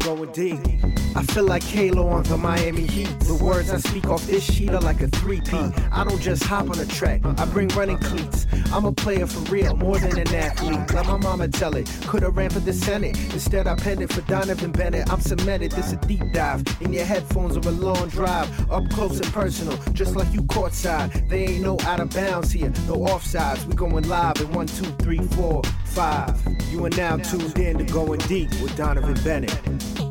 going 0.00 0.32
deep. 0.32 0.99
I 1.16 1.24
feel 1.24 1.44
like 1.44 1.62
Halo 1.64 2.08
on 2.08 2.22
the 2.24 2.36
Miami 2.36 2.86
Heat. 2.86 3.08
The 3.20 3.34
words 3.34 3.70
I 3.70 3.78
speak 3.78 4.06
off 4.06 4.24
this 4.26 4.44
sheet 4.44 4.70
are 4.70 4.80
like 4.80 5.00
a 5.00 5.08
3P. 5.08 5.90
I 5.92 6.04
don't 6.04 6.20
just 6.20 6.44
hop 6.44 6.70
on 6.70 6.78
a 6.78 6.86
track, 6.86 7.22
I 7.24 7.44
bring 7.46 7.68
running 7.68 7.98
cleats. 7.98 8.46
I'm 8.72 8.84
a 8.84 8.92
player 8.92 9.26
for 9.26 9.40
real, 9.52 9.76
more 9.76 9.98
than 9.98 10.16
an 10.18 10.32
athlete. 10.32 10.78
Let 10.94 11.06
my 11.06 11.16
mama 11.16 11.48
tell 11.48 11.74
it. 11.74 11.90
Could've 12.06 12.36
ran 12.36 12.50
for 12.50 12.60
the 12.60 12.72
Senate. 12.72 13.18
Instead, 13.32 13.66
I 13.66 13.74
penned 13.74 14.02
it 14.02 14.12
for 14.12 14.20
Donnovan 14.22 14.72
Bennett. 14.72 15.12
I'm 15.12 15.20
cemented, 15.20 15.72
this 15.72 15.92
a 15.92 15.96
deep 15.96 16.22
dive. 16.32 16.62
In 16.80 16.92
your 16.92 17.04
headphones 17.04 17.56
or 17.56 17.68
a 17.68 17.72
long 17.72 18.08
drive. 18.08 18.48
Up 18.70 18.88
close 18.90 19.18
and 19.18 19.32
personal, 19.32 19.76
just 19.92 20.14
like 20.14 20.32
you 20.32 20.42
courtside. 20.42 21.28
They 21.28 21.46
ain't 21.46 21.62
no 21.62 21.76
out 21.82 22.00
of 22.00 22.10
bounds 22.10 22.52
here, 22.52 22.68
no 22.86 22.96
offsides. 22.98 23.64
We 23.66 23.74
going 23.74 24.08
live 24.08 24.40
in 24.40 24.52
one, 24.52 24.66
two, 24.66 24.84
three, 25.02 25.18
four, 25.18 25.62
five. 25.86 26.40
You 26.70 26.84
are 26.84 26.90
now 26.90 27.16
tuned 27.16 27.58
in 27.58 27.78
to 27.78 27.84
Going 27.84 28.20
Deep 28.20 28.50
with 28.60 28.76
Donnovan 28.76 29.22
Bennett. 29.24 30.09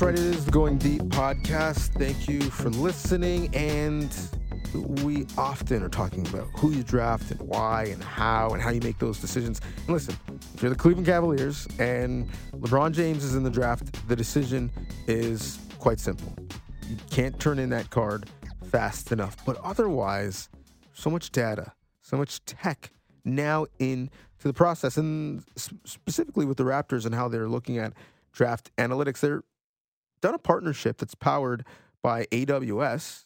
Right, 0.00 0.14
it 0.14 0.20
is 0.20 0.46
the 0.46 0.50
Going 0.50 0.78
Deep 0.78 1.02
podcast. 1.02 1.88
Thank 1.98 2.26
you 2.26 2.40
for 2.40 2.70
listening. 2.70 3.54
And 3.54 4.10
we 5.02 5.26
often 5.36 5.82
are 5.82 5.90
talking 5.90 6.26
about 6.26 6.48
who 6.56 6.70
you 6.70 6.82
draft 6.82 7.30
and 7.30 7.40
why 7.42 7.84
and 7.84 8.02
how 8.02 8.48
and 8.54 8.62
how 8.62 8.70
you 8.70 8.80
make 8.80 8.98
those 8.98 9.18
decisions. 9.18 9.60
And 9.76 9.90
listen, 9.90 10.16
if 10.54 10.62
you're 10.62 10.70
the 10.70 10.76
Cleveland 10.76 11.06
Cavaliers 11.06 11.68
and 11.78 12.26
LeBron 12.52 12.92
James 12.92 13.24
is 13.24 13.34
in 13.34 13.42
the 13.42 13.50
draft, 13.50 14.08
the 14.08 14.16
decision 14.16 14.70
is 15.06 15.58
quite 15.78 16.00
simple. 16.00 16.34
You 16.88 16.96
can't 17.10 17.38
turn 17.38 17.58
in 17.58 17.68
that 17.68 17.90
card 17.90 18.24
fast 18.70 19.12
enough. 19.12 19.36
But 19.44 19.58
otherwise, 19.62 20.48
so 20.94 21.10
much 21.10 21.30
data, 21.30 21.72
so 22.00 22.16
much 22.16 22.42
tech 22.46 22.90
now 23.26 23.66
into 23.78 24.08
the 24.44 24.54
process, 24.54 24.96
and 24.96 25.44
specifically 25.56 26.46
with 26.46 26.56
the 26.56 26.64
Raptors 26.64 27.04
and 27.04 27.14
how 27.14 27.28
they're 27.28 27.48
looking 27.48 27.76
at 27.76 27.92
draft 28.32 28.70
analytics. 28.78 29.20
They're 29.20 29.42
done 30.20 30.34
a 30.34 30.38
partnership 30.38 30.98
that's 30.98 31.14
powered 31.14 31.64
by 32.02 32.26
AWS. 32.26 33.24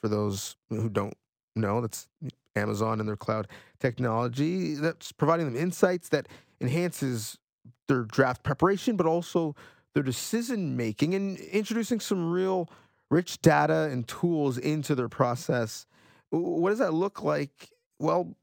For 0.00 0.08
those 0.08 0.56
who 0.70 0.88
don't 0.88 1.16
know, 1.56 1.80
that's 1.80 2.08
Amazon 2.54 3.00
and 3.00 3.08
their 3.08 3.16
cloud 3.16 3.48
technology 3.80 4.74
that's 4.74 5.12
providing 5.12 5.46
them 5.46 5.56
insights 5.56 6.08
that 6.10 6.28
enhances 6.60 7.38
their 7.88 8.02
draft 8.02 8.42
preparation, 8.42 8.96
but 8.96 9.06
also 9.06 9.54
their 9.94 10.02
decision 10.02 10.76
making 10.76 11.14
and 11.14 11.38
introducing 11.38 12.00
some 12.00 12.30
real 12.30 12.68
rich 13.10 13.40
data 13.40 13.88
and 13.90 14.06
tools 14.06 14.58
into 14.58 14.94
their 14.94 15.08
process. 15.08 15.86
What 16.30 16.70
does 16.70 16.78
that 16.78 16.92
look 16.92 17.22
like? 17.22 17.70
Well, 17.98 18.36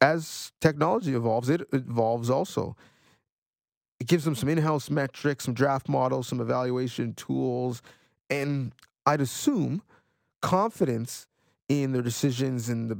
as 0.00 0.52
technology 0.60 1.14
evolves, 1.14 1.48
it 1.48 1.62
evolves 1.72 2.30
also. 2.30 2.76
It 4.00 4.06
gives 4.06 4.24
them 4.24 4.34
some 4.34 4.48
in 4.48 4.58
house 4.58 4.90
metrics, 4.90 5.44
some 5.44 5.54
draft 5.54 5.88
models, 5.88 6.26
some 6.26 6.40
evaluation 6.40 7.12
tools, 7.14 7.82
and 8.30 8.72
I'd 9.04 9.20
assume 9.20 9.82
confidence 10.40 11.26
in 11.68 11.92
their 11.92 12.02
decisions 12.02 12.68
and 12.68 12.90
the 12.90 12.98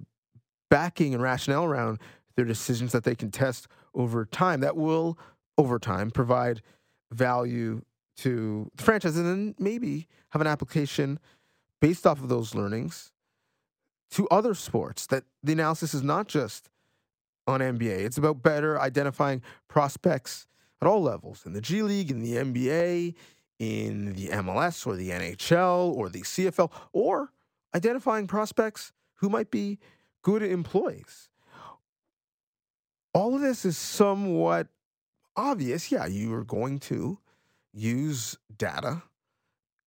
backing 0.68 1.14
and 1.14 1.22
rationale 1.22 1.64
around 1.64 1.98
their 2.36 2.44
decisions 2.44 2.92
that 2.92 3.04
they 3.04 3.14
can 3.14 3.30
test 3.30 3.66
over 3.94 4.24
time 4.24 4.60
that 4.60 4.76
will, 4.76 5.18
over 5.58 5.78
time, 5.78 6.10
provide 6.10 6.62
value 7.10 7.82
to 8.18 8.70
the 8.76 8.82
franchise 8.82 9.16
and 9.16 9.26
then 9.26 9.54
maybe 9.58 10.06
have 10.30 10.40
an 10.40 10.46
application 10.46 11.18
based 11.80 12.06
off 12.06 12.20
of 12.20 12.28
those 12.28 12.54
learnings 12.54 13.10
to 14.10 14.28
other 14.28 14.54
sports 14.54 15.06
that 15.06 15.24
the 15.42 15.52
analysis 15.52 15.94
is 15.94 16.02
not 16.02 16.28
just 16.28 16.68
on 17.46 17.60
NBA. 17.60 18.04
It's 18.04 18.18
about 18.18 18.42
better 18.42 18.78
identifying 18.80 19.42
prospects 19.68 20.46
at 20.80 20.88
all 20.88 21.02
levels 21.02 21.44
in 21.46 21.52
the 21.52 21.60
G 21.60 21.82
League, 21.82 22.10
in 22.10 22.20
the 22.20 22.36
NBA, 22.36 23.14
in 23.58 24.14
the 24.14 24.28
MLS 24.28 24.86
or 24.86 24.96
the 24.96 25.10
NHL 25.10 25.94
or 25.94 26.08
the 26.08 26.22
CFL, 26.22 26.72
or 26.92 27.32
identifying 27.74 28.26
prospects 28.26 28.92
who 29.16 29.28
might 29.28 29.50
be 29.50 29.78
good 30.22 30.42
employees. 30.42 31.28
All 33.12 33.34
of 33.34 33.40
this 33.40 33.64
is 33.64 33.76
somewhat 33.76 34.68
obvious. 35.36 35.92
Yeah, 35.92 36.06
you 36.06 36.32
are 36.34 36.44
going 36.44 36.78
to 36.80 37.18
use 37.72 38.38
data 38.56 39.02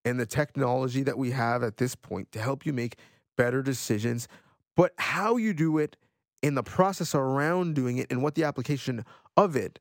and 0.06 0.20
the 0.20 0.26
technology 0.26 1.04
that 1.04 1.18
we 1.18 1.32
have 1.32 1.64
at 1.64 1.78
this 1.78 1.96
point 1.96 2.32
to 2.34 2.40
help 2.40 2.66
you 2.66 2.74
make 2.74 2.98
better 3.38 3.62
decisions. 3.62 4.28
But 4.76 4.94
how 4.98 5.38
you 5.38 5.54
do 5.54 5.78
it 5.78 5.96
in 6.42 6.56
the 6.56 6.64
process 6.64 7.16
around 7.16 7.76
doing 7.76 7.98
it 7.98 8.08
and 8.12 8.22
what 8.22 8.36
the 8.36 8.44
application 8.44 9.06
of 9.38 9.56
it 9.56 9.80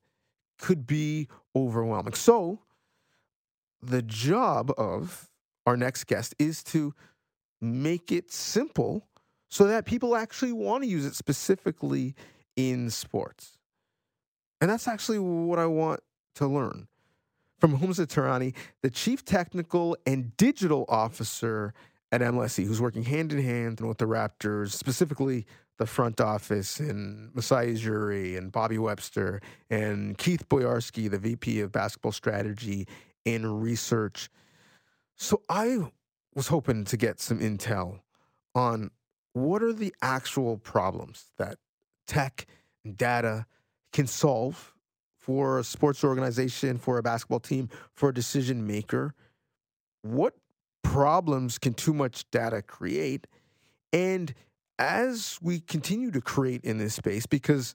could 0.63 0.87
be 0.87 1.29
overwhelming. 1.57 2.15
So, 2.15 2.61
the 3.83 4.01
job 4.01 4.73
of 4.79 5.29
our 5.67 5.77
next 5.77 6.05
guest 6.05 6.37
is 6.39 6.63
to 6.65 6.95
make 7.61 8.13
it 8.13 8.31
simple 8.31 9.09
so 9.49 9.67
that 9.67 9.87
people 9.87 10.15
actually 10.15 10.53
want 10.53 10.85
to 10.85 10.89
use 10.89 11.05
it 11.05 11.17
specifically 11.17 12.15
in 12.57 12.91
sports. 12.91 13.59
And 14.61 14.71
that's 14.71 14.87
actually 14.87 15.19
what 15.19 15.59
I 15.59 15.67
want 15.67 16.01
to 16.37 16.47
learn 16.47 16.87
from 17.59 17.79
Humza 17.81 18.07
Teherany, 18.07 18.55
the 18.83 18.91
Chief 18.91 19.25
Technical 19.25 19.97
and 20.07 20.37
Digital 20.37 20.85
Officer 20.89 21.75
at 22.13 22.21
MLSE, 22.21 22.65
who's 22.67 22.81
working 22.81 23.03
hand 23.03 23.33
in 23.33 23.43
hand 23.43 23.81
with 23.81 23.99
the 23.99 24.05
Raptors, 24.05 24.71
specifically 24.71 25.45
the 25.83 25.87
front 25.87 26.21
office, 26.21 26.79
and 26.79 27.35
Masai 27.35 27.75
Ujiri 27.75 28.39
and 28.39 28.53
Bobby 28.53 28.79
Webster 28.79 29.41
and 29.69 30.17
Keith 30.17 30.49
Boyarsky, 30.49 31.11
the 31.11 31.19
VP 31.19 31.59
of 31.59 31.73
Basketball 31.73 32.13
Strategy 32.13 32.87
and 33.27 33.61
Research. 33.61 34.31
So 35.17 35.43
I 35.49 35.79
was 36.37 36.47
hoping 36.47 36.85
to 36.85 36.97
get 36.97 37.19
some 37.19 37.41
intel 37.41 37.99
on 38.55 38.93
what 39.33 39.61
are 39.61 39.73
the 39.73 39.93
actual 40.03 40.57
problems 40.57 41.31
that 41.37 41.59
tech 42.07 42.47
and 42.85 42.97
data 42.97 43.47
can 43.93 44.07
solve 44.07 44.75
for 45.19 45.59
a 45.59 45.65
sports 45.65 46.05
organization, 46.05 46.79
for 46.79 46.97
a 46.97 47.03
basketball 47.03 47.41
team, 47.41 47.69
for 47.93 48.11
a 48.11 48.15
decision 48.15 48.69
maker. 48.69 49.15
What 50.03 50.35
problems 50.85 51.59
can 51.59 51.75
too 51.75 51.93
much 51.93 52.31
data 52.31 52.63
create? 52.63 53.27
And 53.93 54.33
as 54.79 55.39
we 55.43 55.61
continue 55.61 56.11
to 56.11 56.21
create 56.21 56.65
in 56.65 56.79
this 56.79 56.95
space, 56.95 57.27
because 57.27 57.75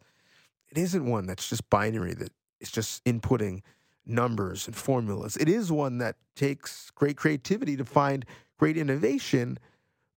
it 0.70 0.78
isn't 0.78 1.06
one 1.06 1.26
that's 1.26 1.50
just 1.50 1.70
binary, 1.70 2.14
that 2.16 2.32
it's 2.60 2.72
just 2.72 3.04
inputting 3.06 3.62
numbers 4.06 4.68
and 4.68 4.76
formulas. 4.76 5.38
It 5.38 5.50
is 5.50 5.72
one 5.72 5.98
that 6.00 6.16
takes 6.36 6.92
great 6.92 7.18
creativity 7.18 7.76
to 7.78 7.86
find 7.86 8.26
great 8.58 8.78
innovation. 8.78 9.60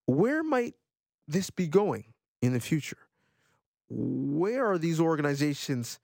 Where 0.07 0.43
might 0.43 0.75
this 1.29 1.51
be 1.51 1.67
going 1.67 2.07
in 2.41 2.53
the 2.53 2.61
future? 2.61 2.99
Where 3.89 4.71
are 4.71 4.79
these 4.79 5.01
organizations 5.01 5.99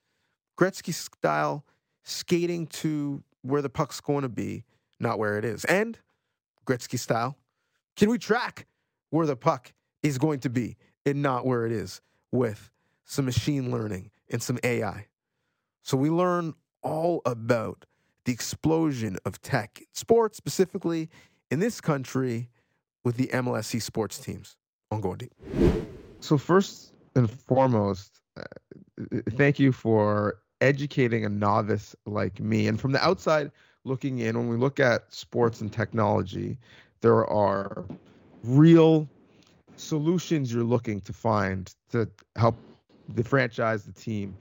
Gretzky 0.59 0.95
style 0.95 1.65
skating 2.03 2.67
to 2.67 3.23
where 3.43 3.63
the 3.63 3.69
puck's 3.69 4.01
going 4.01 4.23
to 4.23 4.29
be, 4.29 4.65
not 4.99 5.19
where 5.19 5.39
it 5.39 5.45
is. 5.45 5.65
And 5.67 5.99
Gretzky 6.67 6.99
style, 6.99 7.37
can 7.97 8.11
we 8.11 8.19
track 8.19 8.67
where 9.11 9.27
the 9.27 9.37
puck 9.37 9.73
is 10.07 10.19
going 10.19 10.41
to 10.41 10.51
be 10.51 10.77
and 11.05 11.23
not 11.23 11.45
where 11.45 11.67
it 11.67 11.73
is 11.73 12.01
with 12.33 12.71
some 13.05 13.25
machine 13.25 13.71
learning 13.71 14.11
and 14.31 14.43
some 14.43 14.59
AI? 14.63 15.07
So 15.83 15.97
we 15.97 16.11
learn 16.11 16.55
all 16.83 17.23
about 17.27 17.85
the 18.25 18.33
explosion 18.33 19.19
of 19.25 19.41
tech 19.43 19.83
sports, 19.93 20.37
specifically 20.37 21.09
in 21.51 21.61
this 21.61 21.81
country 21.81 22.49
with 23.05 23.17
the 23.17 23.29
MLSE 23.29 23.81
sports 23.83 24.19
teams 24.19 24.57
on 24.91 25.01
Going 25.01 25.19
Deep. 25.19 25.33
So, 26.21 26.37
first 26.39 26.93
and 27.15 27.31
foremost, 27.31 28.21
uh, 28.37 28.43
thank 29.31 29.61
you 29.61 29.71
for 29.71 30.39
educating 30.61 31.25
a 31.25 31.29
novice 31.29 31.95
like 32.05 32.41
me. 32.41 32.67
And 32.67 32.81
from 32.81 32.93
the 32.93 33.05
outside 33.05 33.53
looking 33.85 34.19
in, 34.19 34.37
when 34.37 34.49
we 34.49 34.57
look 34.57 34.81
at 34.81 35.13
sports 35.13 35.61
and 35.61 35.73
technology, 35.73 36.59
there 37.01 37.25
are 37.27 37.85
real 38.43 39.09
solutions 39.77 40.53
you're 40.53 40.65
looking 40.65 41.01
to 41.03 41.13
find 41.13 41.75
to 41.91 42.09
help 42.37 42.57
the 43.15 43.23
franchise, 43.23 43.85
the 43.85 43.93
team 43.93 44.37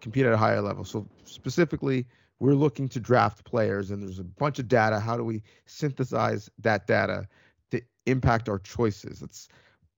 compete 0.00 0.26
at 0.26 0.32
a 0.32 0.36
higher 0.36 0.60
level. 0.60 0.84
So 0.84 1.06
specifically, 1.24 2.06
we're 2.40 2.54
looking 2.54 2.88
to 2.90 3.00
draft 3.00 3.44
players 3.44 3.90
and 3.90 4.02
there's 4.02 4.18
a 4.18 4.24
bunch 4.24 4.58
of 4.58 4.68
data. 4.68 5.00
How 5.00 5.16
do 5.16 5.24
we 5.24 5.42
synthesize 5.66 6.50
that 6.60 6.86
data 6.86 7.26
to 7.70 7.82
impact 8.06 8.48
our 8.48 8.58
choices? 8.58 9.20
That's 9.20 9.48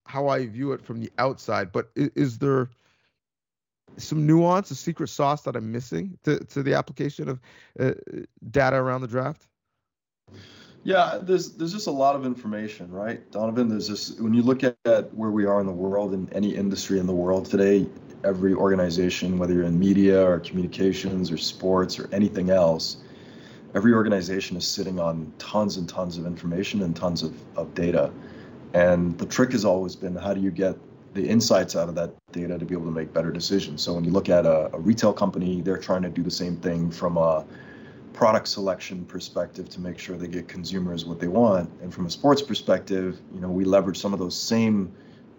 how 0.05 0.27
I 0.27 0.47
view 0.47 0.71
it 0.73 0.81
from 0.81 0.99
the 0.99 1.11
outside. 1.19 1.71
But 1.71 1.89
is, 1.95 2.39
there 2.39 2.69
some 3.97 4.25
nuance, 4.25 4.71
a 4.71 4.75
secret 4.75 5.09
sauce 5.09 5.43
that 5.43 5.55
I'm 5.55 5.71
missing 5.71 6.17
to, 6.23 6.39
to 6.39 6.63
the 6.63 6.73
application 6.73 7.29
of 7.29 7.39
uh, 7.79 7.93
data 8.49 8.77
around 8.77 9.01
the 9.01 9.07
draft? 9.07 9.47
Yeah, 10.83 11.19
there's 11.21 11.51
there's 11.53 11.73
just 11.73 11.87
a 11.87 11.91
lot 11.91 12.15
of 12.15 12.25
information, 12.25 12.91
right, 12.91 13.29
Donnovan? 13.31 13.69
There's 13.69 13.87
just 13.87 14.19
when 14.19 14.33
you 14.33 14.41
look 14.41 14.63
at 14.63 15.13
where 15.13 15.29
we 15.29 15.45
are 15.45 15.59
in 15.59 15.67
the 15.67 15.71
world, 15.71 16.13
in 16.13 16.27
any 16.33 16.55
industry 16.55 16.99
in 16.99 17.05
the 17.05 17.13
world 17.13 17.45
today, 17.45 17.87
every 18.23 18.53
organization, 18.55 19.37
whether 19.37 19.53
you're 19.53 19.65
in 19.65 19.77
media 19.77 20.25
or 20.27 20.39
communications 20.39 21.31
or 21.31 21.37
sports 21.37 21.99
or 21.99 22.09
anything 22.11 22.49
else, 22.49 22.97
every 23.75 23.93
organization 23.93 24.57
is 24.57 24.67
sitting 24.67 24.99
on 24.99 25.31
tons 25.37 25.77
and 25.77 25.87
tons 25.87 26.17
of 26.17 26.25
information 26.25 26.81
and 26.81 26.95
tons 26.95 27.21
of, 27.21 27.33
of 27.57 27.73
data. 27.75 28.11
And 28.73 29.15
the 29.19 29.25
trick 29.27 29.51
has 29.51 29.65
always 29.65 29.95
been 29.95 30.15
how 30.15 30.33
do 30.33 30.41
you 30.41 30.51
get 30.51 30.77
the 31.13 31.27
insights 31.27 31.75
out 31.75 31.89
of 31.89 31.95
that 31.95 32.13
data 32.31 32.57
to 32.57 32.65
be 32.65 32.73
able 32.73 32.85
to 32.85 32.91
make 32.91 33.13
better 33.13 33.31
decisions. 33.31 33.81
So 33.83 33.93
when 33.93 34.03
you 34.03 34.11
look 34.11 34.29
at 34.29 34.45
a, 34.47 34.73
a 34.73 34.79
retail 34.79 35.13
company, 35.13 35.61
they're 35.61 35.77
trying 35.77 36.03
to 36.03 36.09
do 36.09 36.23
the 36.23 36.31
same 36.31 36.55
thing 36.57 36.89
from 36.89 37.17
a 37.17 37.45
product 38.13 38.47
selection 38.47 39.05
perspective 39.05 39.69
to 39.69 39.79
make 39.79 39.97
sure 39.97 40.17
they 40.17 40.27
get 40.27 40.47
consumers 40.47 41.05
what 41.05 41.19
they 41.19 41.27
want. 41.27 41.69
And 41.81 41.93
from 41.93 42.05
a 42.05 42.09
sports 42.09 42.41
perspective, 42.41 43.19
you 43.33 43.41
know, 43.41 43.49
we 43.49 43.63
leverage 43.63 43.97
some 43.97 44.13
of 44.13 44.19
those 44.19 44.39
same 44.39 44.91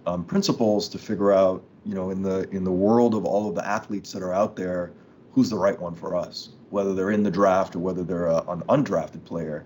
um, 0.06 0.24
principles 0.24 0.88
to 0.90 0.98
figure 0.98 1.32
out, 1.32 1.62
you 1.84 1.94
know, 1.94 2.10
in 2.10 2.22
the 2.22 2.48
in 2.50 2.64
the 2.64 2.72
world 2.72 3.14
of 3.14 3.24
all 3.24 3.48
of 3.48 3.54
the 3.54 3.66
athletes 3.66 4.12
that 4.12 4.22
are 4.22 4.32
out 4.32 4.56
there, 4.56 4.92
who's 5.32 5.50
the 5.50 5.56
right 5.56 5.78
one 5.78 5.94
for 5.94 6.16
us, 6.16 6.50
whether 6.70 6.94
they're 6.94 7.10
in 7.10 7.22
the 7.22 7.30
draft 7.30 7.76
or 7.76 7.78
whether 7.80 8.02
they're 8.02 8.26
a, 8.26 8.38
an 8.48 8.62
undrafted 8.69 9.24
player. 9.24 9.64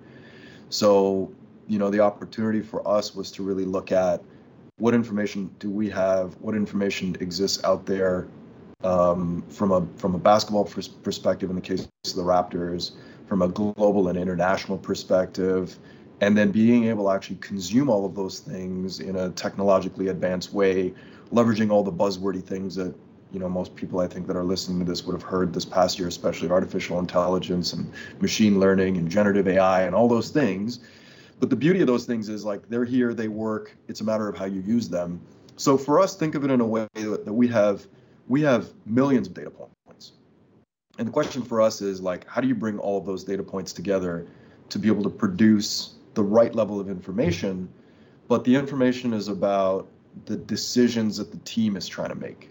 So, 0.69 1.33
you 1.69 1.79
know, 1.79 1.91
the 1.91 2.01
opportunity 2.01 2.61
for 2.61 2.87
us 2.87 3.15
was 3.15 3.31
to 3.33 3.43
really 3.43 3.65
look 3.65 3.93
at 3.93 4.23
what 4.79 4.95
information 4.95 5.51
do 5.59 5.71
we 5.71 5.89
have, 5.91 6.35
what 6.41 6.55
information 6.55 7.17
exists 7.21 7.63
out 7.65 7.87
there 7.87 8.29
um, 8.85 9.43
from 9.49 9.73
a 9.73 9.87
from 9.97 10.15
a 10.15 10.19
basketball 10.19 10.65
pers- 10.65 10.89
perspective 10.89 11.51
in 11.51 11.57
the 11.57 11.63
case 11.63 11.89
of 12.05 12.15
the 12.15 12.23
Raptors, 12.23 12.93
from 13.27 13.43
a 13.43 13.49
global 13.49 14.09
and 14.09 14.19
international 14.19 14.79
perspective, 14.79 15.79
and 16.21 16.37
then 16.37 16.51
being 16.51 16.85
able 16.85 17.05
to 17.05 17.11
actually 17.11 17.37
consume 17.37 17.89
all 17.89 18.05
of 18.05 18.15
those 18.15 18.41
things 18.41 19.01
in 19.01 19.17
a 19.17 19.31
technologically 19.31 20.09
advanced 20.09 20.53
way, 20.53 20.95
leveraging 21.33 21.71
all 21.71 21.83
the 21.83 21.93
buzzwordy 21.93 22.43
things 22.43 22.75
that 22.77 22.95
you 23.33 23.41
know 23.41 23.49
most 23.49 23.75
people 23.75 24.01
I 24.01 24.07
think 24.07 24.27
that 24.27 24.37
are 24.37 24.45
listening 24.45 24.79
to 24.81 24.85
this 24.85 25.05
would 25.05 25.15
have 25.15 25.29
heard 25.29 25.53
this 25.53 25.65
past 25.65 25.99
year, 25.99 26.09
especially 26.09 26.51
artificial 26.51 26.99
intelligence 26.99 27.73
and 27.73 27.91
machine 28.21 28.61
learning 28.61 28.99
and 28.99 29.11
generative 29.11 29.49
AI 29.49 29.83
and 29.83 29.95
all 29.95 30.09
those 30.09 30.31
things. 30.31 30.81
But 31.39 31.51
the 31.51 31.57
beauty 31.57 31.81
of 31.81 31.87
those 31.87 32.07
things 32.07 32.29
is 32.29 32.45
like 32.45 32.67
they're 32.69 32.85
here, 32.85 33.13
they 33.13 33.29
work. 33.29 33.77
It's 33.89 34.01
a 34.01 34.05
matter 34.05 34.29
of 34.29 34.39
how 34.39 34.47
you 34.47 34.63
use 34.63 34.89
them. 34.89 35.21
So 35.57 35.77
for 35.77 36.01
us, 36.01 36.17
think 36.17 36.35
of 36.35 36.45
it 36.45 36.51
in 36.51 36.61
a 36.61 36.67
way 36.67 36.87
that, 36.95 37.25
that 37.25 37.33
we 37.33 37.49
have 37.49 37.87
we 38.29 38.43
have 38.43 38.73
millions 38.85 39.29
of 39.29 39.35
data 39.35 39.51
points. 39.51 40.13
And 40.99 41.07
the 41.07 41.13
question 41.13 41.43
for 41.43 41.61
us 41.61 41.81
is 41.81 42.01
like, 42.01 42.27
how 42.29 42.41
do 42.41 42.49
you 42.49 42.55
bring 42.55 42.79
all 42.79 42.99
of 42.99 43.07
those 43.07 43.25
data 43.25 43.43
points 43.43 43.73
together 43.73 44.27
to 44.71 44.79
be 44.79 44.89
able 44.89 45.03
to 45.05 45.11
produce 45.11 45.95
the 46.15 46.23
right 46.23 46.55
level 46.55 46.81
of 46.81 46.89
information? 46.89 47.69
But 48.29 48.45
the 48.45 48.55
information 48.55 49.13
is 49.13 49.29
about 49.29 49.89
the 50.25 50.37
decisions 50.37 51.19
that 51.19 51.31
the 51.31 51.39
team 51.39 51.77
is 51.77 51.87
trying 51.87 52.09
to 52.09 52.15
make. 52.15 52.51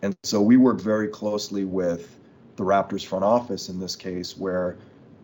And 0.00 0.14
so 0.22 0.40
we 0.40 0.56
work 0.56 0.80
very 0.80 1.08
closely 1.08 1.64
with 1.64 2.18
the 2.56 2.64
Raptors 2.64 3.04
front 3.04 3.24
office 3.24 3.68
in 3.68 3.80
this 3.80 3.96
case, 3.96 4.36
where 4.36 4.76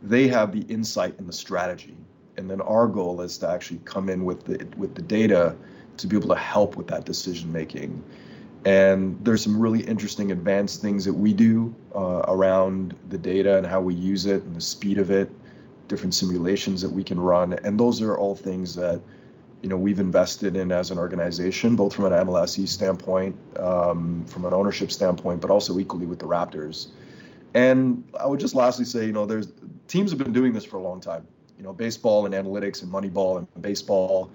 they 0.02 0.26
have 0.28 0.52
the 0.52 0.62
insight 0.72 1.18
and 1.18 1.28
the 1.28 1.32
strategy. 1.32 1.96
And 2.36 2.50
then 2.50 2.60
our 2.60 2.88
goal 2.88 3.20
is 3.20 3.38
to 3.38 3.48
actually 3.48 3.80
come 3.84 4.08
in 4.08 4.24
with 4.24 4.44
the 4.44 4.66
with 4.76 4.94
the 4.94 5.02
data 5.02 5.54
to 5.98 6.06
be 6.06 6.16
able 6.16 6.28
to 6.28 6.40
help 6.40 6.76
with 6.76 6.88
that 6.88 7.04
decision 7.04 7.52
making 7.52 8.02
and 8.64 9.22
there's 9.22 9.42
some 9.42 9.60
really 9.60 9.80
interesting 9.80 10.32
advanced 10.32 10.80
things 10.80 11.04
that 11.04 11.12
we 11.12 11.34
do 11.34 11.74
uh, 11.94 12.22
around 12.28 12.94
the 13.10 13.18
data 13.18 13.58
and 13.58 13.66
how 13.66 13.80
we 13.80 13.94
use 13.94 14.24
it 14.24 14.42
and 14.42 14.56
the 14.56 14.60
speed 14.60 14.98
of 14.98 15.10
it, 15.10 15.30
different 15.88 16.14
simulations 16.14 16.80
that 16.80 16.90
we 16.90 17.04
can 17.04 17.20
run. 17.20 17.52
And 17.64 17.78
those 17.78 18.00
are 18.00 18.16
all 18.16 18.34
things 18.34 18.74
that 18.76 19.00
you 19.62 19.68
know 19.68 19.76
we've 19.76 20.00
invested 20.00 20.56
in 20.56 20.72
as 20.72 20.90
an 20.90 20.98
organization, 20.98 21.76
both 21.76 21.94
from 21.94 22.06
an 22.06 22.12
MLSE 22.12 22.66
standpoint, 22.68 23.36
um, 23.58 24.24
from 24.26 24.46
an 24.46 24.54
ownership 24.54 24.90
standpoint, 24.90 25.40
but 25.40 25.50
also 25.50 25.78
equally 25.78 26.06
with 26.06 26.18
the 26.18 26.26
Raptors. 26.26 26.88
And 27.52 28.02
I 28.18 28.26
would 28.26 28.40
just 28.40 28.54
lastly 28.54 28.84
say, 28.84 29.06
you 29.06 29.12
know, 29.12 29.26
there's 29.26 29.52
teams 29.88 30.10
have 30.10 30.18
been 30.18 30.32
doing 30.32 30.52
this 30.52 30.64
for 30.64 30.78
a 30.78 30.82
long 30.82 31.00
time. 31.00 31.26
You 31.56 31.64
know, 31.64 31.72
baseball 31.72 32.26
and 32.26 32.34
analytics 32.34 32.82
and 32.82 32.90
Moneyball 32.90 33.38
and 33.38 33.62
baseball 33.62 34.32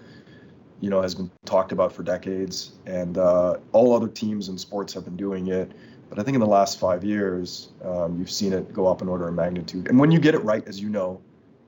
you 0.82 0.90
know, 0.90 1.02
has 1.02 1.16
been 1.16 1.30
talked 1.46 1.72
about 1.72 1.92
for 1.92 2.04
decades, 2.04 2.72
and 2.86 3.18
uh, 3.18 3.58
all 3.72 3.96
other 3.96 4.08
teams 4.08 4.48
and 4.48 4.60
sports 4.60 4.94
have 4.94 5.06
been 5.06 5.18
doing 5.18 5.48
it. 5.48 5.72
But 6.10 6.20
I 6.20 6.24
think 6.24 6.36
in 6.36 6.42
the 6.42 6.48
last 6.48 6.80
five 6.80 7.04
years, 7.04 7.70
um, 7.84 8.18
you've 8.18 8.32
seen 8.32 8.54
it 8.54 8.74
go 8.74 8.88
up 8.88 9.02
in 9.02 9.10
order 9.10 9.28
of 9.28 9.36
magnitude. 9.36 9.88
And 9.90 10.00
when 10.00 10.10
you 10.10 10.20
get 10.20 10.34
it 10.34 10.40
right, 10.40 10.68
as 10.68 10.80
you 10.80 10.90
know, 10.90 11.22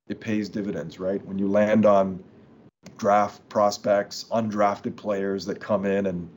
it 0.07 0.19
pays 0.19 0.49
dividends, 0.49 0.99
right? 0.99 1.23
When 1.25 1.37
you 1.37 1.47
land 1.47 1.85
on 1.85 2.23
draft 2.97 3.47
prospects, 3.49 4.25
undrafted 4.31 4.95
players 4.95 5.45
that 5.45 5.59
come 5.59 5.85
in 5.85 6.07
and 6.07 6.29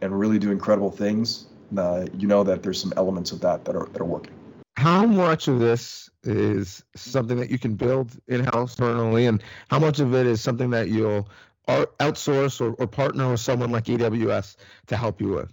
and 0.00 0.18
really 0.18 0.38
do 0.38 0.50
incredible 0.50 0.90
things, 0.90 1.46
uh, 1.76 2.06
you 2.18 2.26
know 2.26 2.42
that 2.44 2.62
there's 2.62 2.80
some 2.80 2.92
elements 2.96 3.32
of 3.32 3.40
that 3.40 3.64
that 3.64 3.76
are 3.76 3.86
that 3.92 4.00
are 4.00 4.06
working. 4.06 4.32
How 4.76 5.06
much 5.06 5.46
of 5.48 5.60
this 5.60 6.10
is 6.24 6.82
something 6.96 7.38
that 7.38 7.50
you 7.50 7.58
can 7.58 7.74
build 7.74 8.16
in-house 8.28 8.78
internally, 8.78 9.26
and 9.26 9.42
how 9.70 9.78
much 9.78 10.00
of 10.00 10.14
it 10.14 10.26
is 10.26 10.40
something 10.40 10.70
that 10.70 10.88
you'll 10.88 11.28
outsource 11.66 12.60
or, 12.60 12.74
or 12.74 12.86
partner 12.86 13.30
with 13.30 13.40
someone 13.40 13.70
like 13.70 13.84
AWS 13.84 14.56
to 14.86 14.96
help 14.96 15.20
you 15.20 15.28
with? 15.28 15.52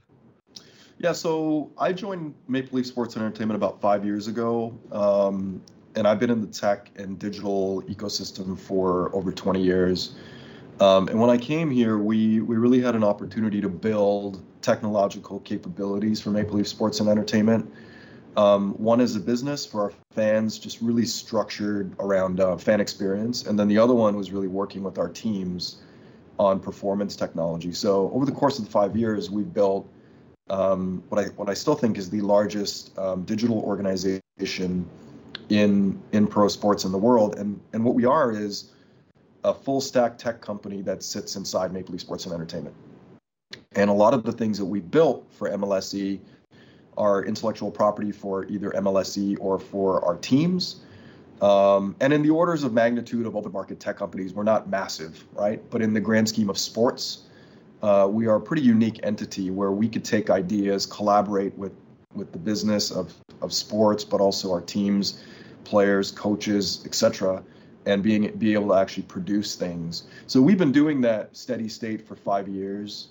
Yeah, 0.97 1.13
so 1.13 1.71
I 1.77 1.93
joined 1.93 2.35
Maple 2.47 2.77
Leaf 2.77 2.85
Sports 2.85 3.15
and 3.15 3.25
Entertainment 3.25 3.55
about 3.55 3.81
five 3.81 4.05
years 4.05 4.27
ago. 4.27 4.77
Um, 4.91 5.61
and 5.95 6.07
I've 6.07 6.19
been 6.19 6.29
in 6.29 6.41
the 6.41 6.47
tech 6.47 6.91
and 6.95 7.17
digital 7.17 7.81
ecosystem 7.83 8.57
for 8.57 9.13
over 9.15 9.31
20 9.31 9.61
years. 9.61 10.15
Um, 10.79 11.07
and 11.07 11.19
when 11.19 11.29
I 11.29 11.37
came 11.37 11.69
here, 11.69 11.97
we, 11.97 12.39
we 12.39 12.55
really 12.55 12.81
had 12.81 12.95
an 12.95 13.03
opportunity 13.03 13.61
to 13.61 13.69
build 13.69 14.43
technological 14.61 15.39
capabilities 15.39 16.21
for 16.21 16.29
Maple 16.29 16.57
Leaf 16.57 16.67
Sports 16.67 16.99
and 16.99 17.09
Entertainment. 17.09 17.71
Um, 18.37 18.73
one 18.73 19.01
is 19.01 19.15
a 19.15 19.19
business 19.19 19.65
for 19.65 19.81
our 19.81 19.93
fans, 20.11 20.57
just 20.57 20.81
really 20.81 21.05
structured 21.05 21.93
around 21.99 22.39
uh, 22.39 22.57
fan 22.57 22.79
experience. 22.79 23.45
And 23.45 23.59
then 23.59 23.67
the 23.67 23.77
other 23.77 23.93
one 23.93 24.15
was 24.15 24.31
really 24.31 24.47
working 24.47 24.83
with 24.83 24.97
our 24.97 25.09
teams 25.09 25.81
on 26.41 26.59
performance 26.59 27.15
technology. 27.15 27.71
So 27.71 28.09
over 28.15 28.25
the 28.25 28.31
course 28.31 28.57
of 28.57 28.65
the 28.65 28.71
five 28.71 28.97
years, 28.97 29.29
we've 29.29 29.53
built 29.53 29.87
um, 30.49 31.03
what 31.09 31.23
I 31.23 31.27
what 31.35 31.49
I 31.49 31.53
still 31.53 31.75
think 31.75 31.99
is 31.99 32.09
the 32.09 32.21
largest 32.21 32.97
um, 32.97 33.23
digital 33.25 33.59
organization 33.59 34.89
in 35.49 36.01
in 36.11 36.25
pro 36.25 36.47
sports 36.47 36.83
in 36.83 36.91
the 36.91 36.97
world. 36.97 37.37
And 37.37 37.59
and 37.73 37.85
what 37.85 37.93
we 37.93 38.05
are 38.05 38.31
is 38.31 38.71
a 39.43 39.53
full 39.53 39.81
stack 39.81 40.17
tech 40.17 40.41
company 40.41 40.81
that 40.81 41.03
sits 41.03 41.35
inside 41.35 41.71
Maple 41.73 41.91
Leaf 41.91 42.01
Sports 42.01 42.25
and 42.25 42.33
Entertainment. 42.33 42.75
And 43.73 43.91
a 43.91 43.93
lot 43.93 44.15
of 44.15 44.23
the 44.23 44.31
things 44.31 44.57
that 44.57 44.65
we 44.65 44.79
built 44.79 45.27
for 45.31 45.47
MLSE 45.47 46.19
are 46.97 47.23
intellectual 47.23 47.69
property 47.69 48.11
for 48.11 48.45
either 48.45 48.71
MLSE 48.71 49.37
or 49.39 49.59
for 49.59 50.03
our 50.03 50.17
teams. 50.17 50.81
Um, 51.41 51.95
and 51.99 52.13
in 52.13 52.21
the 52.21 52.29
orders 52.29 52.63
of 52.63 52.71
magnitude 52.71 53.25
of 53.25 53.35
open 53.35 53.51
market 53.51 53.79
tech 53.79 53.97
companies, 53.97 54.33
we're 54.33 54.43
not 54.43 54.69
massive, 54.69 55.25
right? 55.33 55.61
But 55.71 55.81
in 55.81 55.93
the 55.93 55.99
grand 55.99 56.29
scheme 56.29 56.49
of 56.49 56.57
sports, 56.57 57.23
uh, 57.81 58.07
we 58.09 58.27
are 58.27 58.35
a 58.35 58.41
pretty 58.41 58.61
unique 58.61 58.99
entity 59.01 59.49
where 59.49 59.71
we 59.71 59.89
could 59.89 60.05
take 60.05 60.29
ideas, 60.29 60.85
collaborate 60.85 61.57
with 61.57 61.73
with 62.13 62.31
the 62.31 62.37
business 62.37 62.91
of 62.91 63.13
of 63.41 63.51
sports, 63.51 64.03
but 64.03 64.21
also 64.21 64.51
our 64.51 64.61
teams, 64.61 65.23
players, 65.63 66.11
coaches, 66.11 66.83
etc., 66.85 67.43
and 67.87 68.03
being 68.03 68.31
be 68.37 68.53
able 68.53 68.67
to 68.67 68.75
actually 68.75 69.03
produce 69.03 69.55
things. 69.55 70.03
So 70.27 70.41
we've 70.41 70.59
been 70.59 70.71
doing 70.71 71.01
that 71.01 71.35
steady 71.35 71.69
state 71.69 72.07
for 72.07 72.15
five 72.15 72.47
years. 72.47 73.07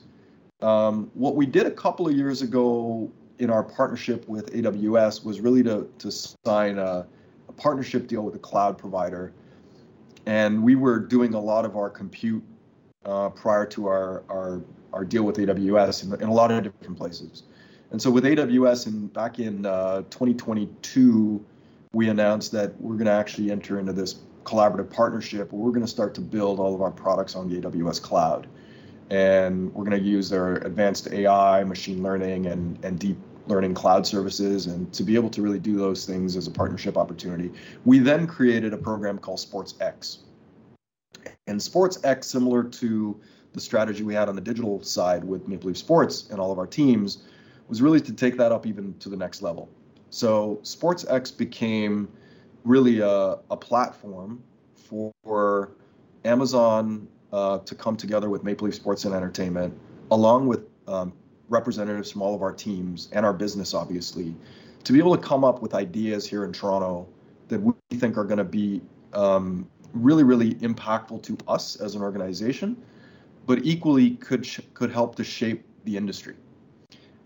Um, 0.63 1.11
what 1.15 1.35
we 1.35 1.47
did 1.47 1.67
a 1.67 1.71
couple 1.71 2.07
of 2.07 2.15
years 2.15 2.43
ago 2.43 3.11
in 3.41 3.51
our 3.51 3.65
partnership 3.65 4.29
with 4.29 4.53
AWS 4.53 5.25
was 5.25 5.41
really 5.41 5.65
to 5.65 5.91
to 5.99 6.13
sign 6.13 6.79
a 6.79 6.85
a 6.85 7.07
partnership 7.61 8.09
deal 8.09 8.23
with 8.23 8.35
a 8.35 8.39
cloud 8.39 8.79
provider, 8.79 9.33
and 10.27 10.63
we 10.63 10.75
were 10.75 10.99
doing 10.99 11.35
a 11.35 11.41
lot 11.41 11.65
of 11.65 11.77
our 11.77 11.91
compute 11.91 12.43
uh, 13.05 13.29
prior 13.31 13.67
to 13.67 13.87
our, 13.87 14.25
our 14.29 14.63
our 14.93 15.05
deal 15.05 15.23
with 15.23 15.37
AWS 15.37 16.05
in, 16.05 16.21
in, 16.21 16.29
a 16.29 16.33
lot 16.33 16.51
of 16.51 16.63
different 16.63 16.99
places. 16.99 17.45
And 17.91 18.01
so 18.01 18.11
with 18.11 18.25
AWS, 18.25 18.87
and 18.87 19.13
back 19.13 19.39
in 19.39 19.67
uh, 19.67 20.03
2022, 20.11 21.45
we 21.93 22.09
announced 22.09 22.53
that 22.53 22.81
we're 22.81 22.95
going 22.95 23.07
to 23.07 23.13
actually 23.13 23.51
enter 23.51 23.79
into 23.79 23.93
this 23.93 24.21
collaborative 24.45 24.91
partnership 24.91 25.53
where 25.53 25.63
we're 25.63 25.71
going 25.71 25.85
to 25.85 25.91
start 25.91 26.15
to 26.15 26.21
build 26.21 26.59
all 26.59 26.75
of 26.75 26.83
our 26.83 26.91
products 26.91 27.35
on 27.35 27.49
the 27.49 27.61
AWS 27.61 28.01
cloud. 28.01 28.49
And 29.11 29.75
we're 29.75 29.85
going 29.85 29.99
to 29.99 30.05
use 30.05 30.29
their 30.29 30.57
advanced 30.57 31.09
AI, 31.13 31.65
machine 31.65 32.03
learning, 32.03 32.47
and, 32.47 32.83
and 32.85 32.99
deep 32.99 33.19
learning 33.47 33.75
cloud 33.75 34.07
services 34.07 34.67
and 34.67 34.93
to 34.93 35.03
be 35.03 35.15
able 35.15 35.31
to 35.31 35.43
really 35.43 35.59
do 35.59 35.77
those 35.77 36.07
things 36.07 36.37
as 36.37 36.47
a 36.47 36.51
partnership 36.51 36.97
opportunity. 36.97 37.51
We 37.85 37.99
then 37.99 38.27
created 38.27 38.73
a 38.73 38.79
program 38.79 39.19
called 39.19 39.39
SportsX. 39.39 40.19
And 41.47 41.59
SportsX, 41.59 42.25
similar 42.25 42.63
to 42.65 43.21
the 43.53 43.61
strategy 43.61 44.05
we 44.05 44.15
had 44.15 44.29
on 44.29 44.37
the 44.37 44.41
digital 44.41 44.83
side 44.83 45.25
with 45.25 45.49
Maple 45.49 45.69
Leaf 45.69 45.77
Sports 45.77 46.29
and 46.31 46.41
all 46.41 46.53
of 46.53 46.59
our 46.59 46.67
teams, 46.67 47.25
was 47.69 47.83
really 47.83 48.01
to 48.01 48.13
take 48.13 48.37
that 48.37 48.53
up 48.53 48.67
even 48.67 48.95
to 48.99 49.09
the 49.09 49.17
next 49.17 49.43
level. 49.43 49.69
So 50.11 50.61
SportsX 50.63 51.37
became 51.37 52.09
really 52.65 53.01
a, 53.01 53.39
a 53.51 53.57
platform 53.57 54.43
for 55.23 55.73
Amazon 56.25 57.09
uh, 57.33 57.59
to 57.59 57.75
come 57.75 57.97
together 57.97 58.29
with 58.29 58.43
Maple 58.43 58.67
Leaf 58.67 58.75
Sports 58.75 59.05
and 59.05 59.15
Entertainment, 59.15 59.73
along 60.11 60.49
with 60.49 60.67
um, 60.89 61.13
representatives 61.51 62.11
from 62.11 62.23
all 62.23 62.35
of 62.35 62.43
our 62.43 62.53
teams 62.53 63.09
and 63.13 63.27
our 63.27 63.35
business, 63.35 63.75
obviously, 63.75 64.35
to 64.85 64.93
be 64.93 64.99
able 64.99 65.15
to 65.15 65.23
come 65.23 65.45
up 65.45 65.61
with 65.61 65.75
ideas 65.75 66.27
here 66.27 66.45
in 66.45 66.53
Toronto 66.53 67.07
that 67.49 67.61
we 67.61 67.75
think 67.99 68.17
are 68.17 68.25
going 68.25 68.39
to 68.39 68.45
be 68.45 68.81
um, 69.13 69.69
really, 69.93 70.23
really 70.23 70.55
impactful 70.57 71.23
to 71.25 71.37
us 71.49 71.77
as 71.77 71.95
an 71.95 72.03
organization, 72.03 72.81
but 73.47 73.59
equally 73.65 74.13
could 74.13 74.47
sh- 74.47 74.61
could 74.73 74.91
help 74.91 75.17
to 75.17 75.25
shape 75.25 75.65
the 75.85 75.97
industry. 75.97 76.37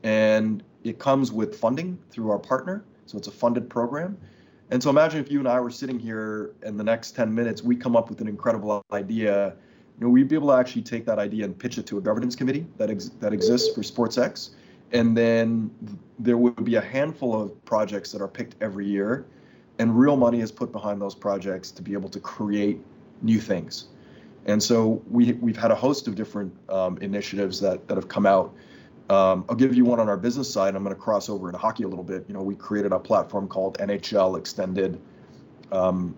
And 0.03 0.63
it 0.83 0.99
comes 0.99 1.31
with 1.31 1.57
funding 1.57 1.99
through 2.11 2.31
our 2.31 2.39
partner, 2.39 2.85
so 3.07 3.19
it's 3.19 3.29
a 3.29 3.33
funded 3.33 3.69
program. 3.69 4.17
And 4.71 4.83
so 4.83 4.91
imagine 4.91 5.21
if 5.21 5.31
you 5.31 5.39
and 5.39 5.49
I 5.49 5.61
were 5.61 5.71
sitting 5.71 5.99
here 5.99 6.55
in 6.63 6.77
the 6.77 6.85
next 6.85 7.13
10 7.13 7.35
minutes, 7.35 7.63
we 7.63 7.77
come 7.77 7.97
up 7.97 8.09
with 8.09 8.21
an 8.21 8.29
incredible 8.29 8.83
idea. 8.93 9.55
You 9.99 10.07
know, 10.07 10.11
we'd 10.11 10.29
be 10.29 10.35
able 10.35 10.49
to 10.49 10.55
actually 10.55 10.83
take 10.83 11.07
that 11.07 11.19
idea 11.19 11.45
and 11.45 11.57
pitch 11.57 11.79
it 11.79 11.87
to 11.87 11.99
a 11.99 12.01
governance 12.01 12.35
committee 12.35 12.67
that 12.79 12.91
ex- 12.91 13.11
that 13.21 13.33
exists 13.33 13.75
for 13.75 13.83
SportsX, 13.83 14.51
and 14.93 15.17
then 15.17 15.71
there 16.19 16.37
would 16.37 16.65
be 16.65 16.75
a 16.75 16.81
handful 16.81 17.41
of 17.41 17.65
projects 17.65 18.11
that 18.13 18.21
are 18.21 18.29
picked 18.29 18.57
every 18.61 18.87
year, 18.87 19.27
and 19.79 19.97
real 19.97 20.17
money 20.17 20.41
is 20.41 20.51
put 20.51 20.73
behind 20.73 21.01
those 21.01 21.15
projects 21.15 21.71
to 21.73 21.83
be 21.83 21.93
able 21.93 22.09
to 22.09 22.21
create 22.21 22.81
new 23.23 23.41
things. 23.41 23.89
And 24.47 24.63
so 24.63 25.03
we 25.11 25.33
we've 25.35 25.57
had 25.57 25.71
a 25.71 25.77
host 25.77 26.09
of 26.09 26.17
different 26.17 26.53
um, 26.69 26.99
initiatives 26.99 27.61
that 27.61 27.87
that 27.89 27.97
have 27.97 28.09
come 28.09 28.27
out. 28.27 28.55
Um, 29.11 29.45
I'll 29.49 29.57
give 29.57 29.75
you 29.75 29.85
one 29.85 30.01
on 30.01 30.09
our 30.09 30.17
business 30.17 30.51
side. 30.51 30.75
I'm 30.75 30.83
going 30.83 30.95
to 30.95 31.01
cross 31.01 31.29
over 31.29 31.49
into 31.49 31.59
hockey 31.59 31.85
a 31.85 31.89
little 31.89 32.05
bit. 32.05 32.25
You 32.27 32.35
know, 32.35 32.43
we 32.43 32.55
created 32.55 32.93
a 32.93 32.99
platform 32.99 33.49
called 33.49 33.79
NHL 33.79 34.39
Extended 34.39 35.01
um, 35.73 36.15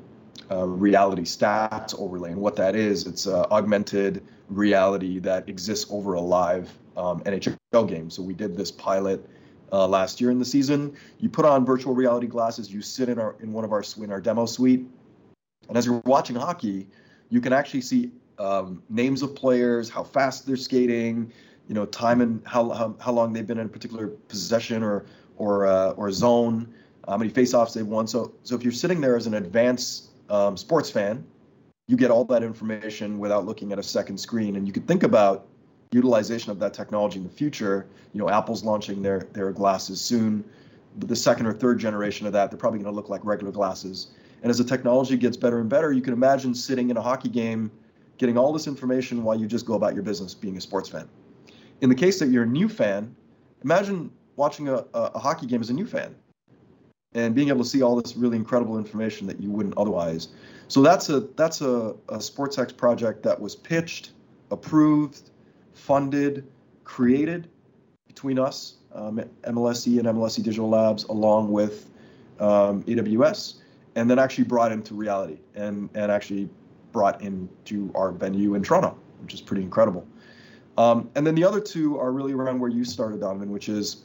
uh, 0.51 0.67
Reality 0.67 1.23
Stats 1.23 1.99
Overlay, 1.99 2.33
and 2.33 2.41
what 2.41 2.57
that 2.57 2.77
is, 2.77 3.07
it's 3.07 3.27
uh, 3.27 3.47
augmented 3.51 4.23
reality 4.49 5.19
that 5.21 5.49
exists 5.49 5.87
over 5.91 6.15
a 6.15 6.21
live 6.21 6.73
um, 6.97 7.21
NHL 7.23 7.89
game. 7.89 8.11
So 8.11 8.23
we 8.23 8.35
did 8.35 8.57
this 8.57 8.71
pilot 8.71 9.29
uh, 9.73 9.87
last 9.87 10.21
year 10.21 10.31
in 10.31 10.39
the 10.39 10.45
season. 10.45 10.97
You 11.19 11.29
put 11.29 11.45
on 11.45 11.65
virtual 11.65 11.95
reality 11.95 12.27
glasses, 12.27 12.73
you 12.73 12.83
sit 12.83 13.09
in 13.09 13.19
our 13.19 13.37
in 13.41 13.53
one 13.53 13.65
of 13.65 13.73
our 13.73 13.83
in 14.01 14.11
our 14.13 14.21
demo 14.21 14.47
suite, 14.47 14.87
and 15.69 15.77
as 15.77 15.87
you're 15.87 16.03
watching 16.05 16.37
hockey, 16.37 16.89
you 17.31 17.41
can 17.41 17.53
actually 17.53 17.81
see 17.81 18.13
um, 18.39 18.83
names 18.89 19.23
of 19.23 19.35
players, 19.35 19.89
how 19.89 20.05
fast 20.05 20.47
they're 20.47 20.57
skating, 20.57 21.33
you 21.69 21.75
know, 21.75 21.87
time 21.87 22.21
and 22.21 22.43
how, 22.47 22.69
how, 22.71 22.95
how 23.01 23.13
long 23.13 23.33
they've 23.33 23.47
been 23.47 23.59
in 23.59 23.67
a 23.67 23.69
particular 23.69 24.09
possession 24.09 24.83
or 24.83 25.07
or 25.39 25.67
uh, 25.67 25.91
or 25.91 26.11
zone, 26.11 26.73
how 27.07 27.17
many 27.17 27.31
faceoffs 27.31 27.75
they've 27.75 27.87
won. 27.87 28.07
So 28.07 28.33
so 28.43 28.55
if 28.55 28.63
you're 28.63 28.73
sitting 28.73 29.01
there 29.01 29.17
as 29.17 29.27
an 29.27 29.35
advanced 29.35 30.11
um, 30.31 30.57
sports 30.57 30.91
fan, 30.91 31.25
you 31.89 31.97
get 31.97 32.11
all 32.11 32.25
that 32.25 32.43
information 32.43 33.19
without 33.19 33.47
looking 33.47 33.73
at 33.73 33.79
a 33.79 33.83
second 33.83 34.19
screen, 34.19 34.57
and 34.57 34.67
you 34.67 34.73
could 34.73 34.87
think 34.89 35.03
about 35.03 35.47
utilization 35.93 36.51
of 36.51 36.59
that 36.59 36.75
technology 36.75 37.19
in 37.19 37.25
the 37.25 37.31
future. 37.31 37.87
You 38.13 38.21
know, 38.21 38.29
Apple's 38.29 38.65
launching 38.65 39.03
their 39.03 39.21
their 39.33 39.53
glasses 39.53 40.01
soon. 40.01 40.45
The 40.99 41.17
second 41.17 41.47
or 41.47 41.53
third 41.53 41.79
generation 41.79 42.27
of 42.27 42.33
that, 42.33 42.51
they're 42.51 42.59
probably 42.59 42.79
going 42.79 42.91
to 42.91 42.97
look 42.97 43.09
like 43.09 43.25
regular 43.25 43.53
glasses. 43.53 44.09
And 44.43 44.51
as 44.51 44.59
the 44.59 44.65
technology 44.65 45.17
gets 45.17 45.37
better 45.37 45.61
and 45.61 45.69
better, 45.69 45.93
you 45.93 46.01
can 46.01 46.13
imagine 46.13 46.55
sitting 46.55 46.91
in 46.91 46.97
a 46.97 47.03
hockey 47.03 47.29
game, 47.29 47.71
getting 48.19 48.39
all 48.39 48.53
this 48.53 48.67
information 48.67 49.23
while 49.23 49.39
you 49.39 49.47
just 49.47 49.67
go 49.67 49.75
about 49.75 49.95
your 49.95 50.03
business 50.03 50.35
being 50.35 50.57
a 50.57 50.61
sports 50.61 50.89
fan. 50.89 51.09
In 51.83 51.89
the 51.89 51.95
case 51.95 52.19
that 52.19 52.29
you're 52.29 52.45
a 52.45 52.47
new 52.49 52.69
fan, 52.69 53.15
imagine 53.63 54.11
watching 54.37 54.69
a, 54.69 54.77
a, 54.95 55.11
a 55.15 55.19
hockey 55.19 55.47
game 55.47 55.61
as 55.61 55.69
a 55.69 55.75
new 55.75 55.87
fan 55.87 56.15
and 57.17 57.35
being 57.35 57.49
able 57.49 57.65
to 57.65 57.69
see 57.69 57.83
all 57.83 58.01
this 58.01 58.15
really 58.15 58.37
incredible 58.37 58.77
information 58.77 59.27
that 59.27 59.41
you 59.41 59.51
wouldn't 59.51 59.77
otherwise. 59.79 60.29
So 60.69 60.83
that's 60.83 61.09
a 61.09 61.21
that's 61.37 61.63
a, 61.63 61.97
a 62.09 62.19
SportsX 62.19 62.77
project 62.77 63.23
that 63.23 63.41
was 63.41 63.57
pitched, 63.57 64.11
approved, 64.51 65.31
funded, 65.73 66.47
created 66.85 67.49
between 68.07 68.39
us, 68.39 68.75
um, 68.95 69.21
MLSE 69.45 69.99
and 69.99 70.07
MLSE 70.07 70.43
Digital 70.43 70.69
Labs, 70.69 71.05
along 71.05 71.51
with 71.51 71.91
um, 72.39 72.83
AWS, 72.85 73.55
and 73.95 74.11
then 74.11 74.19
actually 74.19 74.45
brought 74.45 74.71
into 74.71 74.95
reality 74.95 75.39
and 75.55 75.89
and 75.95 76.13
actually 76.13 76.49
brought 76.93 77.23
into 77.23 77.91
our 77.95 78.13
venue 78.13 78.55
in 78.55 78.63
Toronto, 78.63 78.97
which 79.23 79.33
is 79.33 79.41
pretty 79.41 79.63
incredible. 79.63 80.07
Um, 80.77 81.09
and 81.15 81.27
then 81.27 81.35
the 81.35 81.45
other 81.45 81.61
two 81.61 81.99
are 81.99 82.13
really 82.13 82.35
around 82.35 82.61
where 82.61 82.71
you 82.71 82.85
started, 82.85 83.21
Donnovan, 83.21 83.49
which 83.49 83.71
is 83.71 84.05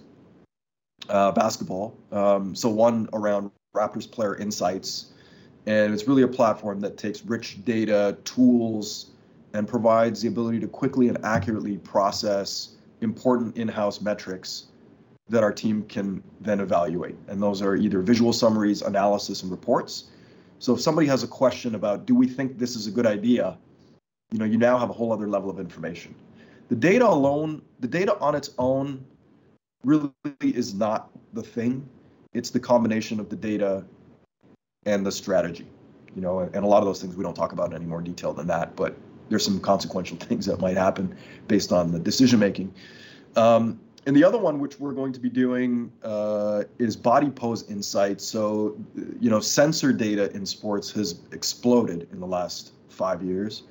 uh, 1.09 1.31
basketball. 1.31 1.95
Um, 2.11 2.55
so 2.55 2.69
one 2.69 3.09
around 3.13 3.51
Raptors 3.75 4.09
player 4.09 4.35
insights, 4.35 5.11
and 5.65 5.93
it's 5.93 6.07
really 6.07 6.23
a 6.23 6.27
platform 6.27 6.81
that 6.81 6.97
takes 6.97 7.23
rich 7.25 7.63
data, 7.63 8.17
tools, 8.25 9.11
and 9.53 9.67
provides 9.67 10.21
the 10.21 10.27
ability 10.27 10.59
to 10.59 10.67
quickly 10.67 11.07
and 11.07 11.23
accurately 11.23 11.77
process 11.77 12.75
important 13.01 13.57
in-house 13.57 14.01
metrics 14.01 14.67
that 15.29 15.43
our 15.43 15.51
team 15.53 15.83
can 15.83 16.21
then 16.41 16.59
evaluate. 16.59 17.15
And 17.27 17.41
those 17.41 17.61
are 17.61 17.75
either 17.75 18.01
visual 18.01 18.33
summaries, 18.33 18.81
analysis, 18.81 19.43
and 19.43 19.51
reports. 19.51 20.05
So 20.59 20.73
if 20.75 20.81
somebody 20.81 21.07
has 21.07 21.23
a 21.23 21.27
question 21.27 21.75
about, 21.75 22.05
do 22.05 22.13
we 22.13 22.27
think 22.27 22.59
this 22.59 22.75
is 22.75 22.87
a 22.87 22.91
good 22.91 23.05
idea? 23.05 23.57
You 24.31 24.39
know, 24.39 24.45
you 24.45 24.57
now 24.57 24.77
have 24.77 24.89
a 24.89 24.93
whole 24.93 25.11
other 25.11 25.27
level 25.27 25.49
of 25.49 25.59
information. 25.59 26.13
The 26.69 26.75
data 26.75 27.07
alone, 27.07 27.61
the 27.79 27.87
data 27.87 28.17
on 28.19 28.35
its 28.35 28.51
own 28.57 29.03
really 29.83 30.11
is 30.41 30.73
not 30.73 31.09
the 31.33 31.43
thing. 31.43 31.87
It's 32.33 32.49
the 32.49 32.59
combination 32.59 33.19
of 33.19 33.29
the 33.29 33.35
data 33.35 33.85
and 34.85 35.05
the 35.05 35.11
strategy. 35.11 35.67
You 36.15 36.21
know, 36.21 36.39
and 36.39 36.57
a 36.57 36.67
lot 36.67 36.79
of 36.79 36.85
those 36.85 37.01
things 37.01 37.15
we 37.15 37.23
don't 37.23 37.35
talk 37.35 37.53
about 37.53 37.69
in 37.69 37.75
any 37.75 37.85
more 37.85 38.01
detail 38.01 38.33
than 38.33 38.47
that, 38.47 38.75
but 38.75 38.97
there's 39.29 39.45
some 39.45 39.59
consequential 39.59 40.17
things 40.19 40.45
that 40.45 40.59
might 40.59 40.77
happen 40.77 41.15
based 41.47 41.71
on 41.71 41.91
the 41.91 41.99
decision 41.99 42.39
making. 42.39 42.73
Um, 43.35 43.79
and 44.05 44.15
the 44.15 44.23
other 44.23 44.37
one, 44.37 44.59
which 44.59 44.79
we're 44.79 44.93
going 44.93 45.13
to 45.13 45.19
be 45.19 45.29
doing, 45.29 45.91
uh, 46.03 46.63
is 46.79 46.95
body 46.95 47.29
pose 47.29 47.69
insights. 47.69 48.25
So, 48.25 48.75
you 49.19 49.29
know, 49.29 49.39
sensor 49.39 49.93
data 49.93 50.31
in 50.35 50.45
sports 50.45 50.91
has 50.91 51.19
exploded 51.31 52.07
in 52.11 52.19
the 52.19 52.25
last 52.25 52.73
five 52.89 53.23
years. 53.23 53.63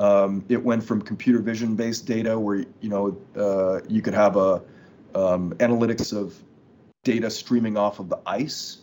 Um, 0.00 0.44
it 0.48 0.62
went 0.62 0.82
from 0.82 1.02
computer 1.02 1.38
vision 1.38 1.76
based 1.76 2.06
data 2.06 2.38
where, 2.38 2.64
you 2.80 2.88
know, 2.88 3.16
uh, 3.36 3.80
you 3.86 4.00
could 4.00 4.14
have 4.14 4.36
a 4.36 4.62
um, 5.14 5.52
analytics 5.54 6.16
of 6.16 6.34
data 7.02 7.30
streaming 7.30 7.76
off 7.76 7.98
of 7.98 8.08
the 8.08 8.18
ice. 8.26 8.78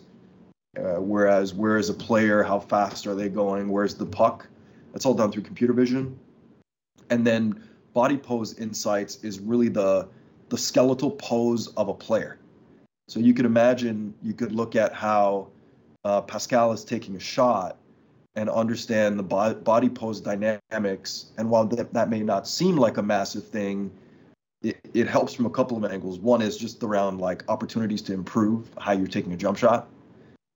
Uh, 0.76 0.94
whereas, 1.00 1.52
where 1.52 1.76
is 1.76 1.90
a 1.90 1.94
player? 1.94 2.42
How 2.42 2.58
fast 2.58 3.06
are 3.06 3.14
they 3.14 3.28
going? 3.28 3.68
Where's 3.68 3.94
the 3.94 4.06
puck? 4.06 4.46
That's 4.92 5.04
all 5.04 5.14
done 5.14 5.30
through 5.30 5.42
computer 5.42 5.72
vision. 5.74 6.18
And 7.10 7.26
then 7.26 7.62
body 7.92 8.16
pose 8.16 8.58
insights 8.58 9.16
is 9.22 9.38
really 9.38 9.68
the 9.68 10.08
the 10.48 10.58
skeletal 10.58 11.10
pose 11.10 11.68
of 11.68 11.88
a 11.88 11.94
player. 11.94 12.38
So 13.08 13.20
you 13.20 13.34
could 13.34 13.46
imagine 13.46 14.14
you 14.22 14.34
could 14.34 14.52
look 14.52 14.76
at 14.76 14.94
how 14.94 15.48
uh, 16.04 16.20
Pascal 16.22 16.72
is 16.72 16.84
taking 16.84 17.16
a 17.16 17.20
shot 17.20 17.78
and 18.34 18.48
understand 18.48 19.18
the 19.18 19.22
body 19.22 19.88
pose 19.88 20.20
dynamics. 20.20 21.32
And 21.36 21.50
while 21.50 21.66
that, 21.66 21.92
that 21.92 22.08
may 22.08 22.20
not 22.20 22.48
seem 22.48 22.76
like 22.76 22.96
a 22.96 23.02
massive 23.02 23.46
thing, 23.46 23.90
it, 24.62 24.78
it 24.94 25.08
helps 25.08 25.34
from 25.34 25.46
a 25.46 25.50
couple 25.50 25.76
of 25.76 25.90
angles. 25.90 26.18
One 26.18 26.42
is 26.42 26.56
just 26.56 26.82
around 26.82 27.20
like 27.20 27.44
opportunities 27.48 28.02
to 28.02 28.14
improve 28.14 28.68
how 28.78 28.92
you're 28.92 29.06
taking 29.06 29.32
a 29.32 29.36
jump 29.36 29.58
shot, 29.58 29.88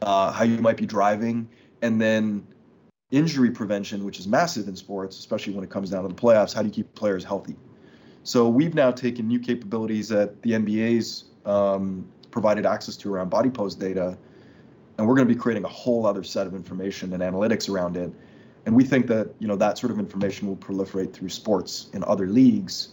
uh, 0.03 0.33
how 0.33 0.45
you 0.45 0.59
might 0.59 0.77
be 0.77 0.87
driving, 0.87 1.49
and 1.83 2.01
then 2.01 2.47
injury 3.11 3.51
prevention, 3.51 4.05
which 4.05 4.19
is 4.19 4.27
massive 4.27 4.69
in 4.69 4.77
sports, 4.77 5.19
especially 5.19 5.55
when 5.55 5.65
it 5.65 5.71
comes 5.71 5.91
down 5.91 6.03
to 6.03 6.09
the 6.09 6.15
playoffs. 6.15 6.55
How 6.55 6.63
do 6.63 6.69
you 6.69 6.75
keep 6.75 6.95
players 6.95 7.25
healthy? 7.25 7.57
So 8.25 8.49
we've 8.49 8.75
now 8.75 8.91
taken 8.91 9.29
new 9.29 9.39
capabilities 9.39 10.09
that 10.09 10.43
the 10.43 10.53
NBA's 10.53 11.27
um, 11.45 12.09
provided 12.33 12.67
access 12.67 12.97
to 12.97 13.15
around 13.15 13.31
body 13.31 13.51
pose 13.51 13.75
data, 13.75 14.19
and 14.99 15.07
we're 15.07 15.15
going 15.15 15.29
to 15.29 15.33
be 15.33 15.39
creating 15.39 15.65
a 15.65 15.69
whole 15.69 16.07
other 16.07 16.25
set 16.25 16.47
of 16.47 16.55
information 16.55 17.13
and 17.13 17.23
analytics 17.23 17.69
around 17.73 17.97
it. 17.97 18.13
And 18.67 18.75
we 18.75 18.83
think 18.83 19.07
that 19.07 19.33
you 19.39 19.47
know 19.47 19.55
that 19.57 19.79
sort 19.79 19.93
of 19.93 20.01
information 20.01 20.49
will 20.49 20.57
proliferate 20.57 21.13
through 21.13 21.29
sports 21.29 21.89
in 21.93 22.03
other 22.05 22.27
leagues. 22.27 22.89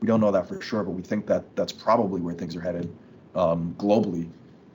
We 0.00 0.06
don't 0.06 0.20
know 0.20 0.30
that 0.30 0.46
for 0.46 0.60
sure, 0.60 0.82
but 0.82 0.90
we 0.90 1.02
think 1.02 1.26
that 1.26 1.56
that's 1.56 1.72
probably 1.72 2.20
where 2.20 2.34
things 2.34 2.54
are 2.54 2.60
headed 2.60 2.94
um, 3.34 3.74
globally. 3.78 4.28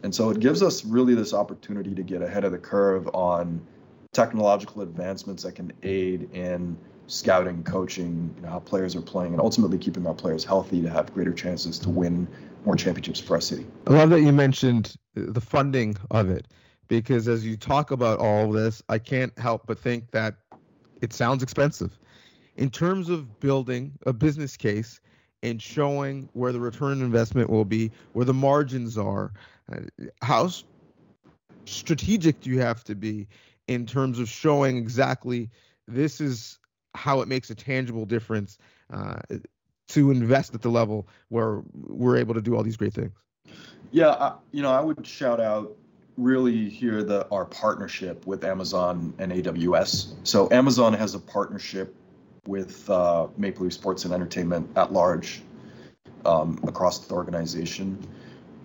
And 0.03 0.13
so 0.13 0.31
it 0.31 0.39
gives 0.39 0.63
us 0.63 0.83
really 0.83 1.13
this 1.13 1.33
opportunity 1.33 1.93
to 1.93 2.01
get 2.01 2.23
ahead 2.23 2.43
of 2.43 2.51
the 2.51 2.57
curve 2.57 3.07
on 3.13 3.61
technological 4.13 4.81
advancements 4.81 5.43
that 5.43 5.53
can 5.53 5.71
aid 5.83 6.29
in 6.33 6.75
scouting, 7.05 7.63
coaching, 7.63 8.33
you 8.35 8.41
know, 8.41 8.49
how 8.49 8.59
players 8.59 8.95
are 8.95 9.01
playing, 9.01 9.33
and 9.33 9.41
ultimately 9.41 9.77
keeping 9.77 10.07
our 10.07 10.13
players 10.13 10.43
healthy 10.43 10.81
to 10.81 10.89
have 10.89 11.13
greater 11.13 11.33
chances 11.33 11.77
to 11.79 11.89
win 11.89 12.27
more 12.65 12.75
championships 12.75 13.19
for 13.19 13.35
our 13.35 13.41
city. 13.41 13.65
I 13.87 13.93
love 13.93 14.09
that 14.09 14.21
you 14.21 14.31
mentioned 14.31 14.95
the 15.13 15.41
funding 15.41 15.97
of 16.09 16.29
it, 16.29 16.47
because 16.87 17.27
as 17.27 17.45
you 17.45 17.57
talk 17.57 17.91
about 17.91 18.19
all 18.19 18.51
this, 18.51 18.81
I 18.89 18.97
can't 18.97 19.37
help 19.37 19.67
but 19.67 19.77
think 19.77 20.09
that 20.11 20.35
it 21.01 21.13
sounds 21.13 21.43
expensive. 21.43 21.99
In 22.55 22.69
terms 22.69 23.07
of 23.09 23.39
building 23.39 23.93
a 24.05 24.13
business 24.13 24.57
case 24.57 24.99
and 25.43 25.61
showing 25.61 26.29
where 26.33 26.51
the 26.51 26.59
return 26.59 26.99
on 26.99 27.01
investment 27.01 27.49
will 27.49 27.65
be, 27.65 27.91
where 28.13 28.25
the 28.25 28.33
margins 28.33 28.97
are, 28.97 29.31
uh, 29.71 29.79
how 30.21 30.49
strategic 31.65 32.41
do 32.41 32.49
you 32.49 32.59
have 32.59 32.83
to 32.83 32.95
be 32.95 33.27
in 33.67 33.85
terms 33.85 34.19
of 34.19 34.27
showing 34.27 34.77
exactly 34.77 35.49
this 35.87 36.21
is 36.21 36.59
how 36.93 37.21
it 37.21 37.27
makes 37.27 37.49
a 37.49 37.55
tangible 37.55 38.05
difference 38.05 38.57
uh, 38.91 39.19
to 39.87 40.11
invest 40.11 40.53
at 40.53 40.61
the 40.61 40.69
level 40.69 41.07
where 41.29 41.61
we're 41.73 42.17
able 42.17 42.33
to 42.33 42.41
do 42.41 42.55
all 42.55 42.63
these 42.63 42.77
great 42.77 42.93
things. 42.93 43.13
Yeah, 43.91 44.09
I, 44.09 44.33
you 44.51 44.61
know, 44.61 44.71
I 44.71 44.81
would 44.81 45.05
shout 45.05 45.39
out 45.39 45.75
really 46.17 46.69
here 46.69 47.03
the 47.03 47.27
our 47.29 47.45
partnership 47.45 48.25
with 48.27 48.43
Amazon 48.43 49.13
and 49.17 49.31
AWS. 49.31 50.13
So 50.23 50.49
Amazon 50.51 50.93
has 50.93 51.15
a 51.15 51.19
partnership 51.19 51.95
with 52.47 52.89
uh, 52.89 53.27
Maple 53.37 53.63
Leaf 53.63 53.73
Sports 53.73 54.05
and 54.05 54.13
Entertainment 54.13 54.69
at 54.75 54.91
large 54.91 55.41
um, 56.25 56.59
across 56.67 56.99
the 56.99 57.13
organization, 57.13 57.97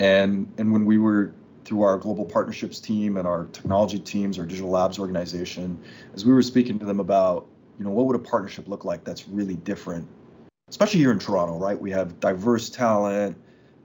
and 0.01 0.53
and 0.59 0.73
when 0.73 0.85
we 0.85 0.99
were 0.99 1.33
through 1.67 1.83
our 1.83 1.99
global 1.99 2.25
partnerships 2.25 2.79
team 2.79 3.17
and 3.17 3.27
our 3.27 3.47
technology 3.47 3.99
teams, 3.99 4.39
our 4.39 4.47
digital 4.47 4.71
labs 4.71 5.01
organization, 5.01 5.77
as 6.15 6.25
we 6.25 6.33
were 6.33 6.43
speaking 6.43 6.79
to 6.79 6.87
them 6.87 7.01
about, 7.01 7.45
you 7.77 7.85
know, 7.85 7.91
what 7.91 8.07
would 8.07 8.15
a 8.15 8.21
partnership 8.21 8.69
look 8.69 8.85
like 8.85 9.03
that's 9.03 9.29
really 9.29 9.57
different, 9.57 10.07
especially 10.69 11.01
here 11.01 11.11
in 11.11 11.19
Toronto, 11.19 11.59
right? 11.59 11.79
We 11.79 11.91
have 11.91 12.21
diverse 12.21 12.71
talent, 12.71 13.37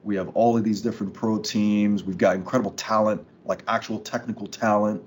we 0.03 0.15
have 0.15 0.29
all 0.35 0.55
of 0.55 0.63
these 0.63 0.79
different 0.79 1.11
pro 1.11 1.39
teams, 1.39 2.03
we've 2.03 2.19
got 2.19 2.35
incredible 2.35 2.71
talent, 2.71 3.25
like 3.45 3.63
actual 3.67 3.99
technical 3.99 4.45
talent 4.45 5.03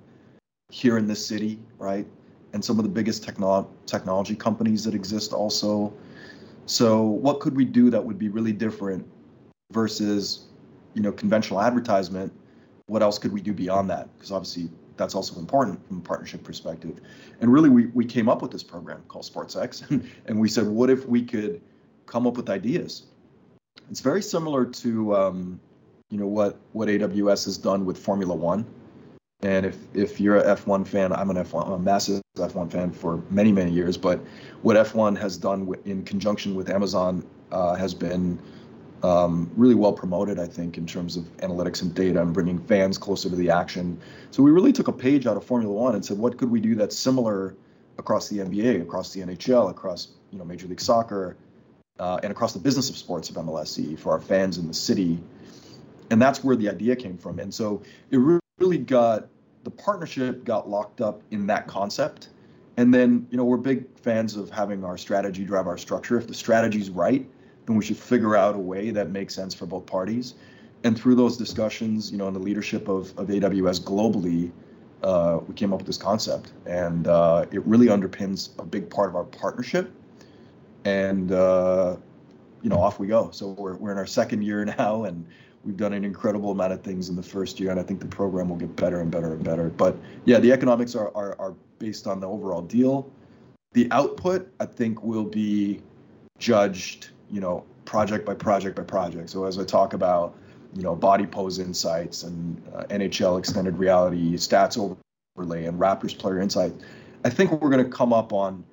here 0.68 0.98
in 0.98 1.06
this 1.06 1.24
city, 1.24 1.60
right? 1.78 2.06
And 2.54 2.64
some 2.64 2.78
of 2.78 2.84
the 2.84 2.90
biggest 2.90 3.22
techno- 3.22 3.68
technology 3.84 4.34
companies 4.34 4.84
that 4.84 4.94
exist 4.94 5.34
also. 5.34 5.92
So, 6.64 7.02
what 7.02 7.40
could 7.40 7.54
we 7.54 7.66
do 7.66 7.90
that 7.90 8.02
would 8.02 8.18
be 8.18 8.30
really 8.30 8.52
different 8.52 9.06
versus, 9.72 10.46
you 10.94 11.02
know, 11.02 11.12
conventional 11.12 11.60
advertisement 11.60 12.32
what 12.86 13.02
else 13.02 13.18
could 13.18 13.32
we 13.32 13.40
do 13.40 13.52
beyond 13.52 13.90
that? 13.90 14.08
Because 14.14 14.32
obviously 14.32 14.70
that's 14.96 15.14
also 15.14 15.38
important 15.38 15.86
from 15.86 15.98
a 15.98 16.00
partnership 16.00 16.44
perspective. 16.44 17.00
And 17.40 17.52
really, 17.52 17.68
we, 17.68 17.86
we 17.86 18.04
came 18.04 18.28
up 18.28 18.42
with 18.42 18.50
this 18.50 18.62
program 18.62 19.02
called 19.08 19.24
SportsX, 19.24 19.88
and, 19.90 20.08
and 20.26 20.38
we 20.38 20.48
said, 20.48 20.66
what 20.66 20.90
if 20.90 21.06
we 21.06 21.22
could 21.22 21.60
come 22.06 22.26
up 22.26 22.36
with 22.36 22.50
ideas? 22.50 23.04
It's 23.90 24.00
very 24.00 24.22
similar 24.22 24.64
to 24.64 25.16
um, 25.16 25.60
you 26.10 26.18
know 26.18 26.26
what 26.26 26.58
what 26.72 26.88
AWS 26.88 27.44
has 27.46 27.58
done 27.58 27.84
with 27.84 27.98
Formula 27.98 28.34
One. 28.34 28.64
And 29.40 29.66
if 29.66 29.76
if 29.94 30.20
you're 30.20 30.36
a 30.36 30.56
F1 30.56 30.86
fan, 30.86 31.12
I'm 31.12 31.28
an 31.30 31.36
F1, 31.36 31.66
I'm 31.66 31.72
a 31.72 31.78
massive 31.78 32.22
F1 32.36 32.68
fan 32.72 32.90
for 32.90 33.22
many 33.30 33.52
many 33.52 33.70
years. 33.70 33.96
But 33.96 34.18
what 34.62 34.76
F1 34.76 35.16
has 35.18 35.36
done 35.36 35.72
in 35.84 36.02
conjunction 36.02 36.56
with 36.56 36.68
Amazon 36.68 37.24
uh, 37.52 37.74
has 37.76 37.94
been 37.94 38.40
um, 39.04 39.48
really 39.56 39.76
well 39.76 39.92
promoted, 39.92 40.40
I 40.40 40.46
think, 40.46 40.76
in 40.76 40.84
terms 40.84 41.16
of 41.16 41.24
analytics 41.36 41.82
and 41.82 41.94
data 41.94 42.20
and 42.20 42.34
bringing 42.34 42.58
fans 42.58 42.98
closer 42.98 43.30
to 43.30 43.36
the 43.36 43.50
action. 43.50 44.00
So 44.32 44.42
we 44.42 44.50
really 44.50 44.72
took 44.72 44.88
a 44.88 44.92
page 44.92 45.28
out 45.28 45.36
of 45.36 45.44
Formula 45.44 45.72
One 45.72 45.94
and 45.94 46.04
said, 46.04 46.18
what 46.18 46.36
could 46.36 46.50
we 46.50 46.58
do 46.58 46.74
that's 46.74 46.98
similar 46.98 47.54
across 47.98 48.28
the 48.28 48.38
NBA, 48.38 48.82
across 48.82 49.12
the 49.12 49.20
NHL, 49.20 49.70
across 49.70 50.08
you 50.32 50.38
know 50.38 50.44
Major 50.44 50.66
League 50.66 50.80
Soccer, 50.80 51.36
uh, 52.00 52.18
and 52.24 52.32
across 52.32 52.52
the 52.52 52.58
business 52.58 52.90
of 52.90 52.96
sports 52.96 53.30
of 53.30 53.36
MLSE 53.36 53.96
for 53.96 54.10
our 54.10 54.20
fans 54.20 54.58
in 54.58 54.66
the 54.66 54.74
city. 54.74 55.20
And 56.10 56.20
that's 56.20 56.42
where 56.42 56.56
the 56.56 56.68
idea 56.68 56.96
came 56.96 57.16
from. 57.16 57.38
And 57.38 57.54
so 57.54 57.80
it 58.10 58.18
really 58.58 58.78
got 58.78 59.28
the 59.64 59.70
partnership 59.70 60.44
got 60.44 60.68
locked 60.68 61.00
up 61.00 61.22
in 61.30 61.46
that 61.46 61.66
concept. 61.66 62.28
And 62.76 62.92
then, 62.92 63.26
you 63.30 63.36
know, 63.36 63.44
we're 63.44 63.56
big 63.56 63.86
fans 63.98 64.36
of 64.36 64.50
having 64.50 64.84
our 64.84 64.98
strategy 64.98 65.44
drive 65.44 65.66
our 65.66 65.78
structure. 65.78 66.18
If 66.18 66.26
the 66.26 66.34
strategy's 66.34 66.90
right, 66.90 67.26
then 67.66 67.76
we 67.76 67.84
should 67.84 67.96
figure 67.96 68.36
out 68.36 68.54
a 68.54 68.58
way 68.58 68.90
that 68.90 69.10
makes 69.10 69.34
sense 69.34 69.54
for 69.54 69.66
both 69.66 69.86
parties. 69.86 70.34
And 70.82 70.98
through 70.98 71.14
those 71.14 71.36
discussions, 71.36 72.12
you 72.12 72.18
know, 72.18 72.28
in 72.28 72.34
the 72.34 72.40
leadership 72.40 72.88
of, 72.88 73.16
of 73.18 73.28
AWS 73.28 73.80
globally, 73.80 74.52
uh, 75.02 75.40
we 75.46 75.54
came 75.54 75.72
up 75.72 75.78
with 75.80 75.86
this 75.86 75.98
concept, 75.98 76.52
and 76.66 77.06
uh, 77.06 77.44
it 77.52 77.64
really 77.66 77.88
underpins 77.88 78.50
a 78.58 78.64
big 78.64 78.88
part 78.88 79.10
of 79.10 79.16
our 79.16 79.24
partnership. 79.24 79.92
And 80.84 81.30
uh, 81.32 81.96
you 82.62 82.70
know, 82.70 82.80
off 82.80 82.98
we 82.98 83.06
go. 83.06 83.30
So 83.30 83.48
we're 83.48 83.76
we're 83.76 83.92
in 83.92 83.98
our 83.98 84.06
second 84.06 84.42
year 84.42 84.64
now, 84.78 85.04
and 85.04 85.26
we've 85.64 85.76
done 85.76 85.92
an 85.92 86.04
incredible 86.04 86.50
amount 86.50 86.72
of 86.72 86.82
things 86.82 87.08
in 87.08 87.16
the 87.16 87.22
first 87.22 87.58
year, 87.58 87.70
and 87.70 87.80
I 87.80 87.82
think 87.82 88.00
the 88.00 88.06
program 88.06 88.48
will 88.48 88.56
get 88.56 88.74
better 88.76 89.00
and 89.00 89.10
better 89.10 89.32
and 89.32 89.42
better. 89.42 89.68
But 89.70 89.96
yeah, 90.24 90.38
the 90.38 90.52
economics 90.52 90.94
are 90.94 91.10
are, 91.14 91.36
are 91.38 91.54
based 91.78 92.06
on 92.06 92.20
the 92.20 92.28
overall 92.28 92.62
deal. 92.62 93.10
The 93.72 93.88
output, 93.90 94.52
I 94.60 94.66
think, 94.66 95.02
will 95.02 95.24
be 95.24 95.80
judged 96.38 97.08
you 97.30 97.40
know, 97.40 97.64
project 97.84 98.24
by 98.24 98.34
project 98.34 98.76
by 98.76 98.82
project. 98.82 99.30
So 99.30 99.44
as 99.44 99.58
I 99.58 99.64
talk 99.64 99.92
about, 99.92 100.36
you 100.74 100.82
know, 100.82 100.94
body 100.94 101.26
pose 101.26 101.58
insights 101.58 102.22
and 102.22 102.62
uh, 102.74 102.84
NHL 102.84 103.38
extended 103.38 103.76
reality 103.76 104.34
stats 104.34 104.78
overlay 105.36 105.66
and 105.66 105.78
Raptors 105.78 106.16
player 106.16 106.40
insight, 106.40 106.72
I 107.24 107.30
think 107.30 107.50
we're 107.52 107.70
going 107.70 107.84
to 107.84 107.90
come 107.90 108.12
up 108.12 108.32
on 108.32 108.64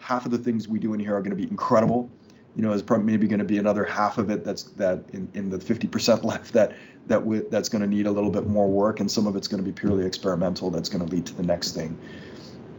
half 0.00 0.24
of 0.24 0.32
the 0.32 0.38
things 0.38 0.68
we 0.68 0.78
do 0.78 0.94
in 0.94 1.00
here 1.00 1.14
are 1.14 1.20
going 1.20 1.36
to 1.36 1.36
be 1.36 1.48
incredible. 1.50 2.10
You 2.56 2.62
know, 2.62 2.68
there's 2.70 2.82
probably 2.82 3.06
maybe 3.06 3.26
going 3.26 3.38
to 3.38 3.44
be 3.44 3.58
another 3.58 3.84
half 3.84 4.18
of 4.18 4.30
it 4.30 4.44
that's 4.44 4.64
that 4.64 5.04
in, 5.12 5.28
in 5.34 5.50
the 5.50 5.58
50% 5.58 6.24
left 6.24 6.52
that 6.52 6.72
that 7.08 7.50
that's 7.50 7.68
going 7.68 7.82
to 7.82 7.88
need 7.88 8.06
a 8.06 8.10
little 8.10 8.30
bit 8.30 8.46
more 8.46 8.68
work, 8.68 9.00
and 9.00 9.10
some 9.10 9.26
of 9.26 9.36
it's 9.36 9.48
going 9.48 9.62
to 9.62 9.68
be 9.68 9.72
purely 9.72 10.04
experimental. 10.04 10.70
That's 10.70 10.88
going 10.88 11.04
to 11.04 11.10
lead 11.12 11.26
to 11.26 11.34
the 11.34 11.42
next 11.42 11.72
thing. 11.72 11.98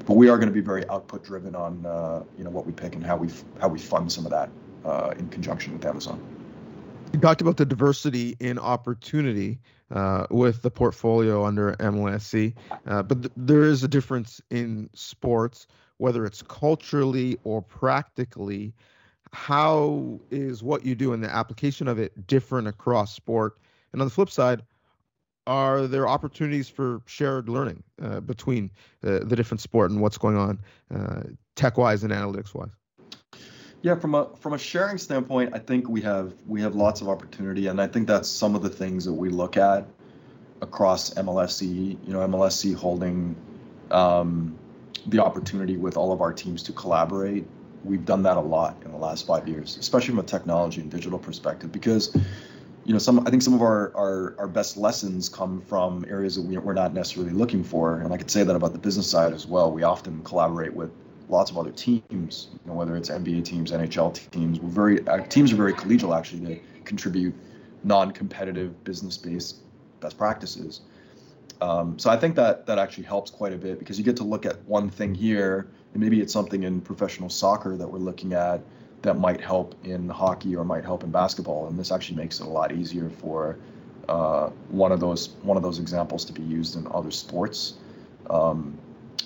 But 0.06 0.16
we 0.16 0.30
are 0.30 0.38
going 0.38 0.50
to 0.50 0.54
be 0.54 0.62
very 0.62 0.88
output 0.90 1.24
driven 1.24 1.56
on 1.56 1.86
uh, 1.86 2.24
you 2.38 2.44
know 2.44 2.50
what 2.50 2.66
we 2.66 2.72
pick 2.72 2.96
and 2.96 3.06
how 3.06 3.18
we 3.18 3.30
how 3.60 3.68
we 3.68 3.80
fund 3.80 4.12
some 4.12 4.26
of 4.26 4.32
that 4.32 4.50
uh, 4.86 5.14
in 5.18 5.30
conjunction 5.30 5.74
with 5.74 5.86
Amazon. 5.86 6.22
You 7.14 7.20
talked 7.20 7.42
about 7.42 7.58
the 7.58 7.66
diversity 7.66 8.36
in 8.40 8.58
opportunity 8.58 9.60
uh, 9.92 10.26
with 10.32 10.64
the 10.64 10.72
portfolio 10.72 11.46
under 11.46 11.74
MLSE, 11.74 12.54
uh, 12.88 13.04
but 13.04 13.22
th- 13.22 13.34
there 13.38 13.64
is 13.64 13.84
a 13.84 13.88
difference 13.88 14.42
in 14.50 14.90
sports, 14.96 15.68
whether 15.98 16.26
it's 16.26 16.42
culturally 16.42 17.38
or 17.44 17.62
practically. 17.62 18.74
How 19.34 20.20
is 20.30 20.62
what 20.62 20.86
you 20.86 20.96
do 20.96 21.14
and 21.14 21.24
the 21.24 21.30
application 21.30 21.88
of 21.88 22.00
it 22.00 22.28
different 22.28 22.68
across 22.68 23.14
sport? 23.14 23.58
And 23.92 24.02
on 24.02 24.08
the 24.08 24.14
flip 24.14 24.30
side, 24.30 24.62
are 25.48 25.88
there 25.88 26.08
opportunities 26.08 26.70
for 26.70 27.02
shared 27.06 27.50
learning 27.50 27.84
uh, 28.02 28.22
between 28.22 28.72
uh, 29.04 29.20
the 29.24 29.36
different 29.36 29.60
sport 29.60 29.92
and 29.92 30.02
what's 30.02 30.18
going 30.18 30.38
on 30.38 30.60
uh, 30.94 31.24
tech 31.56 31.78
wise 31.78 32.04
and 32.04 32.14
analytics 32.14 32.54
wise? 32.54 32.72
Yeah, 33.82 33.96
from 33.96 34.16
a 34.16 34.30
from 34.38 34.54
a 34.54 34.58
sharing 34.58 34.98
standpoint, 34.98 35.54
I 35.54 35.60
think 35.60 35.90
we 35.90 36.00
have 36.02 36.34
we 36.48 36.62
have 36.62 36.74
lots 36.74 37.02
of 37.02 37.10
opportunity, 37.10 37.68
and 37.68 37.82
I 37.82 37.88
think 37.88 38.08
that's 38.08 38.30
some 38.30 38.56
of 38.56 38.62
the 38.62 38.70
things 38.70 39.04
that 39.04 39.12
we 39.12 39.30
look 39.30 39.58
at 39.58 39.86
across 40.62 41.14
MLSE. 41.16 41.98
You 42.08 42.14
know, 42.14 42.20
MLSE 42.20 42.76
holding 42.76 43.36
um, 43.92 44.58
the 45.08 45.20
opportunity 45.20 45.76
with 45.76 45.98
all 45.98 46.14
of 46.14 46.22
our 46.22 46.32
teams 46.32 46.64
to 46.64 46.72
collaborate. 46.72 47.46
We've 47.84 48.06
done 48.06 48.24
that 48.24 48.38
a 48.38 48.42
lot 48.42 48.78
in 48.86 48.92
the 48.92 48.98
last 48.98 49.28
five 49.28 49.48
years, 49.48 49.78
especially 49.78 50.10
from 50.10 50.20
a 50.20 50.24
technology 50.24 50.82
and 50.82 50.90
digital 50.90 51.20
perspective, 51.20 51.72
because 51.72 52.16
you 52.86 52.94
know 52.94 53.00
some 53.00 53.26
I 53.28 53.30
think 53.30 53.42
some 53.42 53.54
of 53.54 53.62
our 53.62 53.92
our, 53.96 54.36
our 54.40 54.48
best 54.48 54.78
lessons 54.78 55.30
come 55.30 55.62
from 55.62 56.06
areas 56.10 56.36
that 56.36 56.44
we, 56.44 56.58
we're 56.58 56.74
not 56.74 56.94
necessarily 56.94 57.34
looking 57.34 57.64
for, 57.64 58.00
and 58.00 58.14
I 58.14 58.18
could 58.18 58.32
say 58.32 58.44
that 58.44 58.56
about 58.56 58.74
the 58.74 58.80
business 58.80 59.10
side 59.10 59.34
as 59.34 59.46
well. 59.48 59.72
We 59.72 59.84
often 59.84 60.24
collaborate 60.24 60.74
with 60.74 60.92
lots 61.30 61.52
of 61.52 61.58
other 61.58 61.72
teams, 61.72 62.50
you 62.52 62.60
know, 62.66 62.74
whether 62.74 62.96
it's 62.96 63.10
NBA 63.10 63.46
teams, 63.46 63.72
NHL 63.72 64.30
teams. 64.32 64.60
We're 64.60 64.70
very 64.70 65.08
uh, 65.08 65.26
teams 65.28 65.52
are 65.52 65.58
very 65.58 65.74
collegial 65.74 66.18
actually. 66.18 66.56
to 66.56 66.62
contribute 66.86 67.34
non-competitive, 67.84 68.84
business-based 68.84 69.58
best 70.00 70.18
practices. 70.18 70.82
Um, 71.64 71.98
so 71.98 72.10
I 72.10 72.18
think 72.18 72.36
that 72.36 72.66
that 72.66 72.78
actually 72.78 73.06
helps 73.06 73.32
quite 73.32 73.54
a 73.54 73.58
bit 73.58 73.80
because 73.80 73.98
you 73.98 74.04
get 74.04 74.18
to 74.18 74.26
look 74.26 74.46
at 74.46 74.62
one 74.66 74.90
thing 74.90 75.16
here, 75.16 75.70
and 75.94 76.04
maybe 76.04 76.20
it's 76.20 76.34
something 76.34 76.64
in 76.64 76.82
professional 76.82 77.30
soccer 77.30 77.78
that 77.78 77.88
we're 77.88 78.00
looking 78.00 78.34
at 78.34 78.60
that 79.02 79.18
might 79.18 79.40
help 79.40 79.74
in 79.86 80.10
hockey 80.10 80.58
or 80.58 80.66
might 80.66 80.84
help 80.84 81.06
in 81.06 81.12
basketball, 81.12 81.68
and 81.70 81.80
this 81.80 81.90
actually 81.90 82.18
makes 82.18 82.42
it 82.42 82.48
a 82.48 82.50
lot 82.50 82.74
easier 82.74 83.10
for 83.10 83.58
uh, 84.10 84.50
one 84.68 84.92
of 84.92 85.00
those 85.00 85.30
one 85.42 85.56
of 85.56 85.64
those 85.64 85.80
examples 85.80 86.26
to 86.26 86.34
be 86.34 86.42
used 86.42 86.76
in 86.76 86.86
other 86.92 87.12
sports. 87.12 87.76
Um, 88.30 88.78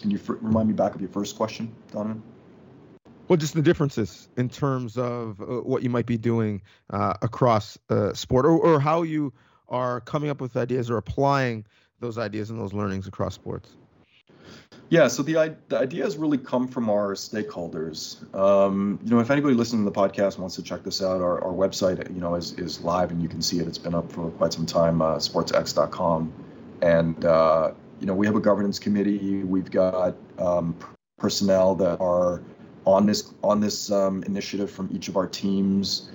you 0.04 0.20
remind 0.28 0.68
me 0.68 0.76
back 0.76 0.94
of 0.94 1.02
your 1.02 1.10
first 1.10 1.36
question, 1.38 1.74
Donnovan? 1.92 2.22
Well, 3.28 3.38
just 3.38 3.56
the 3.56 3.64
differences 3.64 4.30
in 4.38 4.48
terms 4.48 4.96
of 4.96 5.42
uh, 5.42 5.46
what 5.72 5.82
you 5.82 5.90
might 5.90 6.06
be 6.06 6.20
doing 6.20 6.62
uh, 6.92 7.16
across 7.24 7.80
uh, 7.90 8.14
sport, 8.14 8.46
or, 8.46 8.60
or 8.60 8.80
how 8.80 9.02
you 9.02 9.34
are 9.70 10.02
coming 10.02 10.30
up 10.30 10.40
with 10.40 10.56
ideas 10.56 10.92
or 10.92 10.98
applying 10.98 11.66
those 12.00 12.18
ideas 12.18 12.50
and 12.50 12.60
those 12.60 12.74
learnings 12.74 13.08
across 13.08 13.36
sports. 13.36 13.76
Yeah, 14.90 15.08
so 15.10 15.22
the, 15.22 15.56
the 15.68 15.78
ideas 15.78 16.16
really 16.16 16.38
come 16.38 16.68
from 16.68 16.90
our 16.90 17.14
stakeholders. 17.14 18.34
Um, 18.34 19.00
you 19.04 19.10
know, 19.10 19.20
if 19.20 19.30
anybody 19.30 19.54
listening 19.54 19.84
to 19.84 19.92
the 19.92 20.00
podcast 20.00 20.40
wants 20.40 20.56
to 20.56 20.64
check 20.64 20.84
this 20.84 21.02
out, 21.02 21.22
our, 21.22 21.44
our 21.44 21.52
website, 21.52 22.08
you 22.14 22.22
know, 22.22 22.36
is, 22.36 22.54
is 22.54 22.80
live 22.82 23.12
and 23.12 23.22
you 23.22 23.28
can 23.28 23.42
see 23.42 23.60
it. 23.60 23.68
It's 23.68 23.78
been 23.78 23.96
up 23.96 24.10
for 24.10 24.30
quite 24.32 24.54
some 24.54 24.66
time, 24.66 25.02
uh, 25.02 25.16
sportsx.com. 25.18 26.32
And 26.82 27.26
uh, 27.26 27.72
you 28.00 28.06
know, 28.06 28.14
we 28.14 28.26
have 28.28 28.36
a 28.36 28.40
governance 28.40 28.80
committee. 28.80 29.44
We've 29.44 29.70
got 29.70 30.16
um, 30.38 30.76
personnel 31.18 31.76
that 31.76 32.00
are 32.00 32.42
on 32.86 33.06
this 33.06 33.34
on 33.44 33.60
this 33.60 33.92
um, 33.92 34.24
initiative 34.24 34.72
from 34.72 34.90
each 34.94 35.08
of 35.08 35.18
our 35.18 35.28
teams, 35.28 36.10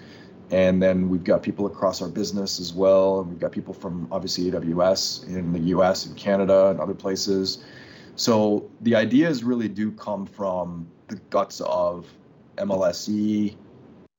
and 0.52 0.82
then 0.82 1.08
we've 1.08 1.24
got 1.24 1.42
people 1.42 1.64
across 1.64 2.02
our 2.02 2.08
business 2.08 2.60
as 2.60 2.74
well. 2.74 3.20
And 3.20 3.30
we've 3.30 3.40
got 3.40 3.52
people 3.52 3.72
from 3.72 4.06
obviously 4.12 4.50
AWS 4.50 5.26
in 5.26 5.50
the 5.50 5.60
U.S. 5.60 6.04
and 6.04 6.14
Canada 6.14 6.68
and 6.68 6.78
other 6.78 6.94
places. 6.94 7.64
So 8.16 8.70
the 8.82 8.94
ideas 8.94 9.42
really 9.42 9.68
do 9.68 9.90
come 9.92 10.26
from 10.26 10.86
the 11.08 11.16
guts 11.30 11.62
of 11.62 12.06
MLSE, 12.58 13.56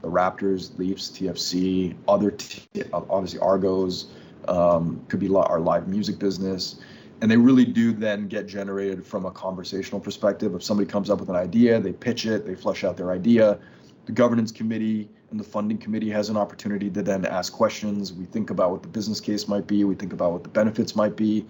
the 0.02 0.08
Raptors, 0.08 0.76
Leafs, 0.80 1.12
TFC, 1.12 1.96
other 2.08 2.32
t- 2.32 2.63
obviously 2.91 3.39
Argos, 3.39 4.08
um, 4.48 5.06
could 5.10 5.19
be 5.19 5.30
our 5.34 5.60
live 5.60 5.88
music 5.88 6.17
business. 6.17 6.80
And 7.22 7.30
they 7.30 7.38
really 7.38 7.63
do 7.63 7.93
then 7.93 8.28
get 8.28 8.48
generated 8.48 9.06
from 9.06 9.26
a 9.28 9.32
conversational 9.32 10.02
perspective. 10.02 10.56
If 10.56 10.63
somebody 10.63 10.89
comes 10.89 11.12
up 11.12 11.19
with 11.19 11.30
an 11.30 11.36
idea, 11.36 11.80
they 11.80 11.93
pitch 11.93 12.26
it, 12.26 12.48
they 12.48 12.56
flesh 12.56 12.84
out 12.84 12.98
their 12.98 13.12
idea. 13.12 13.60
The 14.06 14.12
governance 14.12 14.52
committee 14.52 15.10
and 15.32 15.39
the 15.39 15.44
funding 15.44 15.78
committee 15.78 16.10
has 16.10 16.30
an 16.30 16.38
opportunity 16.38 16.89
to 16.89 17.02
then 17.02 17.26
ask 17.26 17.54
questions. 17.54 18.13
We 18.13 18.26
think 18.26 18.50
about 18.50 18.72
what 18.72 18.84
the 18.84 18.89
business 18.89 19.20
case 19.20 19.48
might 19.48 19.66
be, 19.66 19.84
we 19.84 19.96
think 19.96 20.13
about 20.13 20.32
what 20.32 20.44
the 20.44 20.50
benefits 20.50 20.96
might 20.96 21.16
be. 21.16 21.46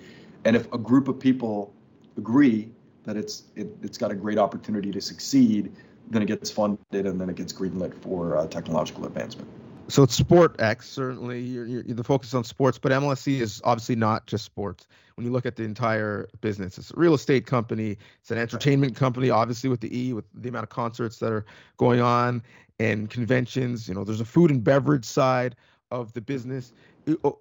And 0.46 0.56
if 0.56 0.72
a 0.72 0.78
group 0.78 1.08
of 1.08 1.20
people 1.20 1.74
agree 2.18 2.70
that 3.06 3.18
it's 3.18 3.44
it, 3.56 3.68
has 3.82 3.98
got 3.98 4.12
a 4.12 4.16
great 4.16 4.38
opportunity 4.38 4.92
to 4.92 5.02
succeed, 5.02 5.72
then 6.10 6.22
it 6.22 6.28
gets 6.28 6.52
funded 6.52 7.06
and 7.06 7.20
then 7.20 7.30
it 7.30 7.36
gets 7.36 7.52
greenlit 7.52 7.94
for 7.94 8.38
uh, 8.38 8.48
technological 8.48 9.06
advancement. 9.06 9.50
So 9.90 10.04
it's 10.04 10.16
Sport 10.16 10.56
X, 10.60 10.90
certainly 10.90 11.42
you're, 11.42 11.66
you're, 11.66 11.84
the 11.84 12.04
focus 12.04 12.34
on 12.34 12.44
sports, 12.46 12.80
but 12.80 12.92
MLSE 12.92 13.42
is 13.42 13.62
obviously 13.66 13.96
not 13.96 14.26
just 14.28 14.46
sports. 14.46 14.88
When 15.16 15.26
you 15.26 15.32
look 15.32 15.46
at 15.46 15.58
the 15.58 15.64
entire 15.64 16.30
business, 16.42 16.78
it's 16.78 16.92
a 16.92 16.94
real 16.96 17.14
estate 17.14 17.46
company, 17.46 17.98
it's 18.22 18.32
an 18.32 18.38
entertainment 18.38 18.96
company, 18.96 19.30
obviously 19.30 19.70
with 19.70 19.82
the 19.82 19.96
E, 19.96 20.14
with 20.14 20.26
the 20.34 20.50
amount 20.50 20.64
of 20.64 20.70
concerts 20.70 21.20
that 21.20 21.32
are 21.32 21.46
going 21.78 22.00
on 22.00 22.42
and 22.80 23.10
conventions. 23.10 23.88
You 23.88 23.94
know, 23.94 24.04
there's 24.04 24.22
a 24.22 24.26
food 24.26 24.52
and 24.52 24.64
beverage 24.64 25.06
side 25.06 25.56
of 25.92 26.14
the 26.14 26.22
business. 26.22 26.72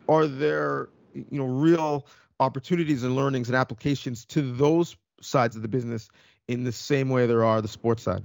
Are 0.08 0.26
there, 0.26 0.88
you 1.14 1.38
know, 1.38 1.46
real 1.46 2.06
opportunities 2.40 3.04
and 3.04 3.14
learnings 3.14 3.48
and 3.48 3.56
applications 3.56 4.24
to 4.26 4.42
those 4.52 4.96
sides 5.20 5.54
of 5.54 5.62
the 5.62 5.68
business 5.68 6.08
in 6.48 6.64
the 6.64 6.72
same 6.72 7.08
way 7.08 7.26
there 7.26 7.44
are 7.44 7.62
the 7.62 7.68
sports 7.68 8.02
side? 8.02 8.24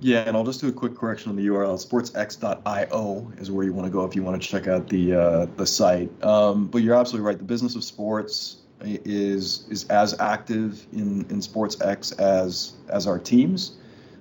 Yeah, 0.00 0.20
and 0.20 0.36
I'll 0.36 0.44
just 0.44 0.60
do 0.60 0.68
a 0.68 0.72
quick 0.72 0.94
correction 0.94 1.30
on 1.30 1.36
the 1.36 1.46
URL. 1.46 1.74
Sportsx.io 1.74 3.32
is 3.38 3.50
where 3.50 3.64
you 3.64 3.72
want 3.72 3.86
to 3.86 3.90
go 3.90 4.04
if 4.04 4.14
you 4.14 4.22
want 4.22 4.40
to 4.40 4.48
check 4.48 4.68
out 4.68 4.88
the 4.88 5.14
uh, 5.14 5.46
the 5.56 5.66
site. 5.66 6.10
Um, 6.22 6.66
but 6.68 6.82
you're 6.82 6.94
absolutely 6.94 7.26
right. 7.26 7.36
The 7.36 7.44
business 7.44 7.74
of 7.74 7.82
sports 7.82 8.58
is 8.80 9.66
is 9.68 9.84
as 9.90 10.18
active 10.20 10.86
in 10.92 11.26
in 11.30 11.40
SportsX 11.40 12.18
as 12.20 12.74
as 12.88 13.06
our 13.06 13.18
teams. 13.18 13.76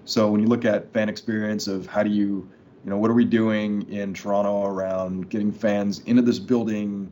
So 0.05 0.31
when 0.31 0.41
you 0.41 0.47
look 0.47 0.65
at 0.65 0.91
fan 0.93 1.09
experience 1.09 1.67
of 1.67 1.85
how 1.85 2.01
do 2.01 2.09
you, 2.09 2.49
you 2.83 2.89
know, 2.89 2.97
what 2.97 3.11
are 3.11 3.13
we 3.13 3.25
doing 3.25 3.87
in 3.91 4.13
Toronto 4.13 4.65
around 4.65 5.29
getting 5.29 5.51
fans 5.51 5.99
into 6.05 6.21
this 6.21 6.39
building, 6.39 7.11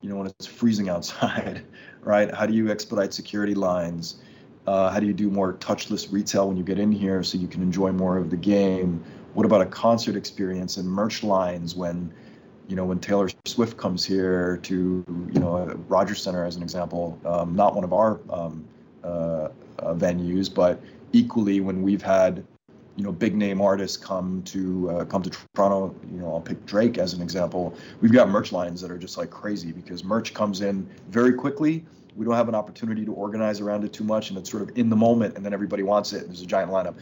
you 0.00 0.08
know, 0.08 0.16
when 0.16 0.26
it's 0.26 0.46
freezing 0.46 0.88
outside, 0.90 1.64
right? 2.02 2.34
How 2.34 2.44
do 2.44 2.52
you 2.52 2.70
expedite 2.70 3.14
security 3.14 3.54
lines? 3.54 4.16
Uh, 4.66 4.90
how 4.90 4.98
do 4.98 5.06
you 5.06 5.12
do 5.12 5.30
more 5.30 5.54
touchless 5.54 6.10
retail 6.10 6.48
when 6.48 6.56
you 6.56 6.64
get 6.64 6.78
in 6.78 6.90
here 6.90 7.22
so 7.22 7.36
you 7.36 7.48
can 7.48 7.62
enjoy 7.62 7.92
more 7.92 8.16
of 8.16 8.30
the 8.30 8.36
game? 8.36 9.02
What 9.34 9.44
about 9.44 9.60
a 9.60 9.66
concert 9.66 10.16
experience 10.16 10.76
and 10.76 10.88
merch 10.88 11.22
lines 11.22 11.74
when, 11.74 12.12
you 12.68 12.76
know, 12.76 12.84
when 12.84 12.98
Taylor 12.98 13.28
Swift 13.44 13.76
comes 13.76 14.04
here 14.04 14.58
to, 14.62 15.04
you 15.32 15.40
know, 15.40 15.66
Rogers 15.88 16.22
Center 16.22 16.44
as 16.44 16.56
an 16.56 16.62
example, 16.62 17.18
um, 17.26 17.54
not 17.54 17.74
one 17.74 17.84
of 17.84 17.92
our 17.92 18.20
um, 18.30 18.64
uh, 19.02 19.48
uh, 19.80 19.94
venues, 19.94 20.52
but 20.52 20.80
equally 21.12 21.60
when 21.60 21.82
we've 21.82 22.02
had, 22.02 22.44
you 22.96 23.02
know, 23.02 23.12
big 23.12 23.34
name 23.34 23.60
artists 23.60 23.96
come 23.96 24.42
to 24.44 24.90
uh, 24.90 25.04
come 25.04 25.22
to 25.22 25.30
Toronto. 25.54 25.94
You 26.12 26.20
know, 26.20 26.34
I'll 26.34 26.40
pick 26.40 26.64
Drake 26.66 26.98
as 26.98 27.12
an 27.12 27.22
example. 27.22 27.74
We've 28.00 28.12
got 28.12 28.28
merch 28.28 28.52
lines 28.52 28.80
that 28.80 28.90
are 28.90 28.98
just 28.98 29.18
like 29.18 29.30
crazy 29.30 29.72
because 29.72 30.04
merch 30.04 30.32
comes 30.32 30.60
in 30.60 30.88
very 31.08 31.32
quickly. 31.32 31.84
We 32.16 32.24
don't 32.24 32.34
have 32.34 32.48
an 32.48 32.54
opportunity 32.54 33.04
to 33.04 33.12
organize 33.12 33.60
around 33.60 33.82
it 33.84 33.92
too 33.92 34.04
much 34.04 34.30
and 34.30 34.38
it's 34.38 34.48
sort 34.48 34.62
of 34.62 34.76
in 34.78 34.88
the 34.88 34.96
moment 34.96 35.36
and 35.36 35.44
then 35.44 35.52
everybody 35.52 35.82
wants 35.82 36.12
it 36.12 36.20
And 36.20 36.28
there's 36.28 36.42
a 36.42 36.46
giant 36.46 36.70
lineup. 36.70 36.94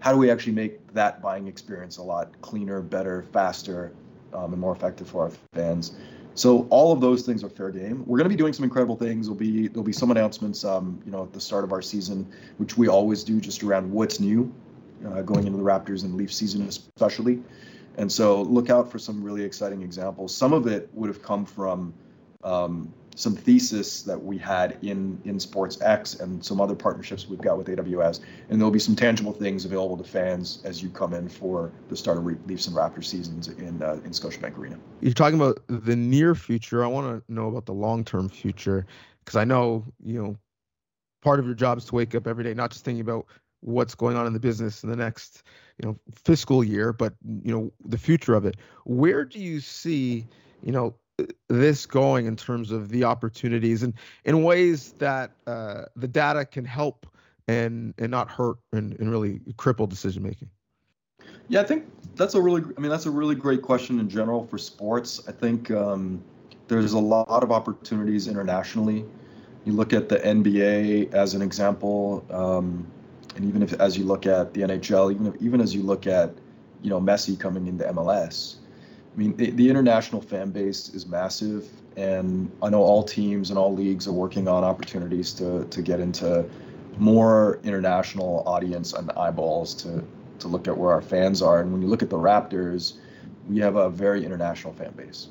How 0.00 0.12
do 0.12 0.18
we 0.18 0.30
actually 0.30 0.52
make 0.52 0.92
that 0.92 1.22
buying 1.22 1.48
experience 1.48 1.96
a 1.96 2.02
lot 2.02 2.38
cleaner 2.42 2.82
better 2.82 3.24
faster 3.32 3.92
um, 4.34 4.52
and 4.52 4.60
more 4.60 4.72
effective 4.72 5.08
for 5.08 5.22
our 5.22 5.32
fans? 5.54 5.96
So 6.34 6.68
all 6.70 6.92
of 6.92 7.00
those 7.00 7.22
things 7.22 7.42
are 7.42 7.48
fair 7.48 7.70
game. 7.70 8.04
We're 8.06 8.18
going 8.18 8.26
to 8.26 8.34
be 8.34 8.36
doing 8.36 8.52
some 8.52 8.62
incredible 8.62 8.94
things. 8.94 9.26
There'll 9.26 9.38
be 9.38 9.66
there'll 9.68 9.82
be 9.82 9.92
some 9.92 10.10
announcements 10.10 10.64
um, 10.64 11.00
you 11.06 11.10
know 11.10 11.22
at 11.22 11.32
the 11.32 11.40
start 11.40 11.64
of 11.64 11.72
our 11.72 11.82
season 11.82 12.30
which 12.58 12.76
we 12.76 12.88
always 12.88 13.24
do 13.24 13.40
just 13.40 13.62
around 13.62 13.90
what's 13.90 14.20
new 14.20 14.52
uh, 15.06 15.22
going 15.22 15.46
into 15.46 15.58
the 15.58 15.64
raptors 15.64 16.04
and 16.04 16.14
leaf 16.14 16.32
season 16.32 16.62
especially 16.66 17.42
and 17.96 18.10
so 18.10 18.42
look 18.42 18.70
out 18.70 18.90
for 18.90 18.98
some 18.98 19.22
really 19.22 19.42
exciting 19.42 19.82
examples 19.82 20.34
some 20.34 20.52
of 20.52 20.66
it 20.66 20.88
would 20.94 21.08
have 21.08 21.22
come 21.22 21.44
from 21.44 21.92
um, 22.44 22.92
some 23.18 23.34
thesis 23.34 24.02
that 24.02 24.22
we 24.22 24.38
had 24.38 24.78
in 24.82 25.20
in 25.24 25.40
Sports 25.40 25.80
X 25.80 26.14
and 26.14 26.44
some 26.44 26.60
other 26.60 26.76
partnerships 26.76 27.28
we've 27.28 27.40
got 27.40 27.58
with 27.58 27.66
AWS, 27.66 28.20
and 28.48 28.60
there'll 28.60 28.70
be 28.70 28.78
some 28.78 28.94
tangible 28.94 29.32
things 29.32 29.64
available 29.64 29.96
to 29.96 30.04
fans 30.04 30.60
as 30.64 30.82
you 30.82 30.88
come 30.88 31.12
in 31.12 31.28
for 31.28 31.72
the 31.88 31.96
start 31.96 32.16
of 32.18 32.24
Leafs 32.24 32.68
and 32.68 32.76
Raptors 32.76 33.06
seasons 33.06 33.48
in 33.48 33.82
uh, 33.82 33.94
in 34.04 34.12
Scotiabank 34.12 34.56
Arena. 34.56 34.78
You're 35.00 35.14
talking 35.14 35.40
about 35.40 35.60
the 35.66 35.96
near 35.96 36.36
future. 36.36 36.84
I 36.84 36.86
want 36.86 37.26
to 37.26 37.32
know 37.32 37.48
about 37.48 37.66
the 37.66 37.74
long 37.74 38.04
term 38.04 38.28
future 38.28 38.86
because 39.24 39.34
I 39.34 39.44
know 39.44 39.84
you 40.00 40.22
know 40.22 40.36
part 41.20 41.40
of 41.40 41.46
your 41.46 41.56
job 41.56 41.78
is 41.78 41.86
to 41.86 41.96
wake 41.96 42.14
up 42.14 42.28
every 42.28 42.44
day 42.44 42.54
not 42.54 42.70
just 42.70 42.84
thinking 42.84 43.00
about 43.00 43.26
what's 43.60 43.94
going 43.94 44.16
on 44.16 44.26
in 44.26 44.32
the 44.32 44.40
business 44.40 44.82
in 44.82 44.90
the 44.90 44.96
next 44.96 45.42
you 45.80 45.88
know 45.88 45.98
fiscal 46.24 46.64
year, 46.64 46.92
but 46.92 47.14
you 47.42 47.52
know 47.52 47.72
the 47.84 47.98
future 47.98 48.34
of 48.34 48.44
it. 48.44 48.56
Where 48.84 49.24
do 49.24 49.38
you 49.38 49.60
see 49.60 50.26
you 50.62 50.72
know 50.72 50.94
this 51.48 51.86
going 51.86 52.26
in 52.26 52.36
terms 52.36 52.70
of 52.70 52.90
the 52.90 53.04
opportunities 53.04 53.82
and 53.82 53.94
in 54.24 54.42
ways 54.42 54.92
that 54.98 55.32
uh, 55.46 55.84
the 55.96 56.08
data 56.08 56.44
can 56.44 56.64
help 56.64 57.06
and 57.48 57.94
and 57.98 58.10
not 58.10 58.30
hurt 58.30 58.58
and, 58.72 58.98
and 59.00 59.10
really 59.10 59.40
cripple 59.56 59.88
decision 59.88 60.22
making? 60.22 60.50
Yeah, 61.48 61.60
I 61.60 61.64
think 61.64 61.86
that's 62.14 62.34
a 62.34 62.40
really 62.40 62.62
I 62.76 62.80
mean 62.80 62.90
that's 62.90 63.06
a 63.06 63.10
really 63.10 63.34
great 63.34 63.62
question 63.62 63.98
in 63.98 64.08
general 64.08 64.46
for 64.46 64.58
sports. 64.58 65.22
I 65.26 65.32
think 65.32 65.70
um, 65.70 66.22
there's 66.68 66.92
a 66.92 66.98
lot 66.98 67.42
of 67.42 67.50
opportunities 67.50 68.28
internationally. 68.28 69.04
You 69.64 69.72
look 69.72 69.92
at 69.92 70.08
the 70.08 70.18
NBA 70.18 71.12
as 71.12 71.34
an 71.34 71.42
example, 71.42 72.24
um, 72.30 72.86
and 73.38 73.48
even 73.48 73.62
if 73.62 73.72
as 73.74 73.96
you 73.96 74.04
look 74.04 74.26
at 74.26 74.52
the 74.52 74.62
NHL, 74.62 75.12
even 75.12 75.26
if, 75.28 75.40
even 75.40 75.60
as 75.60 75.72
you 75.72 75.82
look 75.82 76.06
at 76.06 76.34
you 76.82 76.90
know 76.90 77.00
Messi 77.00 77.38
coming 77.38 77.68
into 77.68 77.84
MLS, 77.84 78.56
I 79.14 79.18
mean, 79.18 79.36
the, 79.36 79.50
the, 79.50 79.70
international 79.70 80.20
fan 80.20 80.50
base 80.50 80.88
is 80.90 81.06
massive, 81.06 81.68
and 81.96 82.50
I 82.62 82.68
know 82.68 82.82
all 82.82 83.04
teams 83.04 83.50
and 83.50 83.58
all 83.58 83.72
leagues 83.72 84.08
are 84.08 84.12
working 84.12 84.48
on 84.48 84.64
opportunities 84.64 85.32
to 85.34 85.64
to 85.66 85.82
get 85.82 86.00
into 86.00 86.48
more 86.98 87.60
international 87.62 88.42
audience 88.44 88.92
and 88.92 89.10
eyeballs 89.12 89.72
to 89.82 90.04
to 90.40 90.48
look 90.48 90.66
at 90.66 90.76
where 90.76 90.90
our 90.90 91.02
fans 91.02 91.40
are. 91.40 91.60
And 91.60 91.72
when 91.72 91.80
you 91.80 91.88
look 91.88 92.02
at 92.02 92.10
the 92.10 92.18
Raptors, 92.18 92.94
we 93.48 93.60
have 93.60 93.76
a 93.76 93.88
very 93.88 94.24
international 94.24 94.72
fan 94.72 94.92
base. 94.96 95.28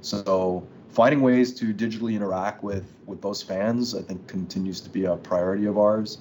So 0.00 0.66
finding 0.88 1.20
ways 1.20 1.52
to 1.54 1.74
digitally 1.74 2.16
interact 2.16 2.62
with 2.62 2.86
with 3.04 3.20
those 3.20 3.42
fans, 3.42 3.94
I 3.94 4.00
think, 4.00 4.26
continues 4.26 4.80
to 4.80 4.88
be 4.88 5.04
a 5.04 5.16
priority 5.16 5.66
of 5.66 5.76
ours. 5.76 6.18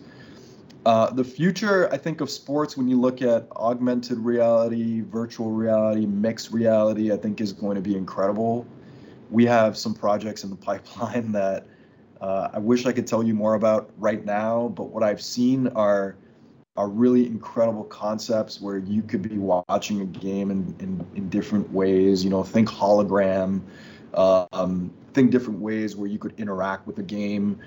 Uh, 0.86 1.12
the 1.12 1.24
future, 1.24 1.92
I 1.94 1.98
think, 1.98 2.22
of 2.22 2.30
sports, 2.30 2.76
when 2.76 2.88
you 2.88 3.00
look 3.00 3.22
at 3.22 3.48
augmented 3.56 4.18
reality, 4.18 5.02
virtual 5.02 5.52
reality, 5.52 6.08
mixed 6.08 6.52
reality, 6.52 7.12
I 7.12 7.18
think 7.18 7.40
is 7.40 7.54
going 7.54 7.76
to 7.76 7.82
be 7.82 7.96
incredible. 7.96 8.66
We 9.30 9.46
have 9.46 9.78
some 9.78 9.94
projects 9.94 10.44
in 10.44 10.50
the 10.50 10.56
pipeline 10.68 11.32
that 11.34 11.68
uh, 12.20 12.50
I 12.54 12.60
wish 12.60 12.86
I 12.86 12.92
could 12.92 13.08
tell 13.08 13.24
you 13.24 13.34
more 13.34 13.54
about 13.54 13.92
right 13.98 14.24
now, 14.26 14.70
but 14.76 14.86
what 14.86 15.04
I've 15.04 15.22
seen 15.22 15.68
are 15.70 16.16
are 16.78 16.88
really 16.88 17.28
incredible 17.28 17.84
concepts 17.84 18.62
where 18.62 18.78
you 18.78 19.02
could 19.02 19.22
be 19.22 19.38
watching 19.38 20.00
a 20.02 20.06
game 20.06 20.50
in, 20.50 20.74
in, 20.80 21.06
in 21.16 21.30
different 21.30 21.70
ways. 21.74 22.24
You 22.24 22.30
know, 22.30 22.44
think 22.44 22.70
hologram, 22.70 23.62
uh, 24.14 24.46
um, 24.54 24.92
think 25.14 25.32
different 25.32 25.60
ways 25.60 25.98
where 25.98 26.08
you 26.08 26.18
could 26.18 26.34
interact 26.40 26.88
with 26.88 26.96
the 26.96 27.04
game. 27.04 27.60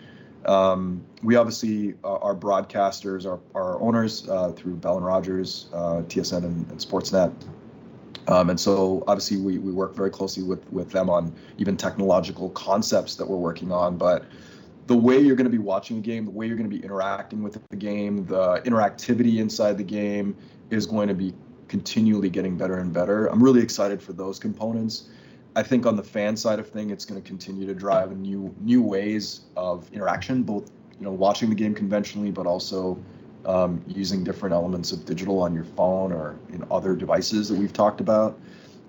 Um, 0.46 1.04
we 1.22 1.36
obviously 1.36 1.94
uh, 2.04 2.16
are 2.16 2.34
broadcasters, 2.34 3.26
our, 3.26 3.40
our 3.54 3.80
owners 3.80 4.28
uh, 4.28 4.52
through 4.52 4.76
Bell 4.76 4.96
and 4.96 5.06
Rogers, 5.06 5.66
uh, 5.72 6.02
TSN, 6.06 6.44
and, 6.44 6.70
and 6.70 6.78
Sportsnet. 6.78 7.32
Um, 8.26 8.50
and 8.50 8.58
so 8.58 9.04
obviously 9.06 9.36
we, 9.36 9.58
we 9.58 9.72
work 9.72 9.94
very 9.94 10.10
closely 10.10 10.42
with, 10.42 10.70
with 10.72 10.90
them 10.90 11.10
on 11.10 11.34
even 11.58 11.76
technological 11.76 12.50
concepts 12.50 13.16
that 13.16 13.28
we're 13.28 13.36
working 13.36 13.70
on. 13.70 13.96
But 13.96 14.24
the 14.86 14.96
way 14.96 15.18
you're 15.18 15.36
going 15.36 15.44
to 15.46 15.50
be 15.50 15.58
watching 15.58 15.98
a 15.98 16.00
game, 16.00 16.24
the 16.24 16.30
way 16.30 16.46
you're 16.46 16.56
going 16.56 16.68
to 16.68 16.74
be 16.74 16.82
interacting 16.82 17.42
with 17.42 17.58
the 17.68 17.76
game, 17.76 18.24
the 18.26 18.60
interactivity 18.64 19.38
inside 19.38 19.78
the 19.78 19.84
game 19.84 20.36
is 20.70 20.86
going 20.86 21.08
to 21.08 21.14
be 21.14 21.34
continually 21.68 22.28
getting 22.30 22.56
better 22.56 22.78
and 22.78 22.92
better. 22.92 23.26
I'm 23.26 23.42
really 23.42 23.62
excited 23.62 24.02
for 24.02 24.12
those 24.12 24.38
components. 24.38 25.08
I 25.56 25.62
think 25.62 25.86
on 25.86 25.96
the 25.96 26.02
fan 26.02 26.36
side 26.36 26.58
of 26.58 26.68
thing, 26.68 26.90
it's 26.90 27.04
going 27.04 27.20
to 27.20 27.26
continue 27.26 27.66
to 27.66 27.74
drive 27.74 28.16
new 28.16 28.54
new 28.60 28.82
ways 28.82 29.42
of 29.56 29.90
interaction, 29.92 30.42
both 30.42 30.70
you 30.98 31.04
know 31.04 31.12
watching 31.12 31.48
the 31.48 31.54
game 31.54 31.74
conventionally, 31.74 32.30
but 32.30 32.46
also 32.46 32.98
um, 33.46 33.82
using 33.86 34.24
different 34.24 34.52
elements 34.52 34.90
of 34.90 35.04
digital 35.04 35.40
on 35.40 35.54
your 35.54 35.64
phone 35.64 36.12
or 36.12 36.36
in 36.52 36.64
other 36.70 36.96
devices 36.96 37.48
that 37.48 37.58
we've 37.58 37.72
talked 37.72 38.00
about. 38.00 38.38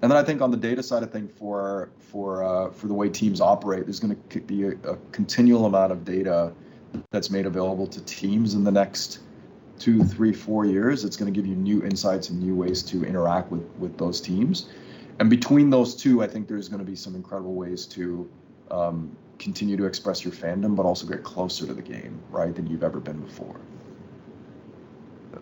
And 0.01 0.11
then 0.11 0.17
I 0.17 0.23
think 0.23 0.41
on 0.41 0.51
the 0.51 0.57
data 0.57 0.81
side 0.81 1.03
of 1.03 1.11
thing, 1.11 1.27
for 1.27 1.89
for 1.99 2.43
uh, 2.43 2.71
for 2.71 2.87
the 2.87 2.93
way 2.93 3.09
teams 3.09 3.41
operate, 3.41 3.85
there's 3.85 3.99
going 3.99 4.17
to 4.29 4.39
be 4.41 4.63
a, 4.63 4.71
a 4.89 4.97
continual 5.11 5.67
amount 5.67 5.91
of 5.91 6.03
data 6.03 6.51
that's 7.11 7.29
made 7.29 7.45
available 7.45 7.85
to 7.87 8.01
teams 8.05 8.55
in 8.55 8.63
the 8.63 8.71
next 8.71 9.19
two, 9.77 10.03
three, 10.03 10.33
four 10.33 10.65
years. 10.65 11.03
It's 11.03 11.17
going 11.17 11.31
to 11.31 11.37
give 11.37 11.45
you 11.45 11.55
new 11.55 11.83
insights 11.83 12.29
and 12.29 12.41
new 12.41 12.55
ways 12.55 12.81
to 12.83 13.05
interact 13.05 13.51
with 13.51 13.69
with 13.77 13.99
those 13.99 14.19
teams 14.19 14.69
and 15.19 15.29
between 15.29 15.69
those 15.69 15.95
two, 15.95 16.21
I 16.21 16.27
think 16.27 16.47
there's 16.47 16.67
going 16.67 16.83
to 16.83 16.89
be 16.89 16.95
some 16.95 17.15
incredible 17.15 17.53
ways 17.53 17.85
to 17.87 18.29
um, 18.71 19.15
continue 19.39 19.77
to 19.77 19.85
express 19.85 20.23
your 20.23 20.33
fandom, 20.33 20.75
but 20.75 20.85
also 20.85 21.07
get 21.07 21.23
closer 21.23 21.65
to 21.65 21.73
the 21.73 21.81
game, 21.81 22.19
right, 22.31 22.53
than 22.53 22.67
you've 22.67 22.83
ever 22.83 22.99
been 22.99 23.21
before. 23.21 23.59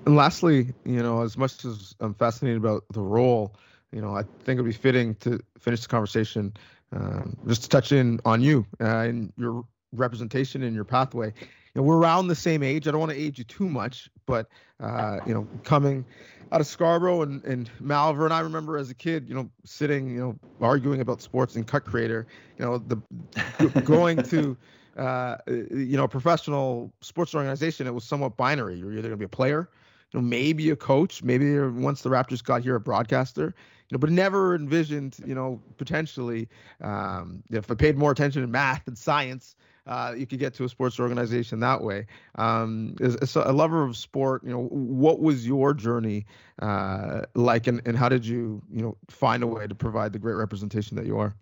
And 0.05 0.15
lastly, 0.15 0.73
you 0.85 1.01
know, 1.01 1.21
as 1.21 1.37
much 1.37 1.65
as 1.65 1.95
I'm 1.99 2.13
fascinated 2.13 2.57
about 2.57 2.83
the 2.91 3.01
role, 3.01 3.55
you 3.91 4.01
know, 4.01 4.15
I 4.15 4.23
think 4.43 4.57
it'd 4.57 4.65
be 4.65 4.71
fitting 4.71 5.15
to 5.15 5.39
finish 5.57 5.81
the 5.81 5.87
conversation 5.87 6.53
um, 6.91 7.35
just 7.47 7.63
to 7.63 7.69
touch 7.69 7.91
in 7.91 8.19
on 8.25 8.41
you 8.41 8.65
uh, 8.81 8.85
and 8.85 9.31
your 9.37 9.65
representation 9.91 10.63
and 10.63 10.75
your 10.75 10.83
pathway. 10.83 11.27
You 11.27 11.81
know, 11.81 11.83
we're 11.83 11.97
around 11.97 12.27
the 12.27 12.35
same 12.35 12.63
age. 12.63 12.87
I 12.87 12.91
don't 12.91 12.99
want 12.99 13.11
to 13.11 13.17
age 13.17 13.37
you 13.37 13.43
too 13.43 13.69
much, 13.69 14.09
but 14.25 14.47
uh, 14.79 15.19
you 15.25 15.33
know, 15.33 15.47
coming 15.63 16.05
out 16.53 16.61
of 16.61 16.67
Scarborough 16.67 17.23
and, 17.23 17.43
and 17.43 17.69
Malvern. 17.79 18.31
I 18.31 18.39
remember 18.39 18.77
as 18.77 18.91
a 18.91 18.93
kid, 18.93 19.27
you 19.27 19.33
know, 19.33 19.49
sitting, 19.65 20.11
you 20.11 20.19
know, 20.19 20.39
arguing 20.61 21.01
about 21.01 21.19
sports 21.19 21.55
and 21.55 21.65
Cut 21.65 21.83
Creator. 21.83 22.27
You 22.59 22.65
know, 22.65 22.77
the 22.77 23.81
going 23.83 24.21
to, 24.23 24.55
uh, 24.95 25.37
you 25.47 25.97
know, 25.97 26.07
professional 26.07 26.93
sports 27.01 27.33
organization. 27.33 27.87
It 27.87 27.93
was 27.93 28.03
somewhat 28.03 28.37
binary. 28.37 28.75
You're 28.75 28.91
either 28.91 29.01
going 29.01 29.13
to 29.13 29.17
be 29.17 29.25
a 29.25 29.29
player, 29.29 29.67
you 30.11 30.19
know, 30.19 30.25
maybe 30.25 30.69
a 30.69 30.75
coach, 30.75 31.23
maybe 31.23 31.59
once 31.59 32.03
the 32.03 32.09
Raptors 32.09 32.43
got 32.43 32.61
here, 32.61 32.75
a 32.75 32.79
broadcaster. 32.79 33.55
But 33.99 34.09
never 34.09 34.55
envisioned, 34.55 35.17
you 35.25 35.35
know, 35.35 35.61
potentially 35.77 36.49
um, 36.81 37.43
if 37.49 37.69
I 37.69 37.75
paid 37.75 37.97
more 37.97 38.11
attention 38.11 38.41
to 38.41 38.47
math 38.47 38.87
and 38.87 38.97
science, 38.97 39.55
uh, 39.85 40.13
you 40.17 40.25
could 40.25 40.39
get 40.39 40.53
to 40.55 40.63
a 40.63 40.69
sports 40.69 40.99
organization 40.99 41.59
that 41.59 41.81
way. 41.81 42.05
Um, 42.35 42.95
as, 43.01 43.15
as, 43.17 43.35
a 43.35 43.51
lover 43.51 43.83
of 43.83 43.97
sport, 43.97 44.43
you 44.43 44.51
know, 44.51 44.67
what 44.67 45.19
was 45.19 45.45
your 45.45 45.73
journey 45.73 46.25
uh, 46.61 47.23
like, 47.35 47.67
and, 47.67 47.81
and 47.85 47.97
how 47.97 48.09
did 48.09 48.25
you, 48.25 48.61
you 48.71 48.81
know, 48.81 48.97
find 49.09 49.43
a 49.43 49.47
way 49.47 49.67
to 49.67 49.75
provide 49.75 50.13
the 50.13 50.19
great 50.19 50.35
representation 50.35 50.95
that 50.97 51.05
you 51.05 51.19
are? 51.19 51.35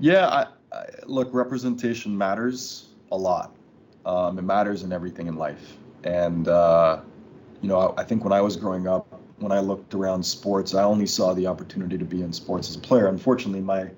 Yeah, 0.00 0.28
I, 0.28 0.46
I, 0.72 0.86
look, 1.06 1.28
representation 1.34 2.16
matters 2.16 2.88
a 3.12 3.16
lot. 3.16 3.54
Um, 4.06 4.38
it 4.38 4.42
matters 4.42 4.84
in 4.84 4.92
everything 4.92 5.26
in 5.26 5.36
life, 5.36 5.76
and 6.04 6.48
uh, 6.48 7.00
you 7.60 7.68
know, 7.68 7.78
I, 7.78 8.02
I 8.02 8.04
think 8.04 8.24
when 8.24 8.32
I 8.32 8.40
was 8.40 8.56
growing 8.56 8.86
up, 8.86 9.07
when 9.40 9.52
I 9.52 9.60
looked 9.60 9.94
around 9.94 10.22
sports, 10.22 10.74
I 10.74 10.82
only 10.82 11.06
saw 11.06 11.34
the 11.34 11.46
opportunity 11.46 11.96
to 11.98 12.04
be 12.04 12.22
in 12.22 12.32
sports 12.32 12.70
as 12.70 12.76
a 12.76 12.80
player. 12.80 13.06
Unfortunately, 13.06 13.60
my 13.60 13.90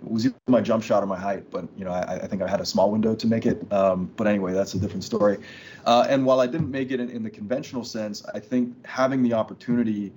it 0.00 0.08
was 0.12 0.26
either 0.26 0.36
my 0.46 0.60
jump 0.60 0.84
shot 0.84 1.02
or 1.02 1.06
my 1.06 1.18
height, 1.18 1.50
but 1.50 1.66
you 1.76 1.84
know, 1.84 1.90
I, 1.90 2.14
I 2.14 2.26
think 2.28 2.40
I 2.40 2.48
had 2.48 2.60
a 2.60 2.64
small 2.64 2.92
window 2.92 3.16
to 3.16 3.26
make 3.26 3.46
it. 3.46 3.70
Um, 3.72 4.10
but 4.16 4.28
anyway, 4.28 4.52
that's 4.52 4.74
a 4.74 4.78
different 4.78 5.02
story. 5.02 5.38
Uh, 5.84 6.06
and 6.08 6.24
while 6.24 6.40
I 6.40 6.46
didn't 6.46 6.70
make 6.70 6.92
it 6.92 7.00
in, 7.00 7.10
in, 7.10 7.24
the 7.24 7.30
conventional 7.30 7.84
sense, 7.84 8.24
I 8.32 8.38
think 8.38 8.86
having 8.86 9.24
the 9.24 9.32
opportunity 9.32 10.12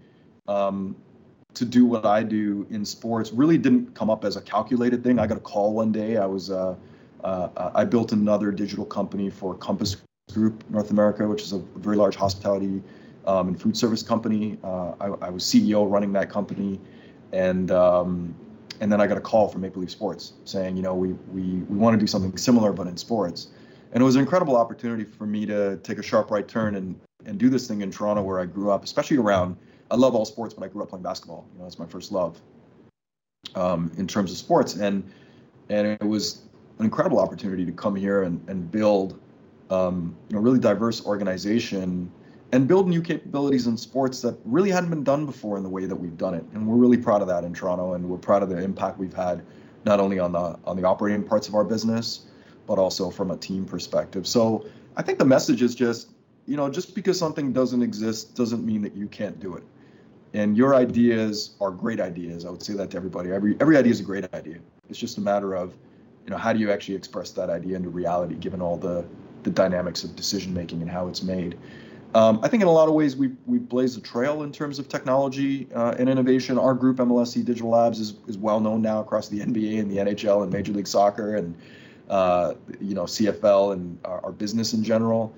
um, 0.47 0.95
to 1.55 1.65
do 1.65 1.85
what 1.85 2.05
I 2.05 2.21
do 2.21 2.67
in 2.69 2.85
sports 2.85 3.31
really 3.31 3.57
didn't 3.57 3.95
come 3.95 4.11
up 4.11 4.23
as 4.23 4.35
a 4.35 4.41
calculated 4.41 5.03
thing. 5.03 5.17
I 5.17 5.25
got 5.25 5.37
a 5.37 5.41
call 5.41 5.73
one 5.73 5.91
day. 5.91 6.17
I 6.17 6.27
was 6.27 6.51
uh, 6.51 6.75
uh, 7.23 7.71
I 7.73 7.83
built 7.83 8.11
another 8.11 8.51
digital 8.51 8.85
company 8.85 9.31
for 9.31 9.55
Compass 9.55 9.97
Group 10.31 10.63
North 10.69 10.91
America, 10.91 11.27
which 11.27 11.41
is 11.41 11.53
a 11.53 11.59
very 11.77 11.95
large 11.95 12.15
hospitality 12.15 12.81
um, 13.25 13.49
and 13.49 13.61
food 13.61 13.77
service 13.77 14.03
company. 14.03 14.57
Uh, 14.63 14.93
I, 14.99 15.05
I, 15.07 15.29
was 15.29 15.43
CEO 15.43 15.89
running 15.89 16.13
that 16.13 16.29
company, 16.29 16.79
and 17.31 17.71
um, 17.71 18.35
and 18.79 18.91
then 18.91 18.99
I 18.99 19.07
got 19.07 19.17
a 19.17 19.21
call 19.21 19.47
from 19.47 19.61
Maple 19.61 19.81
Leaf 19.81 19.91
Sports 19.91 20.33
saying, 20.45 20.75
you 20.75 20.83
know, 20.83 20.95
we 20.95 21.13
we 21.31 21.41
we 21.63 21.77
want 21.77 21.93
to 21.93 21.99
do 21.99 22.07
something 22.07 22.35
similar 22.37 22.73
but 22.73 22.87
in 22.87 22.97
sports. 22.97 23.47
And 23.93 24.01
it 24.01 24.05
was 24.05 24.15
an 24.15 24.21
incredible 24.21 24.55
opportunity 24.55 25.03
for 25.03 25.25
me 25.25 25.45
to 25.47 25.77
take 25.77 25.97
a 25.97 26.03
sharp 26.03 26.31
right 26.31 26.47
turn 26.47 26.75
and 26.75 26.99
and 27.25 27.37
do 27.37 27.49
this 27.49 27.67
thing 27.67 27.81
in 27.81 27.91
Toronto 27.91 28.23
where 28.23 28.39
I 28.39 28.45
grew 28.45 28.71
up, 28.71 28.83
especially 28.83 29.17
around. 29.17 29.57
I 29.91 29.95
love 29.95 30.15
all 30.15 30.25
sports, 30.25 30.53
but 30.53 30.63
I 30.63 30.69
grew 30.69 30.81
up 30.81 30.89
playing 30.89 31.03
basketball. 31.03 31.45
You 31.53 31.59
know, 31.59 31.65
that's 31.65 31.77
my 31.77 31.85
first 31.85 32.11
love 32.11 32.41
um, 33.55 33.91
in 33.97 34.07
terms 34.07 34.31
of 34.31 34.37
sports, 34.37 34.75
and 34.75 35.03
and 35.69 35.87
it 35.87 36.03
was 36.03 36.41
an 36.79 36.85
incredible 36.85 37.19
opportunity 37.19 37.65
to 37.65 37.71
come 37.71 37.95
here 37.95 38.23
and 38.23 38.41
and 38.49 38.71
build 38.71 39.19
um, 39.69 40.15
you 40.29 40.35
know 40.35 40.41
really 40.41 40.59
diverse 40.59 41.05
organization 41.05 42.11
and 42.51 42.67
build 42.67 42.87
new 42.87 43.01
capabilities 43.01 43.67
in 43.67 43.77
sports 43.77 44.21
that 44.21 44.37
really 44.43 44.69
hadn't 44.69 44.89
been 44.89 45.03
done 45.03 45.25
before 45.25 45.57
in 45.57 45.63
the 45.63 45.69
way 45.69 45.85
that 45.85 45.95
we've 45.95 46.17
done 46.17 46.33
it. 46.33 46.43
And 46.53 46.67
we're 46.67 46.75
really 46.75 46.97
proud 46.97 47.21
of 47.21 47.27
that 47.29 47.43
in 47.43 47.53
Toronto, 47.53 47.93
and 47.93 48.09
we're 48.09 48.17
proud 48.17 48.43
of 48.43 48.49
the 48.49 48.57
impact 48.57 48.97
we've 48.97 49.13
had 49.13 49.43
not 49.85 49.99
only 49.99 50.19
on 50.19 50.31
the 50.31 50.57
on 50.65 50.77
the 50.77 50.83
operating 50.83 51.23
parts 51.23 51.47
of 51.47 51.55
our 51.55 51.63
business, 51.63 52.27
but 52.67 52.77
also 52.77 53.09
from 53.09 53.31
a 53.31 53.37
team 53.37 53.65
perspective. 53.65 54.27
So 54.27 54.65
I 54.95 55.01
think 55.01 55.19
the 55.19 55.25
message 55.25 55.61
is 55.61 55.73
just, 55.75 56.11
you 56.45 56.57
know, 56.57 56.69
just 56.69 56.93
because 56.93 57.17
something 57.17 57.53
doesn't 57.53 57.81
exist 57.81 58.35
doesn't 58.35 58.65
mean 58.65 58.81
that 58.83 58.95
you 58.95 59.07
can't 59.07 59.39
do 59.39 59.55
it. 59.55 59.63
And 60.33 60.55
your 60.55 60.75
ideas 60.75 61.55
are 61.59 61.71
great 61.71 61.99
ideas. 61.99 62.45
I 62.45 62.49
would 62.49 62.63
say 62.63 62.73
that 62.73 62.91
to 62.91 62.97
everybody. 62.97 63.31
Every 63.31 63.57
every 63.59 63.77
idea 63.77 63.91
is 63.91 63.99
a 63.99 64.03
great 64.03 64.31
idea. 64.33 64.59
It's 64.89 64.99
just 64.99 65.17
a 65.17 65.21
matter 65.21 65.55
of, 65.55 65.73
you 66.25 66.31
know, 66.31 66.37
how 66.37 66.53
do 66.53 66.59
you 66.59 66.71
actually 66.71 66.95
express 66.95 67.31
that 67.31 67.49
idea 67.49 67.75
into 67.75 67.89
reality, 67.89 68.35
given 68.35 68.61
all 68.61 68.77
the 68.77 69.05
the 69.43 69.49
dynamics 69.49 70.03
of 70.03 70.15
decision 70.15 70.53
making 70.53 70.81
and 70.81 70.91
how 70.91 71.07
it's 71.07 71.23
made. 71.23 71.57
Um, 72.13 72.39
I 72.43 72.49
think 72.49 72.61
in 72.61 72.67
a 72.67 72.71
lot 72.71 72.89
of 72.89 72.93
ways 72.93 73.15
we 73.15 73.29
we 73.45 73.57
blazed 73.57 73.97
a 73.97 74.01
trail 74.01 74.43
in 74.43 74.51
terms 74.51 74.79
of 74.79 74.89
technology 74.89 75.67
uh, 75.73 75.95
and 75.97 76.09
innovation. 76.09 76.57
Our 76.57 76.73
group, 76.73 76.97
MLSE 76.97 77.45
Digital 77.45 77.69
Labs, 77.69 77.99
is, 77.99 78.15
is 78.27 78.37
well 78.37 78.59
known 78.59 78.81
now 78.81 78.99
across 78.99 79.29
the 79.29 79.39
NBA 79.39 79.79
and 79.79 79.89
the 79.89 79.97
NHL 79.97 80.43
and 80.43 80.51
Major 80.51 80.73
League 80.73 80.87
Soccer 80.87 81.37
and 81.37 81.55
uh, 82.09 82.55
you 82.81 82.93
know 82.93 83.03
CFL 83.03 83.73
and 83.73 83.97
our, 84.03 84.25
our 84.25 84.31
business 84.31 84.73
in 84.73 84.83
general. 84.83 85.33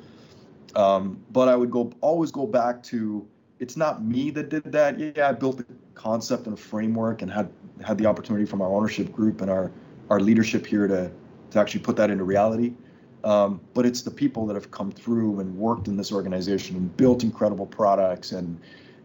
Um, 0.76 1.24
but 1.32 1.48
I 1.48 1.56
would 1.56 1.70
go 1.70 1.94
always 2.02 2.32
go 2.32 2.48
back 2.48 2.82
to 2.84 3.28
it's 3.60 3.78
not 3.78 4.04
me 4.04 4.32
that 4.32 4.50
did 4.50 4.64
that. 4.72 5.00
Yeah, 5.00 5.30
I 5.30 5.32
built 5.34 5.58
the 5.58 5.66
concept 5.94 6.48
and 6.48 6.58
a 6.58 6.58
framework 6.58 7.22
and 7.22 7.32
had 7.32 7.52
had 7.86 8.00
the 8.00 8.08
opportunity 8.08 8.46
from 8.46 8.62
our 8.64 8.74
ownership 8.74 9.12
group 9.12 9.42
and 9.42 9.52
our 9.52 9.72
our 10.10 10.20
leadership 10.20 10.66
here 10.66 10.88
to 10.88 11.12
to 11.52 11.60
actually 11.60 11.82
put 11.82 11.96
that 11.98 12.10
into 12.10 12.24
reality. 12.24 12.74
Um, 13.24 13.62
but 13.74 13.86
it's 13.86 14.02
the 14.02 14.12
people 14.12 14.46
that 14.48 14.54
have 14.54 14.72
come 14.72 14.92
through 14.92 15.40
and 15.40 15.58
worked 15.58 15.88
in 15.88 15.96
this 15.96 16.12
organization 16.12 16.76
and 16.76 16.96
built 16.98 17.24
incredible 17.24 17.66
products 17.66 18.34
and 18.34 18.60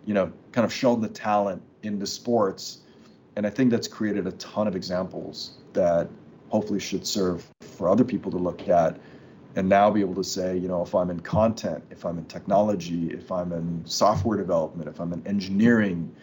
you 0.07 0.15
know 0.15 0.33
kind 0.53 0.65
of 0.65 0.73
shown 0.73 1.01
the 1.01 1.09
talent 1.09 1.63
into 1.83 2.07
sports. 2.07 2.79
And 3.37 3.47
i 3.47 3.51
think 3.51 3.71
that's 3.71 3.87
created 3.87 4.27
a 4.27 4.33
ton 4.33 4.67
of 4.67 4.75
examples 4.75 5.59
that 5.73 6.09
hopefully 6.49 6.81
should 6.81 7.07
serve 7.07 7.47
for 7.61 7.89
other 7.89 8.05
people 8.05 8.31
to 8.33 8.39
look 8.39 8.69
at 8.69 8.99
and 9.57 9.69
now 9.69 9.91
be 9.91 10.01
able 10.01 10.15
to 10.15 10.25
say 10.25 10.57
you 10.57 10.69
know 10.69 10.83
if 10.83 10.95
i'm 10.95 11.11
in 11.11 11.21
content 11.21 11.83
if 11.91 12.05
i'm 12.05 12.19
in 12.19 12.25
technology 12.27 13.09
if 13.11 13.31
i'm 13.31 13.53
in 13.53 13.83
software 13.85 14.37
development 14.37 14.89
if 14.89 15.01
i'm 15.01 15.13
in 15.13 15.27
engineering 15.27 16.15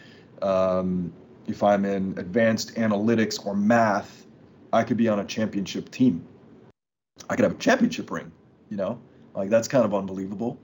um, 0.42 1.12
if 1.46 1.62
i'm 1.62 1.84
in 1.84 2.14
advanced 2.18 2.74
analytics 2.74 3.44
or 3.44 3.54
math 3.54 4.26
i 4.72 4.82
could 4.82 4.96
be 4.96 5.08
on 5.08 5.20
a 5.20 5.24
championship 5.24 5.90
team 5.90 6.24
I 7.28 7.36
could 7.36 7.44
have 7.44 7.52
a 7.52 7.58
championship 7.58 8.10
ring, 8.10 8.30
you 8.70 8.76
know, 8.76 9.00
like 9.34 9.50
that's 9.50 9.68
kind 9.68 9.84
of 9.84 9.94
unbelievable 9.94 10.58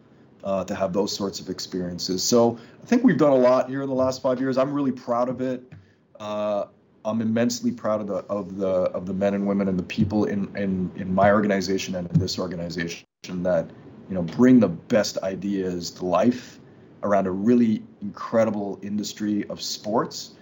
uh, 0.44 0.64
to 0.64 0.74
have 0.74 0.92
those 0.92 1.14
sorts 1.14 1.40
of 1.40 1.48
experiences. 1.48 2.22
So 2.22 2.58
I 2.82 2.86
think 2.86 3.04
we've 3.04 3.18
done 3.18 3.32
a 3.32 3.36
lot 3.36 3.68
here 3.68 3.82
in 3.82 3.88
the 3.88 3.94
last 3.94 4.22
five 4.22 4.40
years. 4.40 4.58
I'm 4.58 4.72
really 4.72 4.92
proud 4.92 5.28
of 5.28 5.40
it. 5.40 5.72
Uh, 6.18 6.66
I'm 7.04 7.20
immensely 7.20 7.72
proud 7.72 8.00
of 8.00 8.06
the 8.06 8.16
of 8.32 8.56
the 8.56 8.68
of 8.68 9.06
the 9.06 9.14
men 9.14 9.34
and 9.34 9.46
women 9.46 9.68
and 9.68 9.78
the 9.78 9.84
people 9.84 10.24
in 10.26 10.54
in 10.56 10.90
in 10.96 11.12
my 11.12 11.32
organization 11.32 11.96
and 11.96 12.08
in 12.10 12.20
this 12.20 12.38
organization 12.38 13.06
that 13.42 13.68
you 14.08 14.14
know 14.14 14.22
bring 14.22 14.60
the 14.60 14.68
best 14.68 15.18
ideas 15.18 15.90
to 15.92 16.06
life 16.06 16.60
around 17.02 17.26
a 17.26 17.30
really 17.30 17.82
incredible 18.00 18.78
industry 18.82 19.44
of 19.48 19.60
sports 19.60 20.34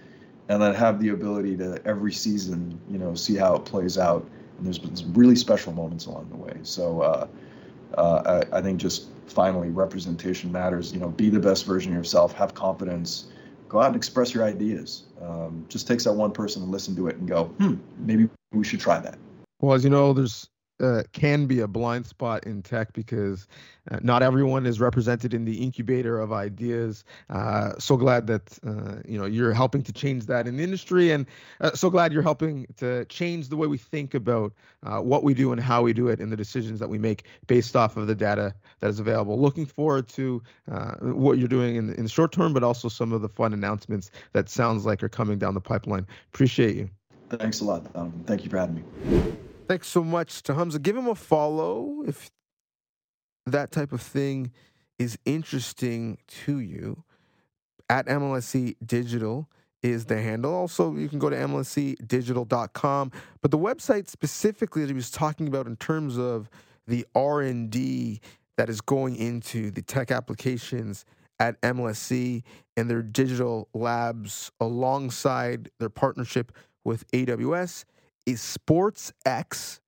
and 0.49 0.61
then 0.61 0.75
have 0.75 0.99
the 0.99 1.09
ability 1.09 1.57
to 1.57 1.81
every 1.85 2.13
season 2.13 2.79
you 2.91 2.99
know 2.99 3.15
see 3.15 3.35
how 3.35 3.55
it 3.55 3.65
plays 3.65 3.97
out 3.97 4.27
and 4.61 4.67
there's 4.67 4.77
been 4.77 4.95
some 4.95 5.11
really 5.15 5.35
special 5.35 5.73
moments 5.73 6.05
along 6.05 6.29
the 6.29 6.37
way. 6.37 6.55
So 6.61 7.01
uh, 7.01 7.27
uh, 7.97 8.43
I, 8.53 8.59
I, 8.59 8.61
think 8.61 8.79
just 8.79 9.07
finally 9.25 9.69
representation 9.69 10.51
matters. 10.51 10.93
You 10.93 10.99
know, 10.99 11.09
be 11.09 11.29
the 11.29 11.39
best 11.39 11.65
version 11.65 11.91
of 11.93 11.97
yourself. 11.97 12.31
Have 12.33 12.53
confidence. 12.53 13.25
Go 13.69 13.81
out 13.81 13.87
and 13.87 13.95
express 13.95 14.35
your 14.35 14.43
ideas. 14.43 15.05
Um, 15.19 15.65
just 15.67 15.87
takes 15.87 16.03
that 16.03 16.13
one 16.13 16.31
person 16.31 16.61
to 16.61 16.69
listen 16.69 16.95
to 16.97 17.07
it 17.07 17.15
and 17.15 17.27
go, 17.27 17.45
hmm, 17.45 17.75
maybe 17.97 18.29
we 18.51 18.63
should 18.63 18.79
try 18.79 18.99
that. 18.99 19.17
Well, 19.61 19.73
as 19.73 19.83
you 19.83 19.89
know, 19.89 20.13
there's 20.13 20.47
uh, 20.81 21.03
can 21.13 21.45
be 21.45 21.59
a 21.59 21.67
blind 21.67 22.05
spot 22.05 22.43
in 22.45 22.61
tech 22.61 22.93
because 22.93 23.47
uh, 23.89 23.97
not 24.01 24.21
everyone 24.21 24.65
is 24.65 24.79
represented 24.79 25.33
in 25.33 25.45
the 25.45 25.63
incubator 25.63 26.19
of 26.19 26.31
ideas. 26.31 27.03
Uh, 27.29 27.73
so 27.79 27.97
glad 27.97 28.27
that 28.27 28.57
uh, 28.65 29.01
you 29.05 29.17
know 29.17 29.25
you're 29.25 29.53
helping 29.53 29.81
to 29.81 29.93
change 29.93 30.25
that 30.25 30.47
in 30.47 30.57
the 30.57 30.63
industry, 30.63 31.11
and 31.11 31.25
uh, 31.61 31.71
so 31.73 31.89
glad 31.89 32.11
you're 32.11 32.21
helping 32.21 32.65
to 32.77 33.05
change 33.05 33.49
the 33.49 33.57
way 33.57 33.67
we 33.67 33.77
think 33.77 34.13
about 34.13 34.53
uh, 34.83 34.99
what 34.99 35.23
we 35.23 35.33
do 35.33 35.51
and 35.51 35.61
how 35.61 35.81
we 35.81 35.93
do 35.93 36.07
it, 36.07 36.19
and 36.19 36.31
the 36.31 36.37
decisions 36.37 36.79
that 36.79 36.89
we 36.89 36.97
make 36.97 37.25
based 37.47 37.75
off 37.75 37.97
of 37.97 38.07
the 38.07 38.15
data 38.15 38.53
that 38.79 38.89
is 38.89 38.99
available. 38.99 39.39
Looking 39.39 39.65
forward 39.65 40.07
to 40.09 40.41
what 41.01 41.37
you're 41.37 41.47
doing 41.47 41.75
in, 41.75 41.93
in 41.95 42.03
the 42.03 42.09
short 42.09 42.31
term, 42.31 42.53
but 42.53 42.63
also 42.63 42.87
some 42.87 43.11
of 43.11 43.21
the 43.21 43.29
fun 43.29 43.53
announcements 43.53 44.11
that 44.33 44.49
sounds 44.49 44.85
like 44.85 45.03
are 45.03 45.09
coming 45.09 45.37
down 45.37 45.53
the 45.53 45.61
pipeline. 45.61 46.05
Appreciate 46.33 46.75
you. 46.75 46.89
Thanks 47.29 47.61
a 47.61 47.65
lot. 47.65 47.85
Thank 48.25 48.43
you 48.43 48.49
for 48.49 48.57
having 48.57 48.75
me. 48.75 49.33
Thanks 49.71 49.87
so 49.87 50.03
much 50.03 50.43
to 50.43 50.53
Humza. 50.53 50.81
Give 50.81 50.97
him 50.97 51.07
a 51.07 51.15
follow 51.15 52.03
if 52.05 52.29
that 53.45 53.71
type 53.71 53.93
of 53.93 54.01
thing 54.01 54.51
is 54.99 55.17
interesting 55.23 56.17
to 56.43 56.59
you 56.59 57.05
at 57.89 58.05
MLSE 58.07 58.75
Digital 58.85 59.49
is 59.81 60.07
the 60.07 60.21
handle. 60.21 60.53
Also, 60.53 60.97
you 60.97 61.07
can 61.07 61.19
go 61.19 61.29
to 61.29 61.37
mlsedigital.com. 61.37 63.13
But 63.41 63.51
the 63.51 63.57
website 63.57 64.09
specifically 64.09 64.81
that 64.81 64.89
he 64.89 64.93
was 64.93 65.09
talking 65.09 65.47
about 65.47 65.67
in 65.67 65.77
terms 65.77 66.17
of 66.17 66.49
the 66.85 67.05
R&D 67.15 68.19
that 68.57 68.69
is 68.69 68.81
going 68.81 69.15
into 69.15 69.71
the 69.71 69.81
tech 69.81 70.11
applications 70.11 71.05
at 71.39 71.61
MLSE 71.61 72.43
and 72.75 72.89
their 72.89 73.01
digital 73.01 73.69
labs 73.73 74.51
alongside 74.59 75.71
their 75.79 75.87
partnership 75.89 76.51
with 76.83 77.09
AWS 77.11 77.85
is 78.25 78.41
sportsx.io. 78.41 79.79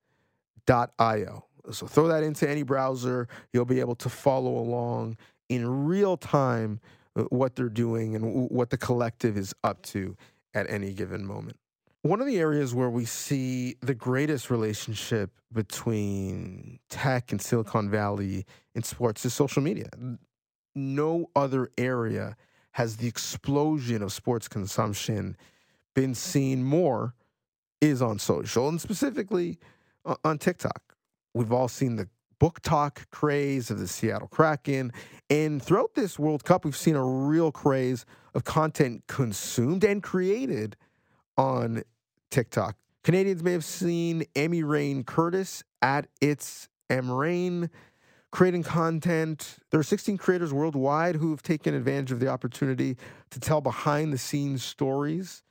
So 1.72 1.88
throw 1.88 2.08
that 2.08 2.24
into 2.24 2.50
any 2.50 2.64
browser. 2.64 3.28
You'll 3.54 3.66
be 3.66 3.80
able 3.80 3.96
to 3.96 4.10
follow 4.10 4.58
along 4.58 5.18
in 5.50 5.86
real 5.86 6.18
time 6.18 6.80
uh, 7.16 7.24
what 7.24 7.56
they're 7.56 7.70
doing 7.70 8.16
and 8.16 8.50
what 8.50 8.70
the 8.70 8.78
collective 8.78 9.38
is 9.38 9.54
up 9.64 9.82
to 9.84 10.18
at 10.54 10.70
any 10.70 10.94
given 10.94 11.26
moment. 11.26 11.58
One 12.02 12.20
of 12.20 12.28
the 12.28 12.38
areas 12.38 12.76
where 12.76 12.90
we 12.90 13.06
see 13.06 13.76
the 13.80 13.94
greatest 13.94 14.50
relationship 14.50 15.32
between 15.54 16.80
tech 16.90 17.32
and 17.32 17.42
Silicon 17.42 17.90
Valley 17.90 18.46
in 18.76 18.84
sports 18.84 19.24
is 19.24 19.34
social 19.34 19.62
media. 19.62 19.90
No 20.76 21.30
other 21.34 21.70
area 21.78 22.36
has 22.72 22.98
the 22.98 23.08
explosion 23.08 24.02
of 24.02 24.12
sports 24.12 24.50
consumption 24.50 25.38
been 25.94 26.14
seen 26.14 26.64
more 26.64 27.14
is 27.84 28.02
on 28.02 28.18
social 28.18 28.70
and 28.70 28.80
specifically 28.80 29.60
on 30.24 30.38
TikTok. 30.38 30.96
We've 31.34 31.52
all 31.52 31.68
seen 31.68 31.98
the 31.98 32.08
BookTok 32.40 33.10
craze 33.12 33.70
of 33.70 33.78
the 33.78 33.88
Seattle 33.88 34.30
Kraken. 34.30 34.94
And 35.30 35.62
throughout 35.62 35.94
this 35.94 36.18
World 36.18 36.46
Cup, 36.46 36.64
we've 36.64 36.78
seen 36.78 36.96
a 36.96 37.04
real 37.04 37.52
craze 37.52 38.06
of 38.34 38.46
content 38.46 39.04
consumed 39.08 39.84
and 39.84 40.02
created 40.02 40.78
on 41.38 41.84
TikTok. 42.32 42.78
Canadians 43.04 43.44
may 43.44 43.52
have 43.52 43.66
seen 43.66 44.24
Amy 44.38 44.64
Rain 44.64 45.04
Curtis 45.04 45.62
at 45.82 46.08
It's 46.22 46.70
M 46.90 47.12
Rain 47.12 47.70
creating 48.32 48.64
content. 48.64 49.58
There 49.72 49.80
are 49.80 49.84
16 49.84 50.18
creators 50.18 50.54
worldwide 50.54 51.18
who 51.18 51.32
have 51.32 51.44
taken 51.44 51.74
advantage 51.74 52.14
of 52.14 52.22
the 52.22 52.30
opportunity 52.30 52.98
to 53.32 53.40
tell 53.42 53.60
behind 53.60 54.14
the 54.14 54.18
scenes 54.18 54.64
stories 54.64 55.44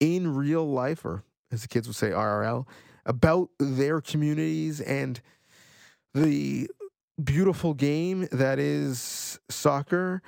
in 0.00 0.34
real 0.34 0.70
life, 0.70 1.04
or 1.04 1.24
as 1.50 1.62
the 1.62 1.68
kids 1.68 1.86
would 1.86 1.96
say, 1.96 2.10
IRL, 2.10 2.66
about 3.06 3.50
their 3.58 4.00
communities 4.00 4.80
and 4.80 5.20
the 6.14 6.68
beautiful 7.22 7.74
game 7.74 8.28
that 8.32 8.58
is 8.58 9.38
soccer 9.48 10.22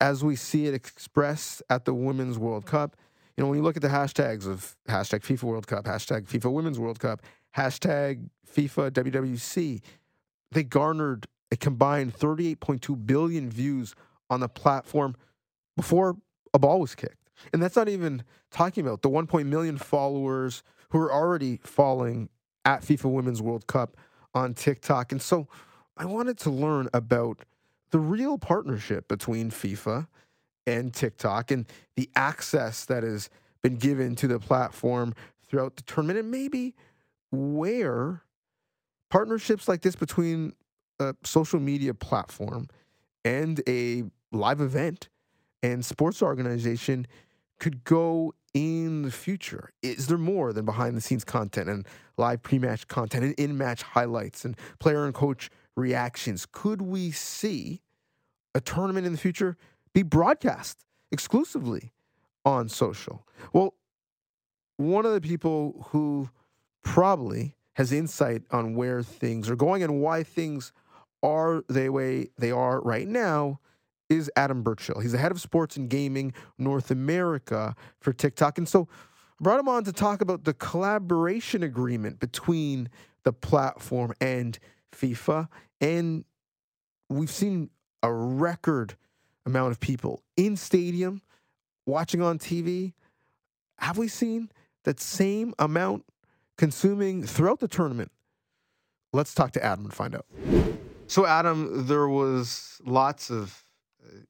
as 0.00 0.22
we 0.22 0.36
see 0.36 0.66
it 0.66 0.74
expressed 0.74 1.62
at 1.70 1.84
the 1.84 1.94
Women's 1.94 2.38
World 2.38 2.66
Cup. 2.66 2.96
You 3.36 3.44
know, 3.44 3.48
when 3.48 3.58
you 3.58 3.64
look 3.64 3.76
at 3.76 3.82
the 3.82 3.88
hashtags 3.88 4.46
of 4.46 4.76
hashtag 4.88 5.20
FIFA 5.20 5.42
World 5.44 5.66
Cup, 5.66 5.84
hashtag 5.84 6.26
FIFA 6.26 6.52
Women's 6.52 6.78
World 6.78 6.98
Cup, 6.98 7.22
hashtag 7.56 8.28
FIFA 8.54 8.90
WWC, 8.90 9.80
they 10.52 10.62
garnered 10.62 11.26
a 11.50 11.56
combined 11.56 12.14
38.2 12.14 13.06
billion 13.06 13.50
views 13.50 13.94
on 14.28 14.40
the 14.40 14.48
platform 14.48 15.14
before 15.76 16.16
a 16.52 16.58
ball 16.58 16.80
was 16.80 16.94
kicked. 16.94 17.25
And 17.52 17.62
that's 17.62 17.76
not 17.76 17.88
even 17.88 18.24
talking 18.50 18.84
about 18.84 19.02
the 19.02 19.08
1. 19.08 19.28
million 19.48 19.78
followers 19.78 20.62
who 20.90 20.98
are 20.98 21.12
already 21.12 21.60
following 21.62 22.28
at 22.64 22.82
FIFA 22.82 23.12
Women's 23.12 23.42
World 23.42 23.66
Cup 23.66 23.96
on 24.34 24.54
TikTok. 24.54 25.12
And 25.12 25.22
so 25.22 25.48
I 25.96 26.04
wanted 26.04 26.38
to 26.38 26.50
learn 26.50 26.88
about 26.92 27.44
the 27.90 27.98
real 27.98 28.38
partnership 28.38 29.08
between 29.08 29.50
FIFA 29.50 30.08
and 30.66 30.92
TikTok 30.92 31.50
and 31.50 31.66
the 31.94 32.10
access 32.16 32.84
that 32.86 33.02
has 33.02 33.30
been 33.62 33.76
given 33.76 34.14
to 34.16 34.26
the 34.26 34.38
platform 34.38 35.14
throughout 35.48 35.76
the 35.76 35.82
tournament 35.82 36.18
and 36.18 36.30
maybe 36.30 36.74
where 37.30 38.22
partnerships 39.10 39.68
like 39.68 39.82
this 39.82 39.96
between 39.96 40.52
a 40.98 41.14
social 41.24 41.60
media 41.60 41.94
platform 41.94 42.68
and 43.24 43.60
a 43.68 44.04
live 44.32 44.60
event 44.60 45.08
and 45.62 45.84
sports 45.84 46.22
organization 46.22 47.06
could 47.58 47.84
go 47.84 48.34
in 48.54 49.02
the 49.02 49.10
future? 49.10 49.72
Is 49.82 50.06
there 50.06 50.18
more 50.18 50.52
than 50.52 50.64
behind 50.64 50.96
the 50.96 51.00
scenes 51.00 51.24
content 51.24 51.68
and 51.68 51.86
live 52.16 52.42
pre 52.42 52.58
match 52.58 52.88
content 52.88 53.24
and 53.24 53.34
in 53.34 53.58
match 53.58 53.82
highlights 53.82 54.44
and 54.44 54.56
player 54.78 55.04
and 55.04 55.14
coach 55.14 55.50
reactions? 55.76 56.46
Could 56.50 56.82
we 56.82 57.10
see 57.10 57.82
a 58.54 58.60
tournament 58.60 59.06
in 59.06 59.12
the 59.12 59.18
future 59.18 59.56
be 59.92 60.02
broadcast 60.02 60.84
exclusively 61.12 61.92
on 62.44 62.68
social? 62.68 63.26
Well, 63.52 63.74
one 64.76 65.06
of 65.06 65.12
the 65.12 65.20
people 65.20 65.88
who 65.90 66.30
probably 66.82 67.56
has 67.74 67.92
insight 67.92 68.42
on 68.50 68.74
where 68.74 69.02
things 69.02 69.50
are 69.50 69.56
going 69.56 69.82
and 69.82 70.00
why 70.00 70.22
things 70.22 70.72
are 71.22 71.62
the 71.68 71.88
way 71.90 72.28
they 72.38 72.50
are 72.50 72.80
right 72.80 73.08
now 73.08 73.60
is 74.08 74.30
Adam 74.36 74.62
Burchill. 74.62 75.00
He's 75.00 75.12
the 75.12 75.18
head 75.18 75.32
of 75.32 75.40
sports 75.40 75.76
and 75.76 75.88
gaming 75.88 76.32
North 76.58 76.90
America 76.90 77.74
for 78.00 78.12
TikTok. 78.12 78.58
And 78.58 78.68
so 78.68 78.88
I 79.40 79.42
brought 79.42 79.60
him 79.60 79.68
on 79.68 79.84
to 79.84 79.92
talk 79.92 80.20
about 80.20 80.44
the 80.44 80.54
collaboration 80.54 81.62
agreement 81.62 82.20
between 82.20 82.88
the 83.24 83.32
platform 83.32 84.12
and 84.20 84.58
FIFA. 84.92 85.48
And 85.80 86.24
we've 87.08 87.30
seen 87.30 87.70
a 88.02 88.12
record 88.12 88.96
amount 89.44 89.72
of 89.72 89.80
people 89.80 90.22
in 90.36 90.56
stadium 90.56 91.22
watching 91.86 92.22
on 92.22 92.38
TV. 92.38 92.92
Have 93.78 93.98
we 93.98 94.08
seen 94.08 94.50
that 94.84 95.00
same 95.00 95.54
amount 95.58 96.04
consuming 96.56 97.24
throughout 97.24 97.60
the 97.60 97.68
tournament? 97.68 98.10
Let's 99.12 99.34
talk 99.34 99.52
to 99.52 99.64
Adam 99.64 99.84
and 99.84 99.94
find 99.94 100.14
out. 100.14 100.26
So, 101.08 101.24
Adam, 101.24 101.86
there 101.86 102.08
was 102.08 102.80
lots 102.84 103.30
of 103.30 103.65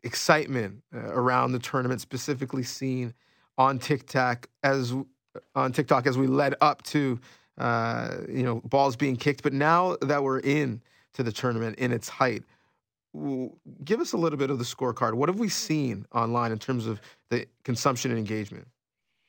excitement 0.02 0.82
uh, 0.94 0.98
around 0.98 1.52
the 1.52 1.58
tournament, 1.58 2.00
specifically 2.00 2.62
seen 2.62 3.14
on 3.58 3.78
TikTok 3.78 4.48
as 4.62 4.94
on 5.54 5.72
TikTok 5.72 6.06
as 6.06 6.16
we 6.16 6.26
led 6.26 6.54
up 6.60 6.82
to 6.84 7.18
uh, 7.58 8.18
you 8.28 8.42
know 8.42 8.60
balls 8.64 8.96
being 8.96 9.16
kicked. 9.16 9.42
But 9.42 9.52
now 9.52 9.96
that 10.02 10.22
we're 10.22 10.40
in 10.40 10.80
to 11.14 11.22
the 11.22 11.32
tournament 11.32 11.78
in 11.78 11.92
its 11.92 12.08
height, 12.08 12.42
give 13.84 14.00
us 14.00 14.12
a 14.12 14.16
little 14.16 14.38
bit 14.38 14.50
of 14.50 14.58
the 14.58 14.64
scorecard. 14.64 15.14
What 15.14 15.28
have 15.28 15.38
we 15.38 15.48
seen 15.48 16.06
online 16.12 16.52
in 16.52 16.58
terms 16.58 16.86
of 16.86 17.00
the 17.30 17.46
consumption 17.64 18.10
and 18.10 18.18
engagement? 18.18 18.66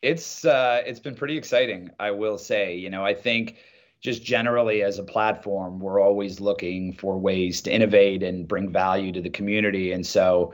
It's 0.01 0.45
uh, 0.45 0.81
it's 0.85 0.99
been 0.99 1.15
pretty 1.15 1.37
exciting, 1.37 1.89
I 1.99 2.11
will 2.11 2.37
say. 2.37 2.75
You 2.75 2.89
know, 2.89 3.03
I 3.03 3.13
think 3.13 3.57
just 4.01 4.23
generally 4.23 4.83
as 4.83 4.99
a 4.99 5.03
platform, 5.03 5.79
we're 5.79 5.99
always 5.99 6.39
looking 6.39 6.93
for 6.93 7.17
ways 7.17 7.61
to 7.61 7.73
innovate 7.73 8.23
and 8.23 8.47
bring 8.47 8.71
value 8.71 9.11
to 9.11 9.21
the 9.21 9.29
community. 9.29 9.91
And 9.91 10.05
so, 10.05 10.53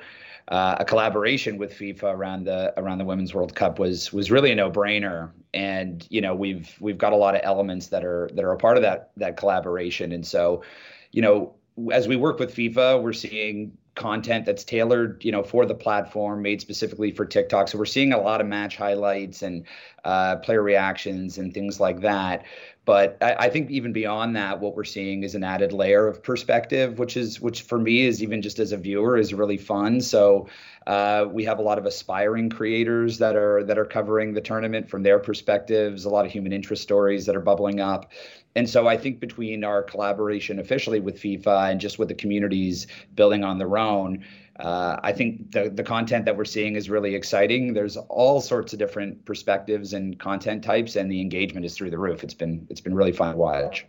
uh, 0.49 0.75
a 0.79 0.85
collaboration 0.85 1.57
with 1.57 1.73
FIFA 1.73 2.13
around 2.15 2.45
the 2.45 2.73
around 2.77 2.97
the 2.97 3.05
Women's 3.05 3.33
World 3.33 3.55
Cup 3.55 3.79
was 3.79 4.11
was 4.11 4.29
really 4.29 4.51
a 4.51 4.55
no 4.55 4.69
brainer. 4.69 5.31
And 5.53 6.05
you 6.09 6.19
know, 6.19 6.35
we've 6.35 6.75
we've 6.81 6.97
got 6.97 7.13
a 7.13 7.15
lot 7.15 7.35
of 7.35 7.41
elements 7.43 7.87
that 7.87 8.03
are 8.03 8.29
that 8.33 8.43
are 8.43 8.51
a 8.51 8.57
part 8.57 8.75
of 8.77 8.83
that 8.83 9.11
that 9.17 9.37
collaboration. 9.37 10.11
And 10.11 10.25
so, 10.25 10.63
you 11.11 11.21
know, 11.21 11.55
as 11.91 12.07
we 12.07 12.17
work 12.17 12.39
with 12.39 12.53
FIFA, 12.53 13.01
we're 13.01 13.13
seeing 13.13 13.77
content 13.95 14.45
that's 14.45 14.63
tailored, 14.63 15.23
you 15.23 15.31
know, 15.31 15.43
for 15.43 15.65
the 15.65 15.75
platform, 15.75 16.41
made 16.41 16.61
specifically 16.61 17.11
for 17.11 17.25
TikTok. 17.25 17.67
So 17.67 17.77
we're 17.77 17.85
seeing 17.85 18.13
a 18.13 18.19
lot 18.19 18.41
of 18.41 18.47
match 18.47 18.75
highlights 18.75 19.41
and 19.43 19.65
uh, 20.03 20.37
player 20.37 20.63
reactions 20.63 21.37
and 21.37 21.53
things 21.53 21.79
like 21.79 22.01
that. 22.01 22.43
But 22.85 23.17
I, 23.21 23.35
I, 23.35 23.49
think 23.49 23.71
even 23.71 23.93
beyond 23.93 24.35
that, 24.35 24.59
what 24.59 24.75
we're 24.75 24.83
seeing 24.83 25.23
is 25.23 25.35
an 25.35 25.43
added 25.43 25.71
layer 25.71 26.05
of 26.05 26.21
perspective, 26.21 26.99
which 26.99 27.15
is 27.15 27.39
which 27.39 27.61
for 27.61 27.79
me 27.79 28.01
is 28.01 28.21
even 28.21 28.41
just 28.41 28.59
as 28.59 28.73
a 28.73 28.77
viewer 28.77 29.15
is 29.15 29.33
really 29.33 29.55
fun. 29.55 30.01
So 30.01 30.49
uh, 30.85 31.25
we 31.31 31.45
have 31.45 31.59
a 31.59 31.61
lot 31.61 31.77
of 31.77 31.85
aspiring 31.85 32.49
creators 32.49 33.19
that 33.19 33.37
are 33.37 33.63
that 33.63 33.77
are 33.77 33.85
covering 33.85 34.33
the 34.33 34.41
tournament 34.41 34.89
from 34.89 35.03
their 35.03 35.19
perspectives. 35.19 36.03
A 36.03 36.09
lot 36.09 36.25
of 36.25 36.31
human 36.31 36.51
interest 36.51 36.83
stories 36.83 37.25
that 37.25 37.37
are 37.37 37.41
bubbling 37.41 37.79
up. 37.79 38.11
And 38.55 38.69
so 38.69 38.87
I 38.87 38.97
think 38.97 39.19
between 39.19 39.63
our 39.63 39.81
collaboration 39.81 40.59
officially 40.59 40.99
with 40.99 41.19
FIFA 41.19 41.71
and 41.71 41.79
just 41.79 41.97
with 41.97 42.07
the 42.07 42.13
communities 42.13 42.87
building 43.15 43.43
on 43.43 43.57
their 43.57 43.77
own, 43.77 44.23
uh, 44.59 44.99
I 45.01 45.11
think 45.11 45.51
the 45.51 45.69
the 45.69 45.83
content 45.83 46.25
that 46.25 46.37
we're 46.37 46.45
seeing 46.45 46.75
is 46.75 46.89
really 46.89 47.15
exciting. 47.15 47.73
There's 47.73 47.97
all 47.97 48.39
sorts 48.39 48.71
of 48.71 48.79
different 48.79 49.25
perspectives 49.25 49.93
and 49.93 50.19
content 50.19 50.63
types, 50.63 50.95
and 50.95 51.11
the 51.11 51.21
engagement 51.21 51.65
is 51.65 51.75
through 51.75 51.89
the 51.89 51.97
roof. 51.97 52.23
It's 52.23 52.35
been 52.35 52.67
it's 52.69 52.81
been 52.81 52.93
really 52.93 53.11
fun 53.11 53.31
to 53.31 53.37
watch. 53.37 53.85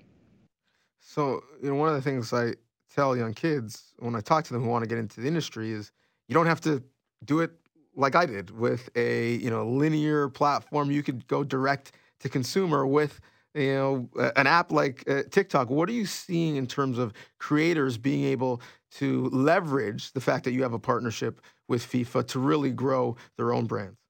So 1.00 1.42
you 1.62 1.68
know, 1.68 1.74
one 1.74 1.90
of 1.90 1.94
the 1.94 2.02
things 2.02 2.32
I 2.32 2.54
tell 2.94 3.14
young 3.14 3.34
kids 3.34 3.92
when 3.98 4.14
I 4.14 4.20
talk 4.20 4.44
to 4.44 4.54
them 4.54 4.62
who 4.62 4.70
want 4.70 4.84
to 4.84 4.88
get 4.88 4.96
into 4.96 5.20
the 5.20 5.28
industry 5.28 5.72
is 5.72 5.92
you 6.28 6.34
don't 6.34 6.46
have 6.46 6.60
to 6.62 6.82
do 7.24 7.40
it 7.40 7.50
like 7.94 8.14
I 8.14 8.24
did 8.24 8.50
with 8.50 8.88
a 8.96 9.34
you 9.34 9.50
know 9.50 9.68
linear 9.68 10.30
platform. 10.30 10.90
You 10.90 11.02
could 11.02 11.26
go 11.26 11.44
direct 11.44 11.92
to 12.20 12.30
consumer 12.30 12.86
with 12.86 13.20
you 13.54 13.74
know 13.74 14.08
an 14.36 14.46
app 14.46 14.72
like 14.72 15.04
uh, 15.08 15.22
TikTok. 15.30 15.70
What 15.70 15.88
are 15.88 15.92
you 15.92 16.06
seeing 16.06 16.56
in 16.56 16.66
terms 16.66 16.98
of 16.98 17.12
creators 17.38 17.96
being 17.98 18.24
able 18.24 18.60
to 18.92 19.28
leverage 19.30 20.12
the 20.12 20.20
fact 20.20 20.44
that 20.44 20.52
you 20.52 20.62
have 20.62 20.72
a 20.72 20.78
partnership 20.78 21.40
with 21.68 21.84
FIFA 21.84 22.26
to 22.28 22.38
really 22.38 22.70
grow 22.70 23.16
their 23.36 23.52
own 23.52 23.66
brands? 23.66 24.03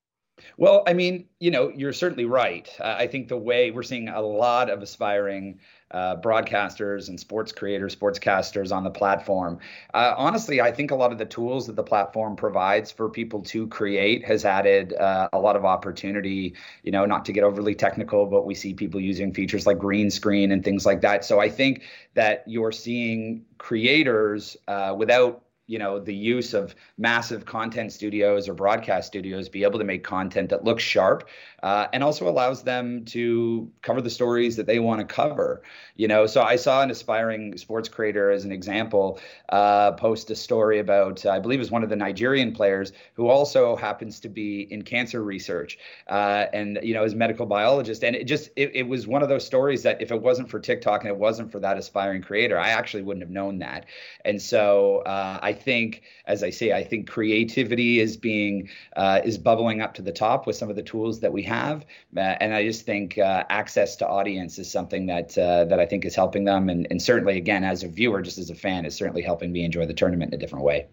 Well, 0.57 0.83
I 0.87 0.93
mean, 0.93 1.27
you 1.41 1.51
know, 1.51 1.73
you're 1.75 1.93
certainly 1.93 2.25
right. 2.25 2.69
I 2.81 3.07
think 3.07 3.29
the 3.29 3.37
way 3.37 3.71
we're 3.71 3.83
seeing 3.83 4.09
a 4.09 4.21
lot 4.21 4.71
of 4.71 4.83
aspiring 4.83 5.61
uh, 5.91 6.17
broadcasters 6.17 7.09
and 7.09 7.21
sports 7.21 7.53
creators, 7.53 7.95
sportscasters 7.95 8.75
on 8.75 8.83
the 8.83 8.91
platform. 8.91 9.61
Uh, 9.93 10.13
honestly, 10.17 10.61
I 10.61 10.73
think 10.73 10.91
a 10.91 10.95
lot 10.97 11.13
of 11.13 11.19
the 11.19 11.25
tools 11.25 11.69
that 11.69 11.77
the 11.77 11.83
platform 11.85 12.35
provides 12.35 12.91
for 12.91 13.09
people 13.09 13.43
to 13.43 13.69
create 13.69 14.25
has 14.25 14.45
added 14.45 14.93
uh, 14.95 15.29
a 15.33 15.39
lot 15.39 15.55
of 15.55 15.65
opportunity. 15.65 16.55
You 16.83 16.93
know, 16.93 17.07
not 17.07 17.25
to 17.27 17.33
get 17.33 17.45
overly 17.45 17.75
technical, 17.75 18.27
but 18.27 18.45
we 18.45 18.55
see 18.55 18.75
people 18.75 19.01
using 19.01 19.33
features 19.33 19.67
like 19.67 19.79
green 19.79 20.11
screen 20.11 20.51
and 20.51 20.65
things 20.65 20.85
like 20.85 21.03
that. 21.03 21.25
So 21.25 21.41
I 21.41 21.49
think 21.49 21.83
that 22.15 22.43
you're 22.47 22.73
seeing 22.73 23.45
creators 23.59 24.57
uh, 24.67 24.95
without 24.99 25.43
you 25.67 25.79
know 25.79 25.99
the 25.99 26.15
use 26.15 26.55
of 26.55 26.75
massive 26.99 27.45
content 27.45 27.93
studios 27.93 28.49
or 28.49 28.55
broadcast 28.55 29.07
studios 29.07 29.49
be 29.49 29.65
able 29.65 29.79
to 29.79 29.85
make 29.85 30.05
content 30.05 30.51
that 30.51 30.65
looks 30.65 30.83
sharp 30.83 31.29
uh, 31.63 31.87
and 31.93 32.05
also 32.05 32.29
allows 32.29 32.63
them 32.63 33.05
to 33.05 33.71
cover 33.83 34.01
the 34.01 34.11
stories 34.11 34.57
that 34.57 34.67
they 34.67 34.79
want 34.79 35.01
to 35.01 35.07
cover 35.07 35.63
you 35.97 36.09
know? 36.09 36.27
So 36.27 36.43
i 36.43 36.57
saw 36.57 36.83
an 36.83 36.91
aspiring 36.91 37.57
sports 37.57 37.89
creator 37.89 38.31
as 38.31 38.45
an 38.45 38.53
example 38.53 39.21
uh, 39.49 39.93
post 39.93 40.31
a 40.31 40.37
story 40.37 40.79
about 40.79 41.25
uh, 41.25 41.31
i 41.31 41.39
believe 41.39 41.59
it 41.59 41.63
was 41.63 41.71
one 41.71 41.83
of 41.83 41.89
the 41.89 41.97
nigerian 41.97 42.53
players 42.53 42.93
who 43.15 43.29
also 43.29 43.77
happens 43.77 44.21
to 44.21 44.29
be 44.29 44.63
in 44.73 44.83
cancer 44.83 45.23
research 45.23 45.79
uh, 46.09 46.47
and 46.53 46.79
you 46.83 46.95
know 46.95 47.05
is 47.05 47.13
a 47.13 47.17
medical 47.17 47.47
biologist. 47.47 48.05
And 48.05 48.15
it 48.17 48.25
just 48.25 48.51
it, 48.57 48.71
it 48.75 48.83
was 48.85 49.07
one 49.07 49.23
of 49.23 49.29
those 49.29 49.45
stories 49.45 49.83
that 49.83 50.01
if 50.03 50.11
it 50.11 50.21
wasn't 50.21 50.51
for 50.51 50.61
tiktok 50.61 51.03
and 51.03 51.11
it 51.11 51.17
wasn't 51.17 51.51
for 51.51 51.61
that 51.61 51.79
aspiring 51.79 52.23
creator 52.23 52.59
i 52.59 52.69
actually 52.71 53.03
wouldn't 53.03 53.23
have 53.23 53.31
known 53.31 53.59
that. 53.59 53.87
And 54.25 54.41
so 54.41 54.99
uh, 55.07 55.39
i 55.43 55.53
think, 55.55 56.03
as 56.27 56.43
I 56.43 56.51
say, 56.51 56.73
I 56.73 56.85
think 56.85 57.09
creativity 57.09 58.01
is 58.01 58.17
being 58.17 58.69
uh, 58.97 59.21
is 59.25 59.39
bubbling 59.39 59.81
up 59.81 59.95
to 59.95 60.03
the 60.03 60.13
top 60.13 60.47
with 60.47 60.57
some 60.57 60.69
of 60.69 60.77
the 60.77 60.83
tools 60.83 61.21
that 61.21 61.33
we 61.33 61.43
have, 61.45 61.87
uh, 62.17 62.21
and 62.21 62.53
I 62.53 62.65
just 62.65 62.85
think 62.85 63.17
uh, 63.17 63.45
access 63.49 63.97
to 63.97 64.09
audience 64.09 64.59
is 64.59 64.71
something 64.71 65.07
that 65.07 65.39
uh, 65.39 65.65
that 65.65 65.81
I 65.81 65.87
think 65.87 66.05
is 66.05 66.15
helping 66.15 66.45
them, 66.45 66.69
and, 66.69 66.87
and 66.91 67.01
certainly, 67.01 67.39
again, 67.39 67.65
as 67.65 67.83
a 67.83 67.89
viewer, 67.89 68.21
just 68.21 68.39
as 68.39 68.51
a 68.51 68.55
fan, 68.55 68.85
is 68.85 68.95
certainly 68.95 69.23
helping 69.23 69.53
me 69.53 69.65
enjoy 69.65 69.87
the 69.87 69.95
tournament 69.95 70.35
in 70.35 70.39
a 70.39 70.41
different 70.41 70.65
way. 70.65 70.87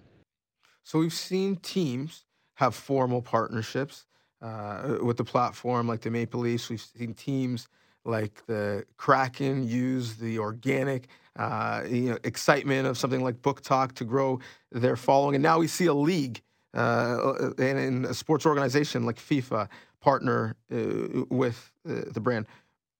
So 0.83 0.99
we've 0.99 1.13
seen 1.13 1.57
teams 1.57 2.25
have 2.55 2.75
formal 2.75 3.21
partnerships 3.21 4.05
uh, 4.41 4.97
with 5.01 5.17
the 5.17 5.23
platform, 5.23 5.87
like 5.87 6.01
the 6.01 6.11
Maple 6.11 6.39
Leafs. 6.39 6.69
We've 6.69 6.81
seen 6.81 7.13
teams 7.13 7.67
like 8.05 8.45
the 8.47 8.85
Kraken 8.97 9.67
use 9.67 10.15
the 10.15 10.39
organic 10.39 11.07
uh, 11.35 11.83
you 11.89 12.11
know, 12.11 12.17
excitement 12.23 12.87
of 12.87 12.97
something 12.97 13.23
like 13.23 13.41
BookTok 13.41 13.93
to 13.93 14.03
grow 14.03 14.39
their 14.71 14.95
following. 14.95 15.35
And 15.35 15.43
now 15.43 15.59
we 15.59 15.67
see 15.67 15.85
a 15.85 15.93
league 15.93 16.41
uh, 16.73 17.51
and, 17.57 17.77
and, 17.77 18.05
a 18.05 18.13
sports 18.13 18.45
organization 18.45 19.05
like 19.05 19.17
FIFA 19.17 19.67
partner 19.99 20.55
uh, 20.71 21.25
with 21.29 21.71
uh, 21.87 22.01
the 22.11 22.19
brand. 22.19 22.47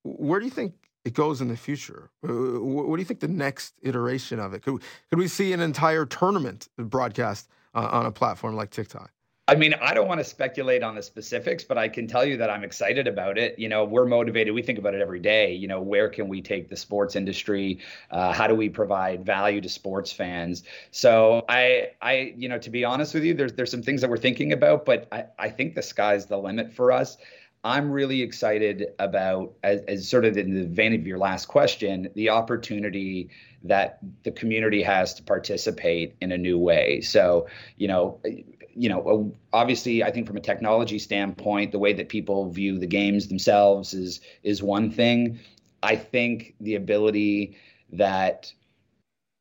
Where 0.03 0.39
do 0.39 0.45
you 0.45 0.51
think 0.51 0.73
it 1.03 1.13
goes 1.13 1.41
in 1.41 1.47
the 1.47 1.57
future? 1.57 2.09
Uh, 2.23 2.59
what 2.59 2.95
do 2.95 3.01
you 3.01 3.05
think 3.05 3.21
the 3.21 3.27
next 3.27 3.75
iteration 3.81 4.39
of 4.39 4.53
it? 4.53 4.63
Could, 4.63 4.81
could 5.09 5.19
we 5.19 5.27
see 5.27 5.53
an 5.53 5.61
entire 5.61 6.05
tournament 6.05 6.67
broadcast 6.77 7.49
uh, 7.73 7.89
on 7.91 8.05
a 8.05 8.11
platform 8.11 8.55
like 8.55 8.69
TikTok? 8.71 9.11
I 9.47 9.55
mean, 9.55 9.73
I 9.73 9.93
don't 9.93 10.07
want 10.07 10.19
to 10.19 10.23
speculate 10.23 10.83
on 10.83 10.95
the 10.95 11.01
specifics, 11.01 11.63
but 11.63 11.77
I 11.77 11.89
can 11.89 12.07
tell 12.07 12.23
you 12.23 12.37
that 12.37 12.49
I'm 12.49 12.63
excited 12.63 13.07
about 13.07 13.37
it. 13.37 13.57
You 13.57 13.67
know, 13.67 13.83
we're 13.83 14.05
motivated. 14.05 14.53
We 14.53 14.61
think 14.61 14.77
about 14.77 14.93
it 14.93 15.01
every 15.01 15.19
day. 15.19 15.53
You 15.53 15.67
know, 15.67 15.81
where 15.81 16.09
can 16.09 16.27
we 16.27 16.41
take 16.41 16.69
the 16.69 16.77
sports 16.77 17.15
industry? 17.15 17.79
Uh, 18.11 18.31
how 18.31 18.47
do 18.47 18.55
we 18.55 18.69
provide 18.69 19.25
value 19.25 19.59
to 19.59 19.67
sports 19.67 20.11
fans? 20.11 20.63
So 20.91 21.43
I, 21.49 21.89
I, 22.01 22.33
you 22.37 22.49
know, 22.49 22.59
to 22.59 22.69
be 22.69 22.85
honest 22.85 23.13
with 23.13 23.23
you, 23.23 23.33
there's 23.33 23.53
there's 23.53 23.71
some 23.71 23.81
things 23.81 24.01
that 24.01 24.09
we're 24.09 24.17
thinking 24.17 24.53
about, 24.53 24.85
but 24.85 25.07
I, 25.11 25.25
I 25.37 25.49
think 25.49 25.75
the 25.75 25.83
sky's 25.83 26.27
the 26.27 26.37
limit 26.37 26.71
for 26.71 26.91
us. 26.91 27.17
I'm 27.63 27.91
really 27.91 28.21
excited 28.21 28.87
about, 28.97 29.53
as, 29.61 29.81
as, 29.81 30.09
sort 30.09 30.25
of 30.25 30.35
in 30.35 30.55
the 30.55 30.65
vein 30.65 30.95
of 30.95 31.05
your 31.05 31.19
last 31.19 31.47
question, 31.47 32.09
the 32.15 32.29
opportunity 32.29 33.29
that 33.63 33.99
the 34.23 34.31
community 34.31 34.81
has 34.81 35.13
to 35.15 35.23
participate 35.23 36.15
in 36.21 36.31
a 36.31 36.39
new 36.39 36.57
way. 36.57 37.01
So, 37.01 37.47
you 37.77 37.87
know, 37.87 38.19
you 38.76 38.89
know, 38.89 39.36
obviously, 39.53 40.03
I 40.03 40.11
think 40.11 40.28
from 40.28 40.38
a 40.38 40.41
technology 40.41 40.99
standpoint, 40.99 41.72
the 41.72 41.80
way 41.80 41.93
that 41.93 42.09
people 42.09 42.49
view 42.49 42.78
the 42.78 42.88
games 42.88 43.28
themselves 43.28 43.93
is 43.93 44.22
is 44.43 44.63
one 44.63 44.91
thing. 44.91 45.39
I 45.84 45.95
think 45.95 46.55
the 46.59 46.76
ability 46.76 47.57
that 47.93 48.51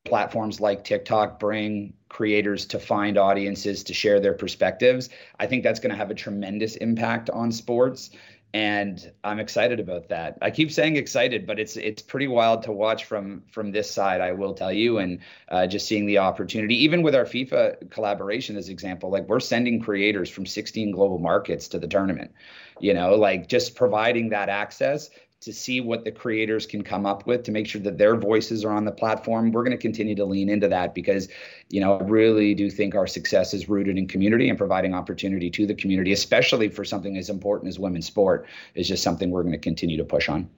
platforms 0.05 0.61
like 0.61 0.85
TikTok 0.85 1.39
bring 1.39 1.93
creators 2.09 2.67
to 2.67 2.79
find 2.79 3.19
audiences 3.19 3.85
to 3.85 3.95
share 3.95 4.19
their 4.19 4.33
perspectives, 4.33 5.11
I 5.39 5.47
think 5.47 5.63
that's 5.63 5.79
going 5.79 5.91
to 5.91 5.97
have 5.97 6.11
a 6.11 6.15
tremendous 6.15 6.77
impact 6.77 7.31
on 7.31 7.53
sports 7.53 8.11
and 8.53 9.13
I'm 9.23 9.39
excited 9.39 9.79
about 9.79 10.09
that. 10.09 10.39
I 10.43 10.51
keep 10.51 10.73
saying 10.73 10.97
excited, 10.97 11.47
but 11.47 11.61
it's 11.61 11.77
it's 11.77 12.03
pretty 12.03 12.27
wild 12.27 12.65
to 12.65 12.73
watch 12.73 13.05
from 13.05 13.43
from 13.53 13.71
this 13.71 13.91
side. 13.91 14.21
I 14.21 14.33
will 14.33 14.55
tell 14.55 14.73
you, 14.73 14.99
and 14.99 15.21
uh, 15.49 15.67
just 15.67 15.87
seeing 15.87 16.07
the 16.07 16.19
opportunity, 16.19 16.83
even 16.85 17.03
with 17.03 17.15
our 17.15 17.25
FIFA 17.25 17.91
collaboration 17.91 18.57
as 18.57 18.69
example, 18.69 19.11
like 19.11 19.29
we're 19.29 19.41
sending 19.41 19.81
creators 19.81 20.29
from 20.29 20.47
16 20.47 20.91
global 20.91 21.19
markets 21.19 21.69
to 21.69 21.79
the 21.79 21.87
tournament. 21.87 22.33
You 22.81 22.95
know, 22.95 23.15
like 23.15 23.47
just 23.47 23.77
providing 23.77 24.31
that 24.31 24.49
access 24.49 25.11
to 25.41 25.53
see 25.55 25.81
what 25.81 26.05
the 26.05 26.13
creators 26.13 26.67
can 26.67 26.85
come 26.85 27.07
up 27.07 27.27
with 27.27 27.43
to 27.45 27.51
make 27.51 27.67
sure 27.67 27.81
that 27.81 27.97
their 27.97 28.15
voices 28.15 28.63
are 28.65 28.73
on 28.73 28.85
the 28.85 28.93
platform. 28.93 29.51
We're 29.51 29.65
going 29.65 29.77
to 29.77 29.81
continue 29.81 30.15
to 30.17 30.25
lean 30.25 30.51
into 30.51 30.69
that 30.69 30.95
because, 30.95 31.29
you 31.71 31.81
know, 31.81 31.99
I 31.99 32.03
really 32.05 32.55
do 32.55 32.71
think 32.71 32.95
our 32.95 33.07
success 33.07 33.55
is 33.55 33.69
rooted 33.69 33.97
in 33.97 34.07
community 34.07 34.51
and 34.51 34.59
providing 34.59 34.95
opportunity 34.95 35.51
to 35.51 35.67
the 35.67 35.75
community, 35.75 36.13
especially 36.13 36.69
for 36.69 36.85
something 36.85 37.17
as 37.17 37.31
important 37.31 37.69
as 37.69 37.79
women's 37.79 38.07
sport, 38.07 38.47
is 38.75 38.87
just 38.87 39.03
something 39.03 39.31
we're 39.31 39.43
going 39.43 39.53
to 39.53 39.59
continue 39.59 39.97
to 39.97 40.05
push 40.05 40.29
on. 40.29 40.49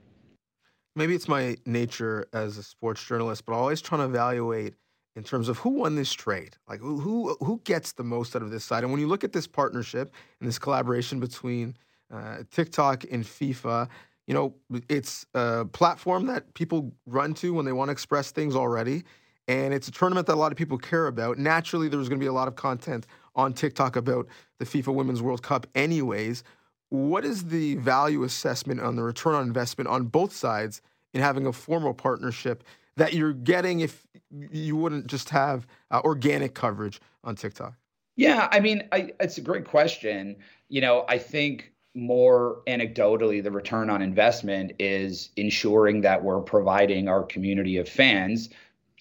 Maybe 0.95 1.15
it's 1.15 1.29
my 1.29 1.57
nature 1.65 2.27
as 2.33 2.57
a 2.57 2.63
sports 2.63 3.03
journalist, 3.03 3.45
but 3.45 3.53
I 3.53 3.55
always 3.55 3.81
trying 3.81 4.01
to 4.01 4.05
evaluate 4.05 4.75
in 5.15 5.23
terms 5.23 5.47
of 5.47 5.57
who 5.59 5.69
won 5.69 5.95
this 5.95 6.11
trade. 6.11 6.57
Like 6.67 6.81
who 6.81 6.99
who 6.99 7.35
who 7.39 7.61
gets 7.63 7.93
the 7.93 8.03
most 8.03 8.35
out 8.35 8.41
of 8.41 8.51
this 8.51 8.63
side. 8.63 8.83
And 8.83 8.91
when 8.91 8.99
you 8.99 9.07
look 9.07 9.23
at 9.23 9.31
this 9.31 9.47
partnership 9.47 10.13
and 10.39 10.47
this 10.47 10.59
collaboration 10.59 11.19
between 11.19 11.75
uh, 12.13 12.43
TikTok 12.51 13.05
and 13.11 13.23
FIFA, 13.23 13.89
you 14.27 14.33
know, 14.33 14.55
it's 14.89 15.25
a 15.33 15.65
platform 15.65 16.27
that 16.27 16.53
people 16.53 16.93
run 17.05 17.33
to 17.35 17.53
when 17.53 17.65
they 17.65 17.73
want 17.73 17.89
to 17.89 17.91
express 17.91 18.31
things 18.31 18.55
already. 18.55 19.03
And 19.47 19.73
it's 19.73 19.89
a 19.89 19.91
tournament 19.91 20.27
that 20.27 20.35
a 20.35 20.39
lot 20.39 20.51
of 20.53 20.57
people 20.57 20.77
care 20.77 21.07
about. 21.07 21.37
Naturally, 21.37 21.89
there's 21.89 22.07
going 22.07 22.19
to 22.19 22.23
be 22.23 22.29
a 22.29 22.33
lot 22.33 22.47
of 22.47 22.55
content 22.55 23.07
on 23.35 23.53
TikTok 23.53 23.95
about 23.97 24.27
the 24.59 24.65
FIFA 24.65 24.93
Women's 24.93 25.21
World 25.21 25.43
Cup, 25.43 25.67
anyways. 25.75 26.43
What 26.89 27.25
is 27.25 27.45
the 27.45 27.75
value 27.75 28.23
assessment 28.23 28.79
on 28.79 28.95
the 28.95 29.03
return 29.03 29.33
on 29.35 29.47
investment 29.47 29.89
on 29.89 30.05
both 30.05 30.33
sides 30.33 30.81
in 31.13 31.21
having 31.21 31.45
a 31.45 31.51
formal 31.51 31.93
partnership 31.93 32.63
that 32.95 33.13
you're 33.13 33.33
getting 33.33 33.81
if 33.81 34.05
you 34.31 34.77
wouldn't 34.77 35.07
just 35.07 35.29
have 35.29 35.67
uh, 35.91 35.99
organic 36.03 36.53
coverage 36.53 37.01
on 37.23 37.35
TikTok? 37.35 37.73
Yeah, 38.15 38.47
I 38.51 38.59
mean, 38.59 38.87
I, 38.91 39.11
it's 39.19 39.37
a 39.37 39.41
great 39.41 39.65
question. 39.65 40.37
You 40.69 40.81
know, 40.81 41.03
I 41.09 41.17
think 41.17 41.72
more 41.95 42.61
anecdotally, 42.67 43.43
the 43.43 43.51
return 43.51 43.89
on 43.89 44.01
investment 44.01 44.73
is 44.79 45.29
ensuring 45.35 46.01
that 46.01 46.23
we're 46.23 46.41
providing 46.41 47.07
our 47.07 47.23
community 47.23 47.77
of 47.77 47.87
fans 47.87 48.49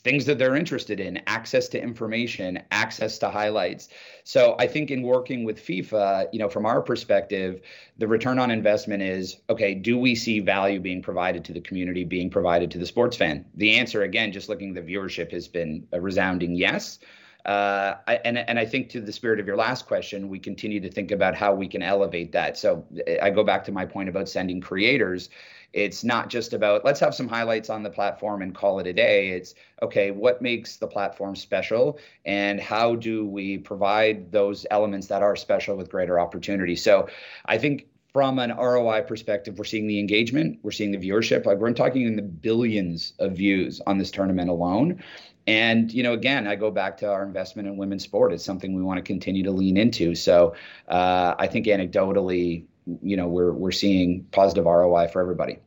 things 0.05 0.25
that 0.27 0.39
they're 0.39 0.57
interested 0.57 0.99
in, 0.99 1.21
access 1.27 1.69
to 1.69 1.81
information, 1.81 2.61
access 2.71 3.19
to 3.19 3.29
highlights. 3.29 3.89
So 4.25 4.57
I 4.59 4.67
think 4.67 4.91
in 4.91 5.03
working 5.03 5.45
with 5.45 5.65
FIFA, 5.65 6.29
you 6.33 6.39
know, 6.39 6.49
from 6.49 6.67
our 6.67 6.83
perspective, 6.83 7.61
the 7.99 8.09
return 8.09 8.39
on 8.39 8.51
investment 8.51 9.03
is 9.03 9.37
okay, 9.49 9.75
do 9.75 9.97
we 9.97 10.15
see 10.15 10.41
value 10.41 10.81
being 10.81 11.03
provided 11.03 11.45
to 11.47 11.53
the 11.53 11.61
community, 11.61 12.05
being 12.05 12.31
provided 12.31 12.71
to 12.73 12.79
the 12.79 12.87
sports 12.87 13.17
fan? 13.17 13.45
The 13.55 13.79
answer, 13.79 14.03
again, 14.03 14.33
just 14.33 14.49
looking 14.49 14.77
at 14.77 14.85
the 14.85 14.93
viewership, 14.93 15.31
has 15.33 15.47
been 15.47 15.87
a 15.93 16.01
resounding 16.01 16.57
yes. 16.57 16.99
Uh, 17.45 17.95
and 18.25 18.39
and 18.39 18.59
I 18.59 18.65
think 18.65 18.89
to 18.91 19.01
the 19.01 19.13
spirit 19.13 19.41
of 19.41 19.47
your 19.47 19.57
last 19.57 19.87
question, 19.87 20.29
we 20.29 20.39
continue 20.39 20.81
to 20.81 20.91
think 20.91 21.11
about 21.11 21.35
how 21.35 21.55
we 21.55 21.67
can 21.67 21.83
elevate 21.83 22.33
that. 22.33 22.57
So 22.57 22.85
I 23.21 23.31
go 23.31 23.43
back 23.43 23.65
to 23.65 23.73
my 23.73 23.85
point 23.85 24.09
about 24.09 24.29
sending 24.29 24.61
creators. 24.61 25.29
It's 25.73 26.05
not 26.05 26.29
just 26.29 26.53
about 26.53 26.85
let's 26.85 27.01
have 27.01 27.15
some 27.15 27.27
highlights 27.27 27.71
on 27.71 27.83
the 27.83 27.91
platform 27.91 28.43
and 28.43 28.55
call 28.55 28.79
it 28.79 28.87
a 28.87 28.93
day. 28.93 29.31
It's 29.31 29.55
okay, 29.83 30.11
what 30.11 30.41
makes 30.41 30.77
the 30.77 30.87
platform 30.87 31.35
special, 31.35 31.99
and 32.25 32.61
how 32.61 32.95
do 32.95 33.27
we 33.27 33.59
provide 33.59 34.31
those 34.31 34.67
elements 34.71 35.09
that 35.09 35.23
are 35.23 35.35
special 35.35 35.77
with 35.77 35.91
greater 35.91 36.21
opportunity? 36.21 36.77
So 36.77 37.09
I 37.47 37.59
think 37.59 37.87
from 38.13 38.39
an 38.39 38.55
ROI 38.55 39.03
perspective, 39.03 39.59
we're 39.59 39.65
seeing 39.65 39.87
the 39.87 39.99
engagement, 39.99 40.59
we're 40.63 40.71
seeing 40.71 40.93
the 40.93 40.99
viewership. 40.99 41.47
Like 41.47 41.59
we're 41.59 41.73
talking 41.73 42.03
in 42.03 42.17
the 42.17 42.23
billions 42.23 43.15
of 43.19 43.33
views 43.33 43.81
on 43.87 43.97
this 43.97 44.11
tournament 44.11 44.51
alone. 44.51 45.03
And 45.47 45.93
you 45.93 46.03
know, 46.03 46.13
again, 46.13 46.47
I 46.47 46.55
go 46.55 46.71
back 46.71 46.97
to 46.99 47.11
our 47.11 47.23
investment 47.25 47.69
in 47.69 47.77
women's 47.77 48.05
sport. 48.05 48.33
It's 48.33 48.45
something 48.45 48.75
we 48.75 48.83
want 48.83 48.99
to 48.99 49.03
continue 49.03 49.43
to 49.45 49.51
lean 49.51 49.77
into. 49.77 50.15
So 50.15 50.55
uh, 50.89 51.35
I 51.39 51.47
think 51.47 51.67
anecdotally, 51.67 52.65
you 53.03 53.17
know, 53.17 53.27
we're 53.27 53.53
we're 53.53 53.73
seeing 53.73 54.25
positive 54.31 54.65
ROI 54.65 55.09
for 55.09 55.21
everybody. 55.21 55.59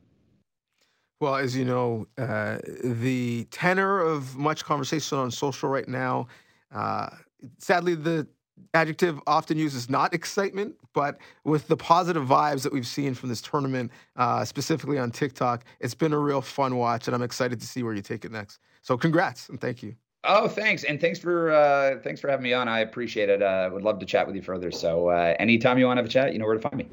Well, 1.22 1.36
as 1.36 1.56
you 1.56 1.66
know, 1.66 2.08
uh, 2.18 2.60
the 2.84 3.48
tenor 3.52 4.02
of 4.02 4.36
much 4.36 4.66
conversation 4.66 5.18
on 5.18 5.32
social 5.32 5.70
right 5.70 5.88
now, 5.88 6.28
uh, 6.74 7.10
sadly, 7.58 7.96
the 7.96 8.28
adjective 8.74 9.20
often 9.28 9.58
used 9.58 9.76
is 9.76 9.90
not 9.90 10.14
excitement, 10.14 10.76
but 10.94 11.18
with 11.44 11.68
the 11.68 11.78
positive 11.78 12.26
vibes 12.26 12.64
that 12.64 12.74
we've 12.74 12.88
seen 12.88 13.14
from 13.14 13.30
this 13.30 13.42
tournament, 13.42 13.92
uh, 14.16 14.46
specifically 14.46 14.98
on 14.98 15.12
TikTok, 15.12 15.64
it's 15.80 15.96
been 15.96 16.14
a 16.14 16.20
real 16.20 16.42
fun 16.42 16.78
watch, 16.78 17.08
and 17.08 17.16
I'm 17.16 17.22
excited 17.22 17.60
to 17.60 17.66
see 17.66 17.84
where 17.84 17.94
you 17.94 18.02
take 18.02 18.26
it 18.26 18.32
next. 18.32 18.60
So, 18.82 18.98
congrats 18.98 19.50
and 19.50 19.60
thank 19.60 19.82
you. 19.82 19.96
Oh, 20.24 20.48
thanks, 20.48 20.84
and 20.84 21.00
thanks 21.00 21.20
for 21.20 21.52
uh, 21.52 22.00
thanks 22.04 22.20
for 22.20 22.30
having 22.30 22.44
me 22.44 22.54
on. 22.54 22.68
I 22.68 22.80
appreciate 22.80 23.30
it. 23.30 23.44
I 23.44 23.66
uh, 23.66 23.70
would 23.70 23.84
love 23.84 24.00
to 24.00 24.06
chat 24.06 24.26
with 24.26 24.36
you 24.36 24.42
further. 24.42 24.72
So, 24.72 25.10
uh, 25.10 25.36
anytime 25.40 25.78
you 25.78 25.86
want 25.86 25.98
to 25.98 26.02
have 26.02 26.10
a 26.10 26.12
chat, 26.12 26.34
you 26.34 26.40
know 26.40 26.46
where 26.46 26.56
to 26.56 26.62
find 26.62 26.78
me. 26.78 26.90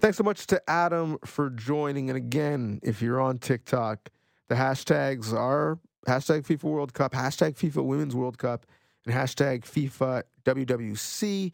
Thanks 0.00 0.18
so 0.18 0.24
much 0.24 0.46
to 0.48 0.62
Adam 0.68 1.18
for 1.24 1.50
joining. 1.50 2.10
And 2.10 2.16
again, 2.16 2.80
if 2.82 3.00
you're 3.02 3.20
on 3.20 3.38
TikTok, 3.38 4.10
the 4.48 4.54
hashtags 4.54 5.32
are 5.32 5.78
hashtag 6.06 6.46
FIFA 6.46 6.64
World 6.64 6.94
Cup, 6.94 7.12
hashtag 7.12 7.56
FIFA 7.56 7.84
Women's 7.84 8.14
World 8.14 8.38
Cup, 8.38 8.66
and 9.06 9.14
hashtag 9.14 9.62
FIFA 9.62 10.24
WWC. 10.44 11.52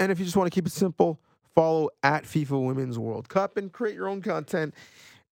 And 0.00 0.12
if 0.12 0.18
you 0.18 0.24
just 0.24 0.36
want 0.36 0.50
to 0.50 0.54
keep 0.54 0.66
it 0.66 0.72
simple, 0.72 1.20
follow 1.54 1.88
at 2.02 2.24
FIFA 2.24 2.66
Women's 2.66 2.98
World 2.98 3.28
Cup 3.28 3.56
and 3.56 3.72
create 3.72 3.94
your 3.94 4.08
own 4.08 4.20
content. 4.20 4.74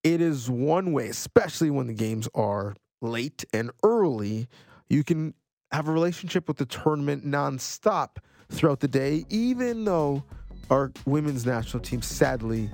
It 0.05 0.21
is 0.21 0.49
one 0.49 0.93
way, 0.93 1.09
especially 1.09 1.71
when 1.71 1.87
the 1.87 1.95
games 1.95 2.29
are 2.35 2.75
late 3.01 3.45
and 3.53 3.71
early, 3.83 4.49
you 4.89 5.05
can 5.05 5.35
have 5.73 5.89
a 5.89 5.93
relationship 5.93 6.49
with 6.49 6.59
the 6.59 6.67
tournament 6.67 7.27
nonstop 7.27 8.17
throughout 8.51 8.81
the 8.81 8.89
day, 8.89 9.25
even 9.29 9.85
though 9.85 10.23
our 10.71 10.93
women's 11.07 11.47
national 11.47 11.83
team 11.83 12.03
sadly 12.03 12.71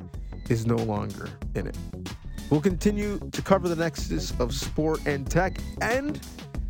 is 0.48 0.66
no 0.66 0.76
longer 0.76 1.30
in 1.54 1.66
it. 1.66 1.76
We'll 2.50 2.60
continue 2.60 3.18
to 3.32 3.42
cover 3.42 3.68
the 3.68 3.76
nexus 3.76 4.32
of 4.40 4.54
sport 4.54 5.06
and 5.06 5.30
tech 5.30 5.58
and 5.80 6.18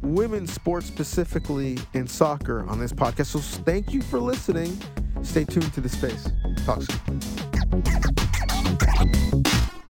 women's 0.03 0.53
sports, 0.53 0.87
specifically 0.87 1.79
in 1.95 2.07
soccer, 2.07 2.67
on 2.69 2.79
this 2.79 2.93
podcast. 2.93 3.27
So 3.27 3.39
thank 3.39 3.93
you 3.93 4.03
for 4.03 4.19
listening. 4.19 4.79
Stay 5.23 5.45
tuned 5.45 5.73
to 5.75 5.81
the 5.81 5.89
space. 5.89 6.31
Talk 6.65 6.83
soon. 6.83 7.21